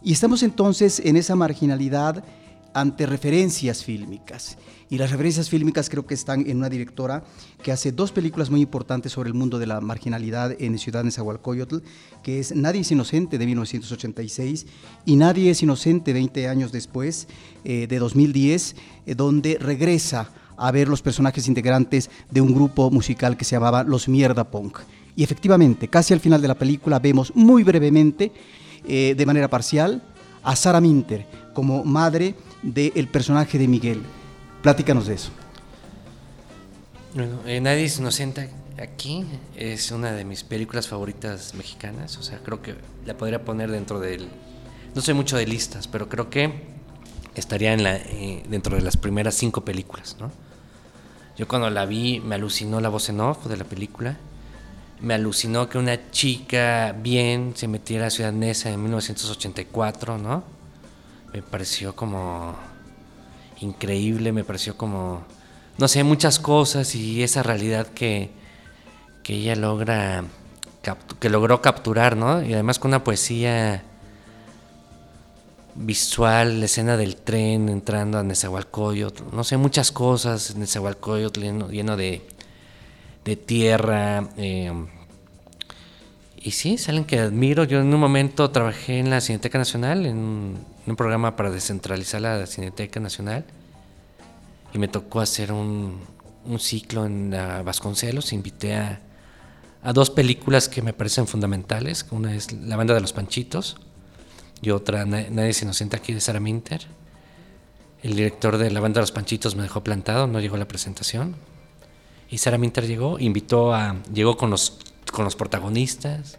Y 0.02 0.14
estamos 0.14 0.42
entonces 0.42 1.02
en 1.04 1.18
esa 1.18 1.36
marginalidad 1.36 2.24
ante 2.74 3.06
referencias 3.06 3.84
fílmicas. 3.84 4.58
Y 4.90 4.98
las 4.98 5.12
referencias 5.12 5.50
fílmicas 5.50 5.90
creo 5.90 6.06
que 6.06 6.14
están 6.14 6.48
en 6.48 6.58
una 6.58 6.70
directora 6.70 7.24
que 7.62 7.72
hace 7.74 7.92
dos 7.92 8.14
películas 8.14 8.50
muy 8.50 8.62
importantes 8.62 9.12
sobre 9.12 9.28
el 9.28 9.34
mundo 9.34 9.60
de 9.60 9.66
la 9.66 9.82
marginalidad 9.82 10.56
en 10.62 10.78
Ciudad 10.78 11.02
de 11.02 11.06
Nezahualcóyotl, 11.06 11.80
que 12.24 12.40
es 12.40 12.56
Nadie 12.56 12.82
es 12.82 12.92
inocente 12.92 13.38
de 13.38 13.46
1986 13.46 14.68
y 15.06 15.16
Nadie 15.18 15.52
es 15.52 15.64
inocente 15.64 16.14
20 16.14 16.48
años 16.48 16.72
después, 16.72 17.28
eh, 17.66 17.88
de 17.88 18.00
2010, 18.00 18.76
eh, 19.06 19.16
donde 19.16 19.58
regresa 19.60 20.30
a 20.58 20.72
ver 20.72 20.88
los 20.88 21.02
personajes 21.02 21.48
integrantes 21.48 22.10
de 22.30 22.42
un 22.42 22.54
grupo 22.54 22.92
musical 22.92 23.38
que 23.38 23.46
se 23.46 23.56
llamaba 23.56 23.84
Los 23.84 24.08
Mierda 24.08 24.50
Punk. 24.50 24.80
Y 25.16 25.24
efectivamente, 25.24 25.88
casi 25.88 26.14
al 26.14 26.20
final 26.20 26.42
de 26.42 26.48
la 26.48 26.56
película 26.56 27.00
vemos 27.00 27.34
muy 27.36 27.64
brevemente, 27.64 28.32
eh, 28.88 29.16
de 29.18 29.26
manera 29.26 29.50
parcial, 29.50 30.04
a 30.44 30.56
Sara 30.56 30.82
Minter 30.82 31.26
como 31.54 31.84
madre 31.84 32.36
del 32.62 33.08
personaje 33.08 33.58
de 33.58 33.68
Miguel. 33.68 34.02
Platícanos 34.62 35.08
de 35.08 35.16
eso. 35.16 35.32
Bueno, 37.14 37.40
eh, 37.46 37.62
Nadie 37.62 37.86
es 37.86 37.98
inocente 37.98 38.50
aquí. 38.78 39.26
Es 39.56 39.92
una 39.92 40.12
de 40.12 40.26
mis 40.26 40.44
películas 40.44 40.88
favoritas 40.88 41.54
mexicanas. 41.56 42.18
O 42.18 42.24
sea, 42.24 42.40
creo 42.40 42.62
que 42.62 42.76
la 43.06 43.16
podría 43.16 43.44
poner 43.44 43.72
dentro 43.72 44.00
del... 44.00 44.28
No 44.94 45.02
soy 45.02 45.14
mucho 45.14 45.38
de 45.38 45.48
listas, 45.48 45.88
pero 45.88 46.10
creo 46.10 46.30
que 46.30 46.75
estaría 47.36 47.74
en 47.74 47.84
la, 47.84 47.96
eh, 47.96 48.44
dentro 48.48 48.76
de 48.76 48.82
las 48.82 48.98
primeras 48.98 49.36
cinco 49.36 49.62
películas, 49.62 50.16
¿no? 50.20 50.32
Yo 51.38 51.48
cuando 51.48 51.70
la 51.70 51.86
vi 51.86 52.22
me 52.22 52.36
alucinó 52.36 52.80
la 52.80 52.90
voz 52.90 53.10
en 53.10 53.20
off 53.20 53.46
de 53.46 53.58
la 53.58 53.66
película. 53.66 54.18
Me 55.02 55.14
alucinó 55.14 55.68
que 55.68 55.78
una 55.78 56.10
chica 56.12 56.96
bien 56.98 57.54
se 57.56 57.68
metiera 57.68 58.08
a 58.08 58.10
Ciudad 58.10 58.32
Neza 58.32 58.70
en 58.70 58.82
1984, 58.82 60.18
¿no? 60.18 60.44
Me 61.34 61.42
pareció 61.42 61.94
como 61.96 62.56
increíble, 63.60 64.32
me 64.32 64.46
pareció 64.46 64.78
como, 64.78 65.24
no 65.78 65.88
sé, 65.90 66.04
muchas 66.06 66.40
cosas 66.40 66.96
y 66.96 67.24
esa 67.24 67.44
realidad 67.44 67.88
que, 67.88 68.32
que 69.22 69.34
ella 69.34 69.58
logra, 69.58 70.24
que 71.20 71.30
logró 71.30 71.62
capturar, 71.62 72.16
¿no? 72.16 72.42
Y 72.42 72.54
además 72.54 72.80
con 72.80 72.92
una 72.92 73.04
poesía 73.04 73.84
visual, 75.76 76.60
la 76.60 76.66
escena 76.66 76.98
del 76.98 77.18
tren 77.18 77.70
entrando 77.70 78.18
a 78.18 78.24
Nezahualcóyotl, 78.24 79.24
no 79.34 79.44
sé, 79.44 79.58
muchas 79.58 79.92
cosas, 79.92 80.56
Nezahualcóyotl 80.56 81.42
lleno, 81.42 81.70
lleno 81.70 81.98
de, 81.98 82.22
de 83.26 83.36
tierra. 83.36 84.30
Eh, 84.38 84.72
y 86.38 86.52
sí, 86.52 86.78
salen 86.78 87.06
que 87.06 87.20
admiro. 87.20 87.64
Yo 87.64 87.80
en 87.82 87.94
un 87.94 88.00
momento 88.00 88.50
trabajé 88.52 89.00
en 89.00 89.10
la 89.10 89.20
Cineteca 89.20 89.58
Nacional, 89.58 90.06
en 90.06 90.18
un, 90.18 90.96
programa 90.96 91.36
para 91.36 91.50
descentralizar 91.50 92.22
la 92.22 92.46
Cineteca 92.46 93.00
Nacional. 93.00 93.44
Y 94.74 94.78
me 94.78 94.88
tocó 94.88 95.22
hacer 95.22 95.52
un, 95.52 96.00
un 96.46 96.60
ciclo 96.60 97.06
en 97.06 97.32
Vasconcelos. 97.64 98.32
Invité 98.34 98.76
a, 98.76 99.02
a 99.84 99.94
dos 99.94 100.12
películas 100.12 100.70
que 100.70 100.82
me 100.82 100.94
parecen 100.94 101.26
fundamentales. 101.26 102.06
Una 102.12 102.36
es 102.36 102.54
La 102.54 102.76
Banda 102.76 102.94
de 102.94 103.02
los 103.02 103.14
Panchitos 103.14 103.78
y 104.62 104.70
otra 104.72 105.06
Nadie 105.06 105.50
es 105.50 105.62
inocente 105.62 105.96
aquí 105.96 106.14
de 106.14 106.22
Sara 106.22 106.40
Minter. 106.40 106.86
El 108.02 108.16
director 108.16 108.58
de 108.58 108.72
la 108.72 108.80
banda 108.80 109.00
de 109.00 109.04
Los 109.04 109.12
Panchitos 109.12 109.56
me 109.56 109.64
dejó 109.64 109.84
plantado, 109.84 110.28
no 110.28 110.40
llegó 110.40 110.56
a 110.56 110.60
la 110.60 110.68
presentación. 110.68 111.36
Y 112.30 112.38
Sara 112.38 112.58
Minter 112.58 112.88
llegó, 112.88 113.20
invitó 113.20 113.74
a, 113.74 113.96
llegó 114.14 114.38
con 114.38 114.50
los, 114.50 114.80
con 115.12 115.26
los 115.26 115.36
protagonistas 115.36 116.38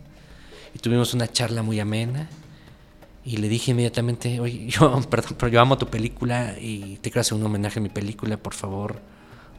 y 0.75 0.79
tuvimos 0.79 1.15
una 1.15 1.29
charla 1.29 1.63
muy 1.63 1.81
amena. 1.81 2.29
Y 3.25 3.39
le 3.39 3.49
dije 3.49 3.73
inmediatamente, 3.73 4.39
oye, 4.39 4.67
yo, 4.69 5.01
perdón, 5.11 5.35
pero 5.39 5.49
yo 5.49 5.61
amo 5.61 5.79
tu 5.79 5.89
película 5.89 6.55
y 6.61 6.97
te 6.97 7.11
quiero 7.11 7.23
hacer 7.23 7.35
un 7.39 7.45
homenaje 7.45 7.81
a 7.81 7.83
mi 7.83 7.89
película, 7.89 8.37
por 8.37 8.55
favor, 8.55 9.01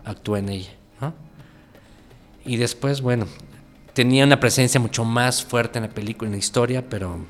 actúa 0.05 0.39
en 0.39 0.49
ella. 0.49 0.71
Y 2.45 2.55
después, 2.55 3.01
bueno, 3.01 3.27
tenía 3.93 4.23
una 4.23 4.39
presencia 4.39 4.79
mucho 4.79 5.03
más 5.03 5.43
fuerte 5.43 5.79
en 5.79 5.83
la 5.83 5.89
película, 5.89 6.29
en 6.29 6.31
la 6.31 6.37
historia, 6.37 6.87
pero 6.87 7.25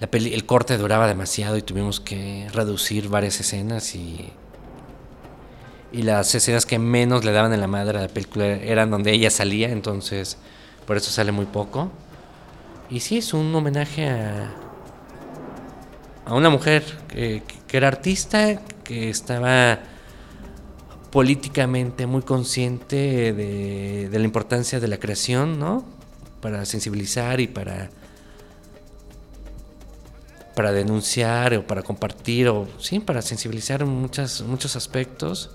el 0.00 0.46
corte 0.46 0.76
duraba 0.76 1.06
demasiado 1.06 1.56
y 1.56 1.62
tuvimos 1.62 2.00
que 2.00 2.48
reducir 2.52 3.08
varias 3.08 3.40
escenas 3.40 3.94
y, 3.94 4.30
y 5.92 6.02
las 6.02 6.34
escenas 6.34 6.66
que 6.66 6.78
menos 6.78 7.24
le 7.24 7.32
daban 7.32 7.52
en 7.52 7.60
la 7.60 7.66
madre 7.66 7.98
a 7.98 8.02
la 8.02 8.08
película 8.08 8.46
eran 8.46 8.90
donde 8.90 9.12
ella 9.12 9.30
salía, 9.30 9.70
entonces 9.70 10.36
por 10.86 10.96
eso 10.96 11.10
sale 11.10 11.32
muy 11.32 11.46
poco. 11.46 11.90
Y 12.90 13.00
sí, 13.00 13.18
es 13.18 13.32
un 13.34 13.54
homenaje 13.54 14.08
a, 14.08 14.52
a 16.26 16.34
una 16.34 16.50
mujer 16.50 16.84
que, 17.08 17.42
que 17.66 17.76
era 17.76 17.88
artista, 17.88 18.60
que 18.84 19.08
estaba 19.10 19.80
políticamente 21.10 22.06
muy 22.06 22.22
consciente 22.22 23.32
de, 23.32 24.08
de 24.10 24.18
la 24.18 24.24
importancia 24.24 24.78
de 24.78 24.88
la 24.88 24.98
creación, 24.98 25.58
¿no? 25.58 25.84
Para 26.42 26.64
sensibilizar 26.66 27.40
y 27.40 27.46
para 27.46 27.88
para 30.56 30.72
denunciar 30.72 31.52
o 31.52 31.66
para 31.66 31.82
compartir 31.82 32.48
o 32.48 32.66
sí, 32.78 32.98
para 32.98 33.20
sensibilizar 33.20 33.82
en 33.82 33.88
muchas, 33.88 34.40
muchos 34.40 34.74
aspectos. 34.74 35.50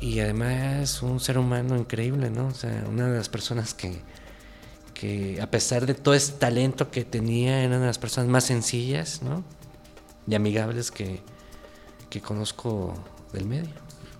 Y 0.00 0.20
además 0.20 1.02
un 1.02 1.18
ser 1.18 1.36
humano 1.36 1.76
increíble, 1.76 2.30
¿no? 2.30 2.46
O 2.46 2.54
sea, 2.54 2.84
una 2.88 3.08
de 3.08 3.16
las 3.16 3.28
personas 3.28 3.74
que, 3.74 4.00
que 4.94 5.40
a 5.42 5.50
pesar 5.50 5.84
de 5.84 5.94
todo 5.94 6.14
ese 6.14 6.34
talento 6.34 6.92
que 6.92 7.04
tenía, 7.04 7.58
era 7.58 7.70
una 7.70 7.80
de 7.80 7.86
las 7.86 7.98
personas 7.98 8.30
más 8.30 8.44
sencillas, 8.44 9.20
¿no? 9.20 9.42
Y 10.28 10.36
amigables 10.36 10.92
que, 10.92 11.20
que 12.08 12.20
conozco 12.20 12.94
del 13.32 13.46
medio. 13.46 13.74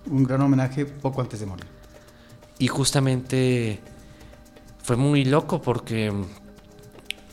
Un 0.07 0.25
gran 0.25 0.41
homenaje 0.41 0.87
poco 0.87 1.21
antes 1.21 1.39
de 1.39 1.45
morir. 1.45 1.67
Y 2.57 2.67
justamente 2.67 3.79
fue 4.83 4.97
muy 4.97 5.23
loco 5.23 5.61
porque 5.61 6.11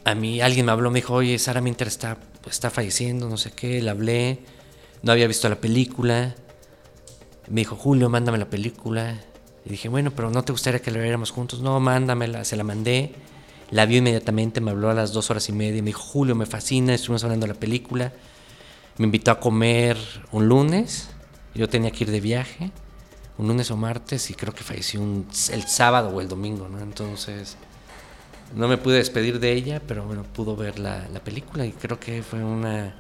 a 0.05 0.15
mí 0.15 0.41
alguien 0.41 0.67
me 0.67 0.71
habló, 0.71 0.93
me 0.93 1.01
dijo, 1.01 1.15
oye, 1.15 1.37
Sara 1.41 1.61
Minter 1.61 1.89
está 1.89 2.17
está 2.47 2.71
falleciendo, 2.71 3.29
no 3.29 3.37
sé 3.37 3.51
qué, 3.53 3.83
le 3.83 3.91
hablé, 3.91 4.41
no 5.03 5.13
había 5.13 5.27
visto 5.27 5.49
la 5.49 5.61
película. 5.61 6.35
Me 7.49 7.61
dijo, 7.61 7.77
Julio, 7.77 8.09
mándame 8.09 8.39
la 8.39 8.51
película. 8.51 9.21
Y 9.65 9.71
dije, 9.71 9.89
bueno, 9.89 10.11
pero 10.13 10.31
¿no 10.31 10.43
te 10.45 10.53
gustaría 10.53 10.81
que 10.81 10.91
la 10.91 10.99
viéramos 10.99 11.31
juntos? 11.31 11.61
No, 11.61 11.79
mándamela, 11.81 12.45
se 12.45 12.57
la 12.57 12.65
mandé. 12.65 13.15
La 13.71 13.85
vio 13.85 13.99
inmediatamente, 13.99 14.61
me 14.61 14.71
habló 14.71 14.91
a 14.91 14.95
las 14.95 15.13
dos 15.13 15.31
horas 15.31 15.49
y 15.49 15.53
media. 15.53 15.83
Me 15.83 15.89
dijo, 15.89 16.03
Julio, 16.03 16.35
me 16.35 16.47
fascina, 16.47 16.95
estuvimos 16.95 17.25
hablando 17.25 17.47
de 17.47 17.53
la 17.53 17.59
película. 17.59 18.13
Me 18.99 19.07
invitó 19.07 19.31
a 19.33 19.41
comer 19.41 19.97
un 20.33 20.49
lunes. 20.49 21.09
Yo 21.55 21.69
tenía 21.69 21.91
que 21.91 22.05
ir 22.05 22.11
de 22.11 22.21
viaje, 22.21 22.71
un 23.39 23.49
lunes 23.49 23.71
o 23.71 23.77
martes, 23.77 24.31
y 24.31 24.35
creo 24.35 24.55
que 24.55 24.63
falleció 24.63 25.03
el 25.03 25.67
sábado 25.67 26.11
o 26.11 26.21
el 26.21 26.29
domingo, 26.29 26.69
¿no? 26.69 26.81
Entonces, 26.81 27.57
no 28.55 28.69
me 28.69 28.79
pude 28.79 28.97
despedir 28.97 29.41
de 29.41 29.53
ella, 29.53 29.83
pero 29.87 30.05
bueno, 30.05 30.23
pudo 30.23 30.57
ver 30.57 30.79
la, 30.79 31.07
película 31.25 31.67
y 31.67 31.73
creo 31.73 31.99
que 31.99 32.23
fue 32.23 32.43
una 32.43 32.95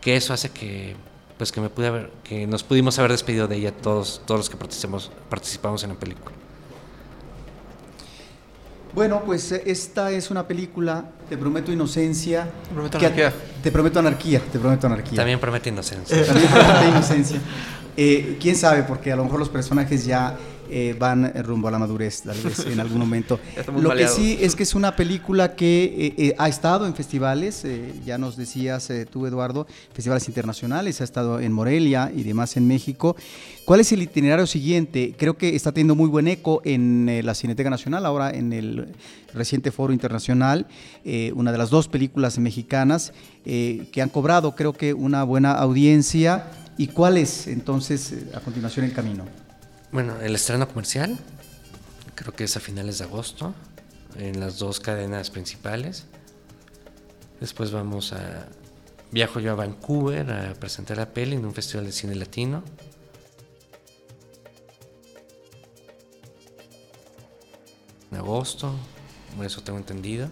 que 0.00 0.16
eso 0.16 0.32
hace 0.32 0.50
que 0.50 0.94
pues 1.38 1.50
que 1.50 1.60
me 1.60 1.68
pude 1.68 1.88
haber, 1.88 2.10
que 2.22 2.46
nos 2.46 2.62
pudimos 2.62 2.98
haber 2.98 3.10
despedido 3.10 3.48
de 3.48 3.56
ella 3.56 3.72
todos 3.72 4.22
todos 4.24 4.40
los 4.40 4.50
que 4.50 4.56
participamos 4.56 5.10
participamos 5.28 5.82
en 5.82 5.90
la 5.90 5.96
película. 5.96 6.36
Bueno, 8.94 9.22
pues 9.26 9.50
eh, 9.50 9.62
esta 9.66 10.12
es 10.12 10.30
una 10.30 10.46
película, 10.46 11.04
Te 11.28 11.36
prometo 11.36 11.72
inocencia. 11.72 12.48
Te 12.68 12.74
prometo 12.74 12.98
anarquía. 12.98 13.32
Te 13.60 13.72
prometo 13.72 13.98
anarquía, 13.98 14.40
te 14.52 14.58
prometo 14.58 14.86
anarquía. 14.86 15.16
También 15.16 15.40
promete 15.40 15.70
inocencia. 15.70 16.24
También 16.24 16.48
promete 16.48 16.88
inocencia. 16.88 17.40
Eh, 17.96 18.38
Quién 18.40 18.54
sabe, 18.54 18.84
porque 18.84 19.10
a 19.10 19.16
lo 19.16 19.24
mejor 19.24 19.40
los 19.40 19.48
personajes 19.48 20.04
ya 20.04 20.36
eh, 20.70 20.94
van 20.98 21.32
rumbo 21.44 21.68
a 21.68 21.70
la 21.70 21.78
madurez, 21.78 22.22
tal 22.22 22.36
vez 22.40 22.66
en 22.66 22.80
algún 22.80 22.98
momento. 22.98 23.38
Lo 23.80 23.94
que 23.94 24.08
sí 24.08 24.38
es 24.40 24.56
que 24.56 24.62
es 24.62 24.74
una 24.74 24.96
película 24.96 25.54
que 25.54 25.84
eh, 25.84 26.14
eh, 26.16 26.34
ha 26.38 26.48
estado 26.48 26.86
en 26.86 26.94
festivales, 26.94 27.66
ya 28.04 28.18
nos 28.18 28.36
decías 28.36 28.90
tú, 29.10 29.26
Eduardo, 29.26 29.66
festivales 29.92 30.26
internacionales, 30.28 31.00
ha 31.00 31.04
estado 31.04 31.40
en 31.40 31.52
Morelia 31.52 32.12
y 32.14 32.22
demás 32.22 32.56
en 32.56 32.66
México. 32.66 33.16
¿Cuál 33.64 33.80
es 33.80 33.92
el 33.92 34.02
itinerario 34.02 34.46
siguiente? 34.46 35.14
Creo 35.16 35.36
que 35.36 35.56
está 35.56 35.72
teniendo 35.72 35.94
muy 35.94 36.08
buen 36.08 36.28
eco 36.28 36.60
en 36.64 37.20
la 37.24 37.34
Cineteca 37.34 37.70
Nacional, 37.70 38.04
ahora 38.04 38.30
en 38.30 38.52
el 38.52 38.88
reciente 39.32 39.72
Foro 39.72 39.92
Internacional, 39.92 40.66
una 41.34 41.52
de 41.52 41.58
las 41.58 41.70
dos 41.70 41.88
películas 41.88 42.38
mexicanas 42.38 43.12
que 43.44 44.02
han 44.02 44.08
cobrado, 44.10 44.54
creo 44.54 44.72
que, 44.72 44.92
una 44.94 45.24
buena 45.24 45.52
audiencia. 45.52 46.50
¿Y 46.76 46.88
cuál 46.88 47.16
es 47.16 47.46
entonces 47.46 48.14
a 48.34 48.40
continuación 48.40 48.84
el 48.84 48.92
camino? 48.92 49.43
Bueno, 49.94 50.20
el 50.20 50.34
estreno 50.34 50.66
comercial, 50.66 51.16
creo 52.16 52.32
que 52.34 52.42
es 52.42 52.56
a 52.56 52.60
finales 52.60 52.98
de 52.98 53.04
agosto, 53.04 53.54
en 54.16 54.40
las 54.40 54.58
dos 54.58 54.80
cadenas 54.80 55.30
principales. 55.30 56.06
Después 57.38 57.70
vamos 57.70 58.12
a... 58.12 58.48
Viajo 59.12 59.38
yo 59.38 59.52
a 59.52 59.54
Vancouver 59.54 60.28
a 60.32 60.54
presentar 60.54 60.96
la 60.96 61.10
peli 61.10 61.36
en 61.36 61.46
un 61.46 61.54
festival 61.54 61.86
de 61.86 61.92
cine 61.92 62.16
latino. 62.16 62.64
En 68.10 68.18
agosto, 68.18 68.74
eso 69.44 69.62
tengo 69.62 69.78
entendido. 69.78 70.28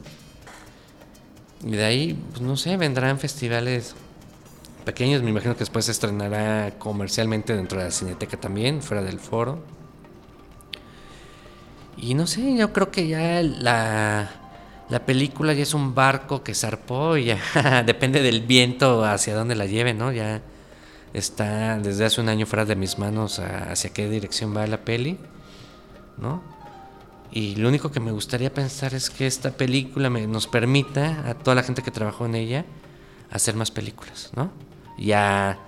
Y 1.65 1.71
de 1.71 1.85
ahí, 1.85 2.15
pues 2.31 2.41
no 2.41 2.57
sé, 2.57 2.77
vendrán 2.77 3.21
festivales 3.21 3.95
pequeños, 4.83 5.23
me 5.23 5.31
imagino 5.31 5.55
que 5.55 5.61
después 5.61 5.87
se 5.87 5.93
estrenará 5.93 6.79
comercialmente 6.79 7.55
dentro 7.55 7.79
de 7.79 7.87
la 7.87 7.91
Cineteca 7.91 8.37
también, 8.37 8.83
fuera 8.83 9.03
del 9.03 9.19
foro. 9.19 9.61
Y 11.97 12.15
no 12.15 12.27
sé, 12.27 12.57
yo 12.57 12.73
creo 12.73 12.91
que 12.91 13.07
ya 13.07 13.43
la, 13.43 14.31
la 14.89 15.07
película 15.07 15.53
ya 15.53 15.63
es 15.63 15.75
un 15.75 15.95
barco 15.95 16.43
que 16.43 16.55
zarpó 16.55 17.17
y 17.17 17.27
ya 17.27 17.83
depende 17.87 18.23
del 18.23 18.43
viento 18.43 19.05
hacia 19.05 19.35
dónde 19.35 19.55
la 19.55 19.67
lleve, 19.67 19.95
¿no? 19.95 20.13
Ya 20.13 20.43
está 21.13 21.79
desde 21.79 22.05
hace 22.05 22.21
un 22.21 22.29
año 22.29 22.47
fuera 22.47 22.65
de 22.65 22.77
mis 22.77 22.99
manos 22.99 23.39
hacia 23.39 23.93
qué 23.93 24.09
dirección 24.09 24.57
va 24.57 24.67
la 24.67 24.79
peli, 24.79 25.19
¿no? 26.19 26.43
Y 27.31 27.57
lo 27.57 27.69
único 27.69 27.91
que 27.91 28.01
me 28.01 28.13
gustaría 28.13 28.53
pensar 28.53 28.95
es 28.95 29.09
que 29.09 29.27
esta 29.27 29.53
película 29.53 30.11
nos 30.11 30.47
permita 30.47 31.29
a 31.29 31.35
toda 31.35 31.55
la 31.55 31.63
gente 31.63 31.83
que 31.83 31.91
trabajó 31.91 32.27
en 32.27 32.35
ella 32.35 32.65
hacer 33.31 33.57
más 33.57 33.71
películas, 33.71 34.31
¿no? 34.37 34.51
Y 34.97 35.13
a, 35.13 35.59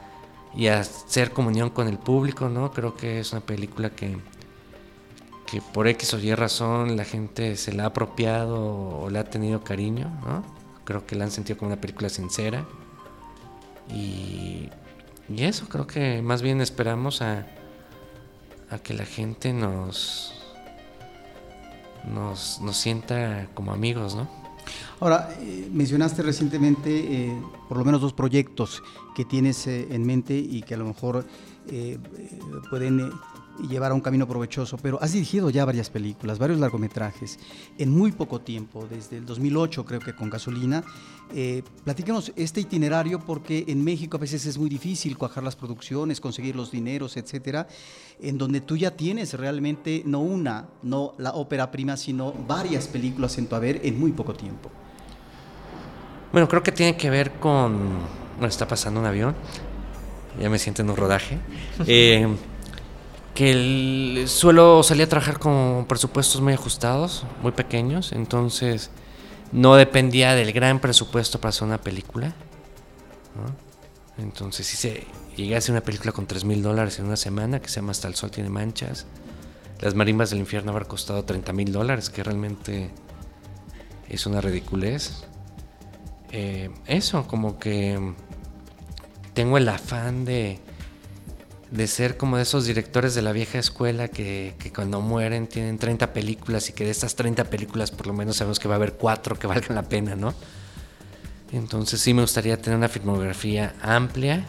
y 0.55 0.68
hacer 0.68 1.33
comunión 1.33 1.70
con 1.70 1.89
el 1.89 1.99
público, 1.99 2.49
¿no? 2.49 2.72
Creo 2.72 2.95
que 2.95 3.20
es 3.20 3.33
una 3.33 3.41
película 3.41 3.91
que, 3.91 4.16
que 5.47 5.61
por 5.61 5.89
X 5.89 6.14
o 6.14 6.18
Y 6.18 6.35
razón 6.35 6.97
la 6.97 7.05
gente 7.05 7.57
se 7.57 7.72
la 7.72 7.85
ha 7.85 7.87
apropiado 7.87 9.01
o 9.01 9.11
le 9.11 9.18
ha 9.18 9.25
tenido 9.25 9.64
cariño, 9.64 10.09
¿no? 10.25 10.45
Creo 10.85 11.07
que 11.07 11.16
la 11.16 11.25
han 11.25 11.31
sentido 11.31 11.59
como 11.59 11.72
una 11.72 11.81
película 11.81 12.09
sincera. 12.09 12.66
Y, 13.89 14.68
y 15.29 15.45
eso, 15.45 15.68
creo 15.68 15.87
que 15.87 16.22
más 16.22 16.43
bien 16.43 16.61
esperamos 16.61 17.22
a, 17.22 17.47
a 18.70 18.79
que 18.79 18.95
la 18.95 19.05
gente 19.05 19.53
nos 19.53 20.35
nos, 22.07 22.61
nos 22.61 22.77
sienta 22.77 23.49
como 23.55 23.72
amigos, 23.72 24.14
¿no? 24.14 24.29
Ahora, 25.01 25.28
eh, 25.40 25.68
mencionaste 25.72 26.22
recientemente 26.22 26.90
eh, 26.90 27.42
por 27.68 27.78
lo 27.78 27.84
menos 27.84 28.01
dos 28.01 28.12
proyectos 28.12 28.82
que 29.14 29.24
tienes 29.24 29.66
eh, 29.66 29.88
en 29.90 30.07
mente 30.07 30.34
y 30.34 30.62
que 30.62 30.74
a 30.74 30.76
lo 30.76 30.86
mejor 30.86 31.24
pueden 32.68 33.11
y 33.59 33.69
llevar 33.69 33.93
a 33.93 33.95
un 33.95 34.01
camino 34.01 34.27
provechoso, 34.27 34.77
pero 34.77 35.01
has 35.03 35.13
dirigido 35.13 35.51
ya 35.51 35.65
varias 35.65 35.91
películas, 35.91 36.39
varios 36.39 36.59
largometrajes, 36.59 37.39
en 37.79 37.91
muy 37.91 38.13
poco 38.13 38.41
tiempo, 38.41 38.87
desde 38.89 39.19
el 39.19 39.27
2008 39.27 39.85
creo 39.85 40.01
que 40.01 40.15
con 40.15 40.31
Gasolina. 40.31 40.83
Eh, 41.33 41.63
platícanos 41.85 42.33
este 42.37 42.61
itinerario 42.61 43.19
porque 43.21 43.65
en 43.69 43.83
México 43.83 44.17
a 44.17 44.21
veces 44.21 44.45
es 44.47 44.59
muy 44.59 44.69
difícil 44.69 45.17
cuajar 45.17 45.43
las 45.43 45.57
producciones, 45.57 46.21
conseguir 46.21 46.55
los 46.55 46.71
dineros, 46.71 47.17
etcétera, 47.17 47.67
en 48.21 48.39
donde 48.39 48.61
tú 48.61 48.77
ya 48.77 48.91
tienes 48.91 49.35
realmente 49.35 50.03
no 50.05 50.21
una, 50.21 50.69
no 50.83 51.15
la 51.19 51.33
ópera 51.33 51.71
prima, 51.71 51.97
sino 51.97 52.33
varias 52.33 52.89
películas 52.89 53.39
en 53.39 53.47
tu 53.47 53.55
haber 53.57 53.81
en 53.85 53.99
muy 53.99 54.13
poco 54.13 54.35
tiempo. 54.35 54.71
Bueno, 56.33 56.49
creo 56.49 56.63
que 56.63 56.73
tiene 56.73 56.97
que 56.97 57.11
ver 57.11 57.33
con... 57.39 58.01
Bueno, 58.35 58.49
está 58.49 58.67
pasando 58.67 58.99
un 58.99 59.07
avión, 59.07 59.35
ya 60.41 60.51
me 60.51 60.59
siento 60.59 60.83
en 60.83 60.91
un 60.91 60.97
rodaje. 60.97 61.39
Eh, 61.87 62.27
que 63.35 63.51
el, 63.51 64.28
suelo 64.28 64.82
salir 64.82 65.05
a 65.05 65.09
trabajar 65.09 65.39
con 65.39 65.87
presupuestos 65.87 66.41
muy 66.41 66.53
ajustados, 66.53 67.24
muy 67.43 67.53
pequeños, 67.53 68.12
entonces 68.12 68.91
no 69.53 69.74
dependía 69.74 70.35
del 70.35 70.53
gran 70.53 70.80
presupuesto 70.80 71.41
para 71.41 71.51
hacer 71.51 71.64
una 71.64 71.78
película. 71.78 72.35
Entonces, 74.18 74.66
si 74.66 74.76
se 74.76 75.07
llegué 75.37 75.57
a 75.57 75.59
hacer 75.59 75.72
una 75.72 75.80
película 75.80 76.12
con 76.12 76.26
3 76.26 76.45
mil 76.45 76.62
dólares 76.62 76.99
en 77.01 77.07
una 77.07 77.16
semana, 77.16 77.61
que 77.61 77.68
se 77.68 77.76
llama 77.76 77.91
Hasta 77.91 78.07
el 78.07 78.14
Sol 78.14 78.30
tiene 78.30 78.49
manchas, 78.49 79.07
Las 79.80 79.95
Marimbas 79.95 80.30
del 80.30 80.39
Infierno 80.39 80.70
habrá 80.70 80.85
costado 80.85 81.24
30 81.24 81.53
mil 81.53 81.72
dólares, 81.72 82.11
que 82.11 82.22
realmente 82.22 82.91
es 84.09 84.26
una 84.26 84.41
ridiculez. 84.41 85.24
Eh, 86.30 86.70
eso, 86.87 87.26
como 87.26 87.59
que 87.59 88.14
tengo 89.35 89.59
el 89.59 89.68
afán 89.68 90.24
de 90.24 90.61
de 91.75 91.89
ser 91.89 92.16
como 92.16 92.37
de 92.37 92.45
esos 92.45 92.66
directores 92.66 93.16
de 93.16 93.22
la 93.22 93.33
vieja 93.33 93.59
escuela 93.59 94.07
que, 94.07 94.55
cuando 94.72 95.01
mueren 95.01 95.49
tienen 95.49 95.77
30 95.77 96.12
películas 96.12 96.70
y 96.70 96.72
que 96.72 96.85
de 96.85 96.93
estas 96.93 97.16
30 97.16 97.45
películas 97.51 97.91
por 97.91 98.07
lo 98.07 98.12
menos 98.12 98.37
sabemos 98.37 98.61
que 98.61 98.68
va 98.68 98.75
a 98.75 98.77
haber 98.77 98.93
cuatro 98.93 99.37
que 99.37 99.47
valgan 99.49 99.75
la 99.75 99.83
pena, 99.83 100.14
¿no? 100.14 100.35
Entonces 101.53 102.01
sí 102.01 102.14
me 102.14 102.22
gustaría 102.22 102.61
tener 102.62 102.77
una 102.77 102.89
filmografía 102.89 103.75
amplia 103.83 104.45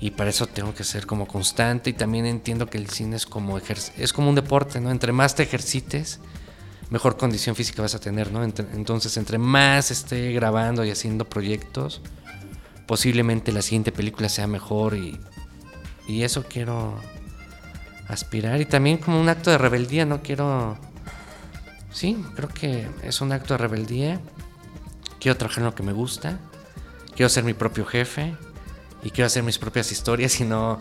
y 0.00 0.12
para 0.12 0.30
eso 0.30 0.46
tengo 0.46 0.74
que 0.74 0.82
ser 0.82 1.06
como 1.06 1.28
constante 1.28 1.90
y 1.90 1.92
también 1.92 2.24
entiendo 2.24 2.70
que 2.70 2.78
el 2.78 2.88
cine 2.88 3.16
es 3.16 3.26
como, 3.26 3.58
es 3.58 4.12
como 4.14 4.30
un 4.30 4.34
deporte, 4.34 4.80
¿no? 4.80 4.90
Entre 4.90 5.12
más 5.12 5.34
te 5.34 5.42
ejercites, 5.42 6.20
mejor 6.88 7.18
condición 7.18 7.54
física 7.54 7.82
vas 7.82 7.94
a 7.94 8.00
tener, 8.00 8.32
¿no? 8.32 8.42
Entonces 8.42 9.14
entre 9.18 9.36
más 9.36 9.90
esté 9.90 10.32
grabando 10.32 10.86
y 10.86 10.90
haciendo 10.90 11.28
proyectos, 11.28 12.00
posiblemente 12.86 13.52
la 13.52 13.60
siguiente 13.60 13.92
película 13.92 14.30
sea 14.30 14.46
mejor 14.46 14.96
y 14.96 15.20
y 16.10 16.24
eso 16.24 16.44
quiero 16.48 17.00
aspirar. 18.08 18.60
Y 18.60 18.66
también 18.66 18.98
como 18.98 19.20
un 19.20 19.28
acto 19.28 19.50
de 19.50 19.58
rebeldía, 19.58 20.04
no 20.04 20.22
quiero... 20.22 20.76
Sí, 21.92 22.24
creo 22.34 22.48
que 22.48 22.88
es 23.02 23.20
un 23.20 23.32
acto 23.32 23.54
de 23.54 23.58
rebeldía. 23.58 24.20
Quiero 25.20 25.36
trabajar 25.36 25.60
en 25.60 25.66
lo 25.66 25.74
que 25.74 25.84
me 25.84 25.92
gusta. 25.92 26.38
Quiero 27.14 27.28
ser 27.28 27.44
mi 27.44 27.54
propio 27.54 27.84
jefe. 27.84 28.34
Y 29.04 29.10
quiero 29.10 29.26
hacer 29.26 29.44
mis 29.44 29.58
propias 29.58 29.92
historias 29.92 30.40
y 30.40 30.44
no, 30.44 30.80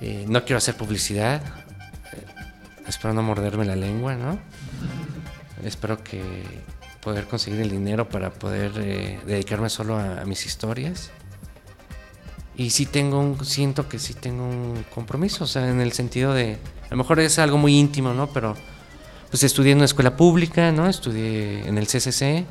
eh, 0.00 0.24
no 0.28 0.44
quiero 0.44 0.58
hacer 0.58 0.76
publicidad. 0.76 1.42
Eh, 2.12 2.24
espero 2.86 3.14
no 3.14 3.22
morderme 3.22 3.64
la 3.64 3.76
lengua, 3.76 4.14
¿no? 4.14 4.38
Espero 5.64 6.02
que 6.02 6.22
poder 7.00 7.26
conseguir 7.26 7.60
el 7.60 7.70
dinero 7.70 8.08
para 8.08 8.30
poder 8.30 8.72
eh, 8.76 9.20
dedicarme 9.26 9.68
solo 9.68 9.98
a 9.98 10.24
mis 10.24 10.46
historias 10.46 11.10
y 12.56 12.70
sí 12.70 12.86
tengo 12.86 13.18
un, 13.18 13.44
siento 13.44 13.88
que 13.88 13.98
sí 13.98 14.14
tengo 14.14 14.44
un 14.44 14.84
compromiso, 14.94 15.44
o 15.44 15.46
sea, 15.46 15.68
en 15.68 15.80
el 15.80 15.92
sentido 15.92 16.34
de, 16.34 16.58
a 16.86 16.90
lo 16.90 16.96
mejor 16.98 17.20
es 17.20 17.38
algo 17.38 17.58
muy 17.58 17.78
íntimo, 17.78 18.12
¿no? 18.12 18.28
Pero 18.28 18.54
pues 19.30 19.42
estudié 19.42 19.72
en 19.72 19.78
una 19.78 19.86
escuela 19.86 20.16
pública, 20.16 20.72
¿no? 20.72 20.88
Estudié 20.88 21.66
en 21.66 21.78
el 21.78 21.86
CCC 21.86 22.44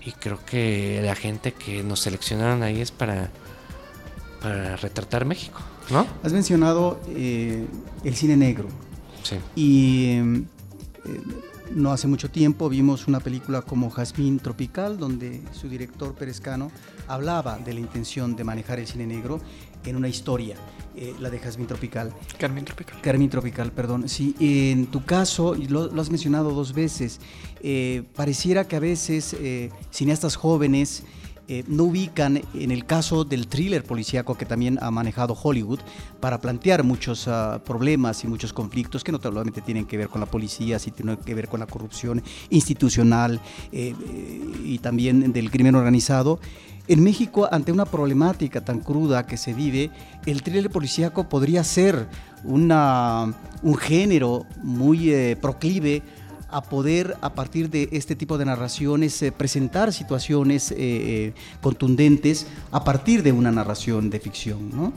y 0.00 0.12
creo 0.12 0.38
que 0.44 1.00
la 1.04 1.14
gente 1.14 1.52
que 1.52 1.82
nos 1.82 2.00
seleccionaron 2.00 2.62
ahí 2.62 2.80
es 2.80 2.90
para, 2.90 3.30
para 4.40 4.76
retratar 4.76 5.26
México, 5.26 5.60
¿no? 5.90 6.06
Has 6.22 6.32
mencionado 6.32 7.00
eh, 7.08 7.66
el 8.04 8.16
cine 8.16 8.36
negro. 8.36 8.68
Sí. 9.22 9.36
Y 9.54 10.06
eh, 10.16 10.44
no 11.74 11.92
hace 11.92 12.06
mucho 12.06 12.30
tiempo 12.30 12.68
vimos 12.68 13.08
una 13.08 13.20
película 13.20 13.62
como 13.62 13.90
Jazmín 13.90 14.38
Tropical, 14.38 14.98
donde 14.98 15.42
su 15.52 15.68
director 15.68 16.14
Perezcano 16.14 16.70
hablaba 17.08 17.58
de 17.58 17.74
la 17.74 17.80
intención 17.80 18.36
de 18.36 18.44
manejar 18.44 18.78
el 18.78 18.86
cine 18.86 19.06
negro 19.06 19.40
en 19.84 19.96
una 19.96 20.08
historia, 20.08 20.56
eh, 20.94 21.14
la 21.20 21.30
de 21.30 21.38
Jazmín 21.38 21.66
Tropical. 21.66 22.12
Carmín 22.38 22.64
Tropical. 22.64 23.00
Carmín 23.00 23.30
Tropical, 23.30 23.72
perdón. 23.72 24.08
Sí, 24.08 24.34
en 24.38 24.86
tu 24.86 25.04
caso, 25.04 25.56
y 25.56 25.66
lo, 25.66 25.90
has 26.00 26.10
mencionado 26.10 26.52
dos 26.52 26.72
veces, 26.72 27.20
eh, 27.62 28.04
pareciera 28.14 28.66
que 28.68 28.76
a 28.76 28.80
veces 28.80 29.34
eh, 29.38 29.70
cineastas 29.90 30.36
jóvenes 30.36 31.04
eh, 31.52 31.64
no 31.68 31.84
ubican 31.84 32.40
en 32.54 32.70
el 32.70 32.86
caso 32.86 33.24
del 33.24 33.46
thriller 33.46 33.84
policíaco 33.84 34.38
que 34.38 34.46
también 34.46 34.78
ha 34.80 34.90
manejado 34.90 35.34
Hollywood 35.34 35.80
para 36.18 36.40
plantear 36.40 36.82
muchos 36.82 37.28
ah, 37.28 37.60
problemas 37.62 38.24
y 38.24 38.26
muchos 38.26 38.54
conflictos 38.54 39.04
que 39.04 39.12
no 39.12 39.20
solamente 39.20 39.60
tienen 39.60 39.84
que 39.84 39.98
ver 39.98 40.08
con 40.08 40.22
la 40.22 40.26
policía, 40.26 40.78
sino 40.78 40.96
tienen 40.96 41.16
que 41.18 41.34
ver 41.34 41.48
con 41.48 41.60
la 41.60 41.66
corrupción 41.66 42.22
institucional 42.48 43.38
eh, 43.70 43.94
y 44.64 44.78
también 44.78 45.30
del 45.30 45.50
crimen 45.50 45.74
organizado. 45.74 46.40
En 46.88 47.04
México, 47.04 47.46
ante 47.52 47.70
una 47.70 47.84
problemática 47.84 48.64
tan 48.64 48.80
cruda 48.80 49.26
que 49.26 49.36
se 49.36 49.52
vive, 49.52 49.90
el 50.24 50.42
thriller 50.42 50.70
policíaco 50.70 51.28
podría 51.28 51.64
ser 51.64 52.08
una, 52.44 53.34
un 53.62 53.76
género 53.76 54.46
muy 54.62 55.10
eh, 55.10 55.36
proclive 55.38 56.02
a 56.52 56.62
poder 56.62 57.16
a 57.20 57.34
partir 57.34 57.70
de 57.70 57.88
este 57.92 58.14
tipo 58.14 58.38
de 58.38 58.44
narraciones 58.44 59.20
eh, 59.22 59.32
presentar 59.32 59.92
situaciones 59.92 60.70
eh, 60.70 60.76
eh, 60.78 61.34
contundentes 61.60 62.46
a 62.70 62.84
partir 62.84 63.22
de 63.22 63.32
una 63.32 63.50
narración 63.50 64.10
de 64.10 64.20
ficción, 64.20 64.70
¿no? 64.70 64.92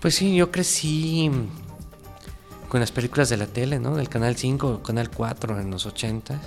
Pues 0.00 0.14
sí, 0.14 0.34
yo 0.34 0.50
crecí 0.50 1.30
con 2.68 2.80
las 2.80 2.92
películas 2.92 3.28
de 3.28 3.36
la 3.36 3.46
tele, 3.46 3.78
¿no? 3.78 3.96
Del 3.96 4.08
Canal 4.08 4.36
5, 4.36 4.82
Canal 4.82 5.10
4 5.10 5.60
en 5.60 5.70
los 5.70 5.86
80 5.86 6.40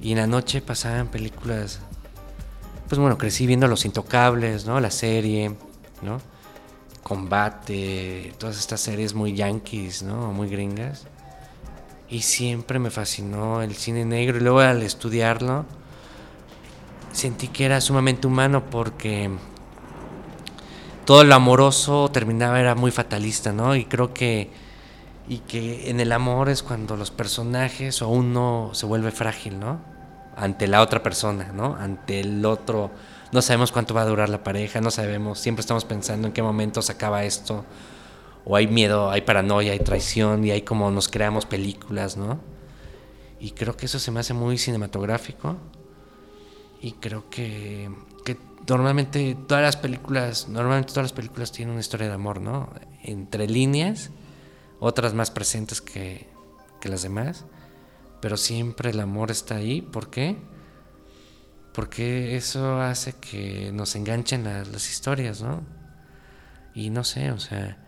y 0.00 0.12
en 0.12 0.18
la 0.18 0.26
noche 0.26 0.60
pasaban 0.60 1.08
películas 1.08 1.80
pues 2.88 2.98
bueno, 2.98 3.16
crecí 3.18 3.46
viendo 3.46 3.66
Los 3.66 3.84
Intocables, 3.84 4.66
¿no? 4.66 4.78
La 4.78 4.90
serie, 4.90 5.54
¿no? 6.02 6.20
Combate, 7.02 8.32
todas 8.38 8.58
estas 8.58 8.80
series 8.80 9.14
muy 9.14 9.34
yankees, 9.34 10.02
¿no? 10.02 10.32
Muy 10.32 10.48
gringas. 10.48 11.06
Y 12.08 12.22
siempre 12.22 12.78
me 12.78 12.90
fascinó 12.90 13.62
el 13.62 13.74
cine 13.74 14.04
negro. 14.04 14.38
Y 14.38 14.40
luego 14.40 14.60
al 14.60 14.82
estudiarlo, 14.82 15.64
sentí 17.12 17.48
que 17.48 17.64
era 17.64 17.80
sumamente 17.80 18.26
humano 18.26 18.64
porque 18.70 19.30
todo 21.04 21.24
lo 21.24 21.34
amoroso 21.34 22.10
terminaba, 22.10 22.60
era 22.60 22.74
muy 22.74 22.90
fatalista, 22.90 23.52
¿no? 23.52 23.76
Y 23.76 23.84
creo 23.84 24.14
que 24.14 24.50
y 25.26 25.38
que 25.38 25.90
en 25.90 26.00
el 26.00 26.12
amor 26.12 26.48
es 26.48 26.62
cuando 26.62 26.96
los 26.96 27.10
personajes 27.10 28.02
o 28.02 28.08
uno 28.08 28.70
se 28.72 28.86
vuelve 28.86 29.10
frágil, 29.10 29.58
¿no? 29.58 29.80
Ante 30.36 30.66
la 30.66 30.82
otra 30.82 31.02
persona, 31.02 31.50
¿no? 31.52 31.76
Ante 31.76 32.20
el 32.20 32.44
otro. 32.44 32.90
No 33.32 33.40
sabemos 33.40 33.72
cuánto 33.72 33.94
va 33.94 34.02
a 34.02 34.06
durar 34.06 34.28
la 34.28 34.44
pareja, 34.44 34.80
no 34.80 34.90
sabemos, 34.90 35.38
siempre 35.38 35.60
estamos 35.60 35.84
pensando 35.84 36.28
en 36.28 36.32
qué 36.32 36.42
momento 36.42 36.82
se 36.82 36.92
acaba 36.92 37.24
esto, 37.24 37.64
o 38.44 38.56
hay 38.56 38.66
miedo, 38.66 39.10
hay 39.10 39.22
paranoia, 39.22 39.72
hay 39.72 39.78
traición, 39.78 40.44
y 40.44 40.50
hay 40.50 40.62
como 40.62 40.90
nos 40.90 41.08
creamos 41.08 41.46
películas, 41.46 42.16
¿no? 42.16 42.40
Y 43.40 43.52
creo 43.52 43.76
que 43.76 43.86
eso 43.86 43.98
se 43.98 44.10
me 44.10 44.20
hace 44.20 44.34
muy 44.34 44.58
cinematográfico, 44.58 45.56
y 46.80 46.92
creo 46.92 47.28
que, 47.30 47.90
que 48.24 48.36
normalmente 48.68 49.36
todas 49.46 49.62
las 49.62 49.76
películas, 49.76 50.48
normalmente 50.48 50.92
todas 50.92 51.04
las 51.04 51.12
películas 51.12 51.52
tienen 51.52 51.72
una 51.72 51.80
historia 51.80 52.08
de 52.08 52.14
amor, 52.14 52.40
¿no? 52.40 52.70
Entre 53.02 53.46
líneas 53.48 54.10
otras 54.80 55.14
más 55.14 55.30
presentes 55.30 55.80
que, 55.80 56.32
las 56.84 57.00
demás, 57.00 57.46
pero 58.20 58.36
siempre 58.36 58.90
el 58.90 59.00
amor 59.00 59.30
está 59.30 59.56
ahí. 59.56 59.80
¿Por 59.80 60.10
qué? 60.10 60.36
Porque 61.72 62.36
eso 62.36 62.78
hace 62.78 63.14
que 63.14 63.72
nos 63.72 63.96
enganchen 63.96 64.44
las, 64.44 64.68
las 64.68 64.90
historias, 64.90 65.40
¿no? 65.40 65.62
Y 66.74 66.90
no 66.90 67.02
sé, 67.02 67.30
o 67.30 67.38
sea, 67.38 67.83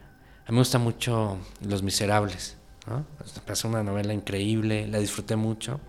a 0.47 0.53
mí 0.53 0.55
me 0.55 0.61
gusta 0.61 0.79
mucho 0.79 1.39
Los 1.61 1.83
Miserables, 1.83 2.57
¿no? 2.87 3.05
Es 3.53 3.65
una 3.65 3.83
novela 3.83 4.15
increíble, 4.15 4.87
la 4.87 4.99
disfruté 4.99 5.35
mucho. 5.35 5.81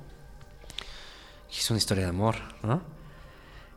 Es 1.52 1.70
una 1.70 1.78
historia 1.78 2.06
de 2.06 2.10
amor, 2.10 2.36
¿no? 2.64 2.82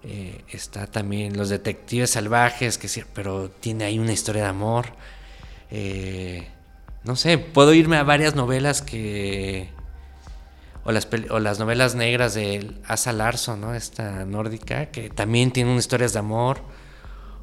Eh, 0.03 0.43
está 0.49 0.87
también 0.87 1.37
Los 1.37 1.51
Detectives 1.51 2.11
Salvajes, 2.11 2.79
que 2.79 2.89
pero 3.13 3.51
tiene 3.51 3.85
ahí 3.85 3.99
una 3.99 4.13
historia 4.13 4.45
de 4.45 4.49
amor. 4.49 4.87
Eh, 5.71 6.49
no 7.05 7.15
sé, 7.15 7.37
puedo 7.37 7.75
irme 7.75 7.99
a 7.99 8.03
varias 8.03 8.35
novelas 8.35 8.81
que... 8.81 9.69
O 10.85 10.93
las, 10.93 11.07
o 11.29 11.41
las 11.41 11.59
novelas 11.59 11.95
negras 11.95 12.33
de 12.33 12.75
Asa 12.87 13.13
Larson, 13.13 13.61
¿no? 13.61 13.75
Esta 13.75 14.25
nórdica, 14.25 14.87
que 14.87 15.11
también 15.11 15.51
tienen 15.51 15.77
historias 15.77 16.15
de 16.15 16.21
amor. 16.21 16.63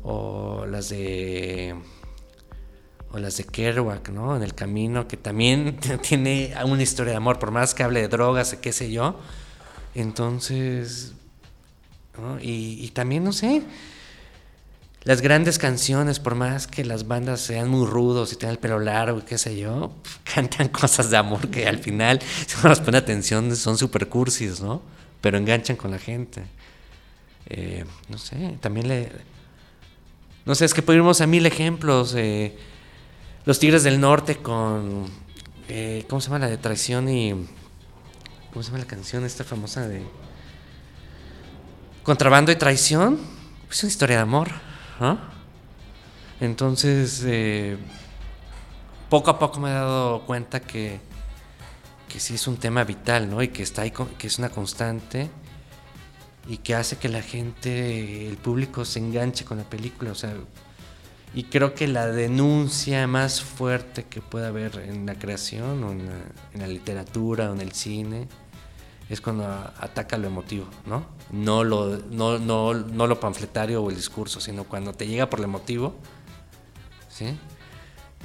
O 0.02 0.66
las 0.66 0.90
de... 0.90 1.76
Las 3.20 3.38
de 3.38 3.44
Kerouac, 3.44 4.10
¿no? 4.10 4.36
En 4.36 4.44
el 4.44 4.54
camino, 4.54 5.08
que 5.08 5.18
también 5.18 5.78
tiene 6.02 6.54
una 6.66 6.84
historia 6.84 7.12
de 7.12 7.18
amor, 7.18 7.40
por 7.40 7.52
más 7.52 7.74
que 7.74 7.84
hable 7.84 8.02
de 8.02 8.08
drogas, 8.08 8.56
qué 8.62 8.72
sé 8.72 8.92
yo. 8.92 9.20
Entonces... 9.96 11.14
Y, 12.42 12.84
y 12.84 12.90
también, 12.96 13.24
no 13.24 13.32
sé, 13.32 13.62
las 15.08 15.22
grandes 15.22 15.58
canciones, 15.58 16.20
por 16.20 16.36
más 16.36 16.68
que 16.68 16.84
las 16.84 17.08
bandas 17.08 17.40
sean 17.40 17.70
muy 17.70 17.88
rudos 17.88 18.34
y 18.34 18.36
tengan 18.36 18.56
el 18.56 18.60
pelo 18.60 18.78
largo 18.78 19.20
y 19.20 19.22
qué 19.22 19.38
sé 19.38 19.58
yo, 19.58 19.94
cantan 20.36 20.68
cosas 20.68 21.10
de 21.10 21.16
amor 21.16 21.48
que 21.50 21.66
al 21.66 21.78
final, 21.78 22.20
si 22.46 22.58
uno 22.60 22.68
las 22.68 22.82
pone 22.82 22.98
atención, 22.98 23.56
son 23.56 23.78
super 23.78 24.10
cursis, 24.10 24.60
¿no? 24.60 24.82
Pero 25.22 25.38
enganchan 25.38 25.78
con 25.78 25.92
la 25.92 25.98
gente. 25.98 26.44
Eh, 27.46 27.86
no 28.10 28.18
sé, 28.18 28.58
también 28.60 28.90
le... 28.90 29.10
No 30.46 30.56
sé, 30.56 30.66
es 30.66 30.74
que 30.74 30.82
podríamos 30.82 31.22
a 31.22 31.28
mil 31.28 31.46
ejemplos. 31.46 32.14
Eh, 32.14 32.58
los 33.48 33.60
Tigres 33.60 33.84
del 33.84 34.02
Norte 34.02 34.36
con... 34.36 35.06
Eh, 35.70 36.04
¿Cómo 36.10 36.20
se 36.20 36.28
llama 36.28 36.40
la 36.40 36.50
de 36.50 36.58
traición 36.58 37.08
y... 37.08 37.32
¿Cómo 38.52 38.62
se 38.62 38.72
llama 38.72 38.80
la 38.80 38.88
canción 38.88 39.24
esta 39.24 39.46
famosa 39.46 39.88
de... 39.88 40.04
Contrabando 42.04 42.52
y 42.52 42.58
traición? 42.58 43.18
Es 43.72 43.84
una 43.84 43.90
historia 43.90 44.18
de 44.18 44.22
amor. 44.24 44.50
Entonces, 46.42 47.24
eh, 47.26 47.78
poco 49.10 49.32
a 49.32 49.40
poco 49.40 49.62
me 49.62 49.70
he 49.70 49.74
dado 49.74 50.26
cuenta 50.26 50.60
que, 50.60 51.00
que 52.10 52.20
sí 52.20 52.36
es 52.36 52.48
un 52.48 52.58
tema 52.58 52.84
vital, 52.84 53.30
¿no? 53.30 53.42
Y 53.42 53.48
que 53.48 53.64
está 53.64 53.84
ahí, 53.84 53.94
que 54.18 54.28
es 54.28 54.40
una 54.40 54.50
constante 54.50 55.30
y 56.50 56.58
que 56.58 56.76
hace 56.76 56.98
que 56.98 57.08
la 57.08 57.22
gente, 57.22 58.28
el 58.28 58.36
público 58.36 58.84
se 58.84 59.00
enganche 59.00 59.46
con 59.46 59.58
la 59.58 59.64
película, 59.64 60.12
o 60.12 60.16
sea, 60.16 60.34
y 61.34 61.44
creo 61.44 61.74
que 61.74 61.88
la 61.88 62.08
denuncia 62.08 63.06
más 63.08 63.42
fuerte 63.42 64.06
que 64.06 64.22
puede 64.22 64.48
haber 64.48 64.80
en 64.80 65.06
la 65.06 65.16
creación 65.16 65.84
o 65.84 65.92
en 65.92 66.60
la 66.60 66.68
literatura 66.68 67.52
o 67.52 67.54
en 67.54 67.62
el 67.62 67.74
cine 67.74 68.28
es 69.10 69.22
cuando 69.22 69.46
ataca 69.46 70.18
lo 70.18 70.28
emotivo, 70.28 70.68
¿no? 70.86 71.06
No 71.32 71.64
lo, 71.64 71.98
no, 72.10 72.40
no, 72.40 72.74
no 72.74 73.08
lo 73.08 73.20
panfletario 73.20 73.82
o 73.82 73.90
el 73.90 73.96
discurso, 73.96 74.42
sino 74.42 74.66
cuando 74.66 74.94
te 74.94 75.08
llega 75.08 75.30
por 75.30 75.40
lo 75.40 75.46
emotivo, 75.46 75.96
¿sí? 77.10 77.38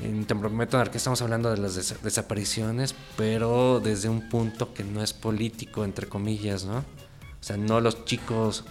En 0.03 0.25
Te 0.25 0.35
prometo 0.35 0.83
que 0.91 0.97
estamos 0.97 1.23
hablando 1.23 1.51
de 1.51 1.59
las 1.59 2.03
desapariciones, 2.03 2.95
pero 3.17 3.79
desde 3.79 4.09
un 4.09 4.29
punto 4.29 4.73
que 4.73 4.85
no 4.85 5.03
es 5.03 5.13
político, 5.13 5.85
entre 5.85 6.09
comillas, 6.09 6.65
¿no? 6.65 6.79
O 6.79 7.45
sea, 7.45 7.57
no 7.57 7.81
los 7.81 8.05
chicos 8.05 8.65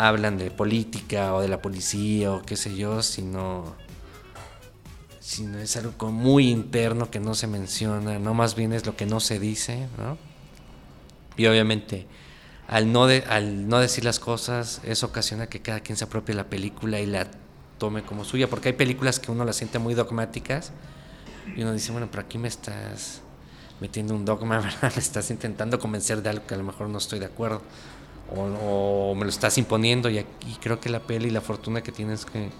hablan 0.00 0.38
de 0.38 0.50
política 0.50 1.34
o 1.34 1.42
de 1.42 1.48
la 1.48 1.60
policía 1.60 2.32
o 2.32 2.42
qué 2.42 2.56
sé 2.56 2.74
yo, 2.74 3.02
sino, 3.02 3.76
sino 5.20 5.58
es 5.58 5.76
algo 5.76 6.10
muy 6.10 6.48
interno 6.48 7.10
que 7.10 7.20
no 7.20 7.34
se 7.34 7.46
menciona, 7.46 8.18
no 8.18 8.32
más 8.32 8.54
bien 8.54 8.72
es 8.72 8.86
lo 8.86 8.96
que 8.96 9.04
no 9.04 9.20
se 9.20 9.38
dice, 9.38 9.88
¿no? 9.98 10.16
Y 11.36 11.46
obviamente, 11.46 12.06
al 12.66 12.92
no, 12.92 13.04
al 13.04 13.68
no 13.68 13.78
decir 13.78 14.04
las 14.04 14.18
cosas, 14.18 14.80
eso 14.84 15.06
ocasiona 15.06 15.48
que 15.48 15.60
cada 15.60 15.80
quien 15.80 15.98
se 15.98 16.04
apropie 16.04 16.34
la 16.34 16.48
película 16.48 16.98
y 16.98 17.06
la 17.06 17.26
tome 17.76 18.02
como 18.02 18.24
suya, 18.24 18.48
porque 18.48 18.70
hay 18.70 18.74
películas 18.74 19.20
que 19.20 19.30
uno 19.30 19.44
las 19.44 19.56
siente 19.56 19.78
muy 19.78 19.92
dogmáticas 19.92 20.72
y 21.56 21.60
uno 21.62 21.74
dice, 21.74 21.92
bueno, 21.92 22.08
pero 22.10 22.22
aquí 22.22 22.38
me 22.38 22.48
estás 22.48 23.20
metiendo 23.80 24.14
un 24.14 24.24
dogma, 24.24 24.58
¿verdad? 24.60 24.92
Me 24.94 25.02
estás 25.02 25.30
intentando 25.30 25.78
convencer 25.78 26.22
de 26.22 26.30
algo 26.30 26.46
que 26.46 26.54
a 26.54 26.58
lo 26.58 26.64
mejor 26.64 26.88
no 26.88 26.96
estoy 26.96 27.18
de 27.18 27.26
acuerdo. 27.26 27.60
O, 28.36 29.14
me 29.14 29.24
lo 29.24 29.30
estás 29.30 29.58
imponiendo 29.58 30.08
y, 30.08 30.18
aquí, 30.18 30.56
creo 30.60 30.80
que 30.80 30.88
la 30.88 31.00
peli 31.00 31.28
y 31.28 31.30
la 31.30 31.40
fortuna 31.40 31.82
que 31.82 31.92
tienes 31.92 32.24
que 32.24 32.50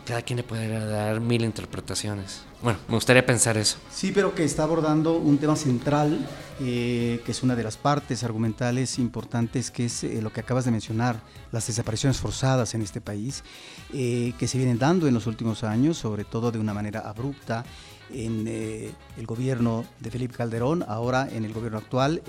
cada 0.00 0.22
quien 0.22 0.38
le 0.38 0.42
puede 0.42 0.68
dar 0.68 1.20
mil 1.20 1.44
interpretaciones. 1.44 2.42
Bueno, 2.62 2.78
me 2.88 2.94
gustaría 2.94 3.24
pensar 3.24 3.56
eso. 3.56 3.76
Sí, 3.92 4.12
pero 4.12 4.34
que 4.34 4.44
está 4.44 4.62
abordando 4.62 5.16
un 5.16 5.38
tema 5.38 5.56
central, 5.56 6.26
eh, 6.60 7.20
que 7.24 7.32
es 7.32 7.42
una 7.42 7.54
de 7.54 7.62
las 7.62 7.76
partes 7.76 8.24
argumentales 8.24 8.98
importantes, 8.98 9.70
que 9.70 9.86
es 9.86 10.04
eh, 10.04 10.20
lo 10.22 10.32
que 10.32 10.40
acabas 10.40 10.64
de 10.64 10.70
mencionar, 10.70 11.20
las 11.52 11.66
desapariciones 11.66 12.18
forzadas 12.18 12.74
en 12.74 12.82
este 12.82 13.00
país, 13.00 13.44
eh, 13.92 14.32
que 14.38 14.48
se 14.48 14.58
vienen 14.58 14.78
dando 14.78 15.06
en 15.06 15.14
los 15.14 15.26
últimos 15.26 15.62
años, 15.62 15.98
sobre 15.98 16.24
todo 16.24 16.50
de 16.50 16.58
una 16.58 16.74
manera 16.74 17.00
abrupta 17.00 17.64
en 18.10 18.46
el 18.46 19.26
gobierno 19.26 19.84
de 19.98 20.10
Felipe 20.10 20.34
Calderón, 20.34 20.84
ahora 20.86 21.28
en 21.30 21.44
el 21.44 21.52
gobierno 21.52 21.78
actual 21.78 22.22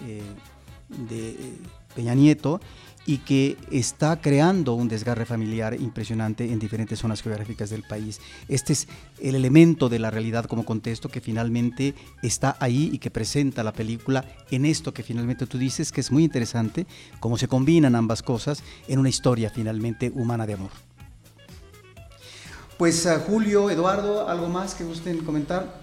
de 0.88 1.58
Peña 1.96 2.14
Nieto 2.14 2.60
y 3.06 3.20
que 3.20 3.58
está 3.72 4.20
creando 4.20 4.74
un 4.74 4.88
desgarre 4.88 5.26
familiar 5.26 5.80
impresionante 5.80 6.52
en 6.52 6.60
diferentes 6.60 7.00
zonas 7.00 7.22
geográficas 7.22 7.70
del 7.70 7.84
país. 7.84 8.20
Este 8.48 8.74
es 8.74 8.88
el 9.22 9.36
elemento 9.36 9.90
de 9.90 10.00
la 10.00 10.10
realidad 10.10 10.46
como 10.46 10.66
contexto 10.66 11.10
que 11.10 11.22
finalmente 11.22 11.94
está 12.24 12.58
ahí 12.60 12.90
y 12.92 12.98
que 12.98 13.12
presenta 13.12 13.64
la 13.64 13.74
película 13.74 14.26
en 14.50 14.66
esto 14.66 14.94
que 14.94 15.04
finalmente 15.04 15.46
tú 15.46 15.58
dices 15.58 15.92
que 15.92 16.02
es 16.02 16.12
muy 16.12 16.24
interesante, 16.24 16.88
cómo 17.20 17.38
se 17.38 17.48
combinan 17.48 17.96
ambas 17.96 18.24
cosas 18.24 18.64
en 18.88 19.00
una 19.00 19.10
historia 19.10 19.50
finalmente 19.50 20.12
humana 20.16 20.48
de 20.48 20.54
amor. 20.54 20.72
Pues 22.78 23.06
uh, 23.06 23.20
Julio, 23.26 23.70
Eduardo, 23.70 24.28
¿algo 24.28 24.50
más 24.50 24.74
que 24.74 24.84
gusten 24.84 25.24
comentar? 25.24 25.80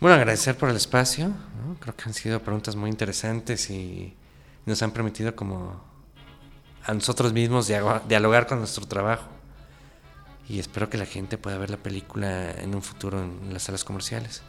Bueno, 0.00 0.16
agradecer 0.16 0.56
por 0.56 0.68
el 0.68 0.76
espacio. 0.76 1.32
Creo 1.80 1.96
que 1.96 2.02
han 2.04 2.14
sido 2.14 2.40
preguntas 2.40 2.76
muy 2.76 2.90
interesantes 2.90 3.70
y 3.70 4.14
nos 4.68 4.82
han 4.82 4.92
permitido 4.92 5.34
como 5.34 5.80
a 6.84 6.94
nosotros 6.94 7.32
mismos 7.32 7.66
dialogar 7.66 8.46
con 8.46 8.58
nuestro 8.58 8.86
trabajo. 8.86 9.26
Y 10.48 10.58
espero 10.58 10.88
que 10.88 10.96
la 10.96 11.04
gente 11.04 11.36
pueda 11.36 11.58
ver 11.58 11.70
la 11.70 11.76
película 11.76 12.52
en 12.52 12.74
un 12.74 12.82
futuro 12.82 13.22
en 13.22 13.52
las 13.52 13.64
salas 13.64 13.84
comerciales. 13.84 14.42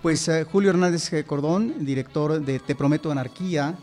Pues 0.00 0.26
eh, 0.28 0.44
Julio 0.44 0.70
Hernández 0.70 1.10
Cordón, 1.26 1.84
director 1.84 2.40
de 2.40 2.58
Te 2.58 2.74
Prometo 2.74 3.12
Anarquía, 3.12 3.76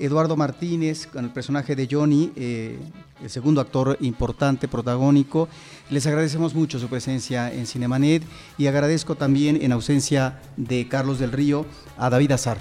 Eduardo 0.00 0.34
Martínez 0.34 1.06
con 1.06 1.26
el 1.26 1.30
personaje 1.30 1.76
de 1.76 1.86
Johnny, 1.88 2.32
eh, 2.34 2.78
el 3.22 3.28
segundo 3.28 3.60
actor 3.60 3.98
importante, 4.00 4.66
protagónico. 4.66 5.48
Les 5.90 6.06
agradecemos 6.06 6.54
mucho 6.54 6.78
su 6.78 6.88
presencia 6.88 7.52
en 7.52 7.66
Cinemanet 7.66 8.22
y 8.56 8.66
agradezco 8.66 9.14
también 9.14 9.62
en 9.62 9.72
ausencia 9.72 10.40
de 10.56 10.88
Carlos 10.88 11.18
del 11.18 11.32
Río 11.32 11.66
a 11.98 12.08
David 12.08 12.32
Azar. 12.32 12.56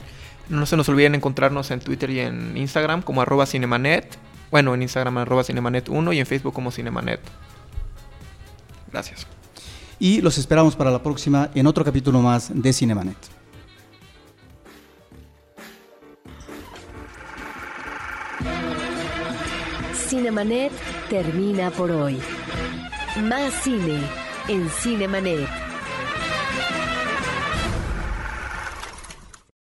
No 0.49 0.65
se 0.65 0.75
nos 0.75 0.89
olviden 0.89 1.15
encontrarnos 1.15 1.71
en 1.71 1.79
Twitter 1.79 2.09
y 2.09 2.19
en 2.19 2.57
Instagram 2.57 3.01
como 3.01 3.21
arroba 3.21 3.45
cinemanet 3.45 4.17
bueno, 4.51 4.73
en 4.73 4.81
Instagram 4.81 5.17
arroba 5.19 5.43
cinemanet1 5.43 6.15
y 6.15 6.19
en 6.19 6.25
Facebook 6.25 6.53
como 6.53 6.71
cinemanet. 6.71 7.19
Gracias. 8.91 9.27
Y 9.99 10.21
los 10.21 10.37
esperamos 10.37 10.75
para 10.75 10.91
la 10.91 11.03
próxima 11.03 11.49
en 11.53 11.67
otro 11.67 11.83
capítulo 11.83 12.21
más 12.21 12.49
de 12.53 12.73
Cinemanet. 12.73 13.17
Cinemanet 19.93 20.71
termina 21.09 21.69
por 21.69 21.91
hoy. 21.91 22.19
Más 23.21 23.53
cine 23.61 23.99
en 24.47 24.67
Cinemanet. 24.69 25.68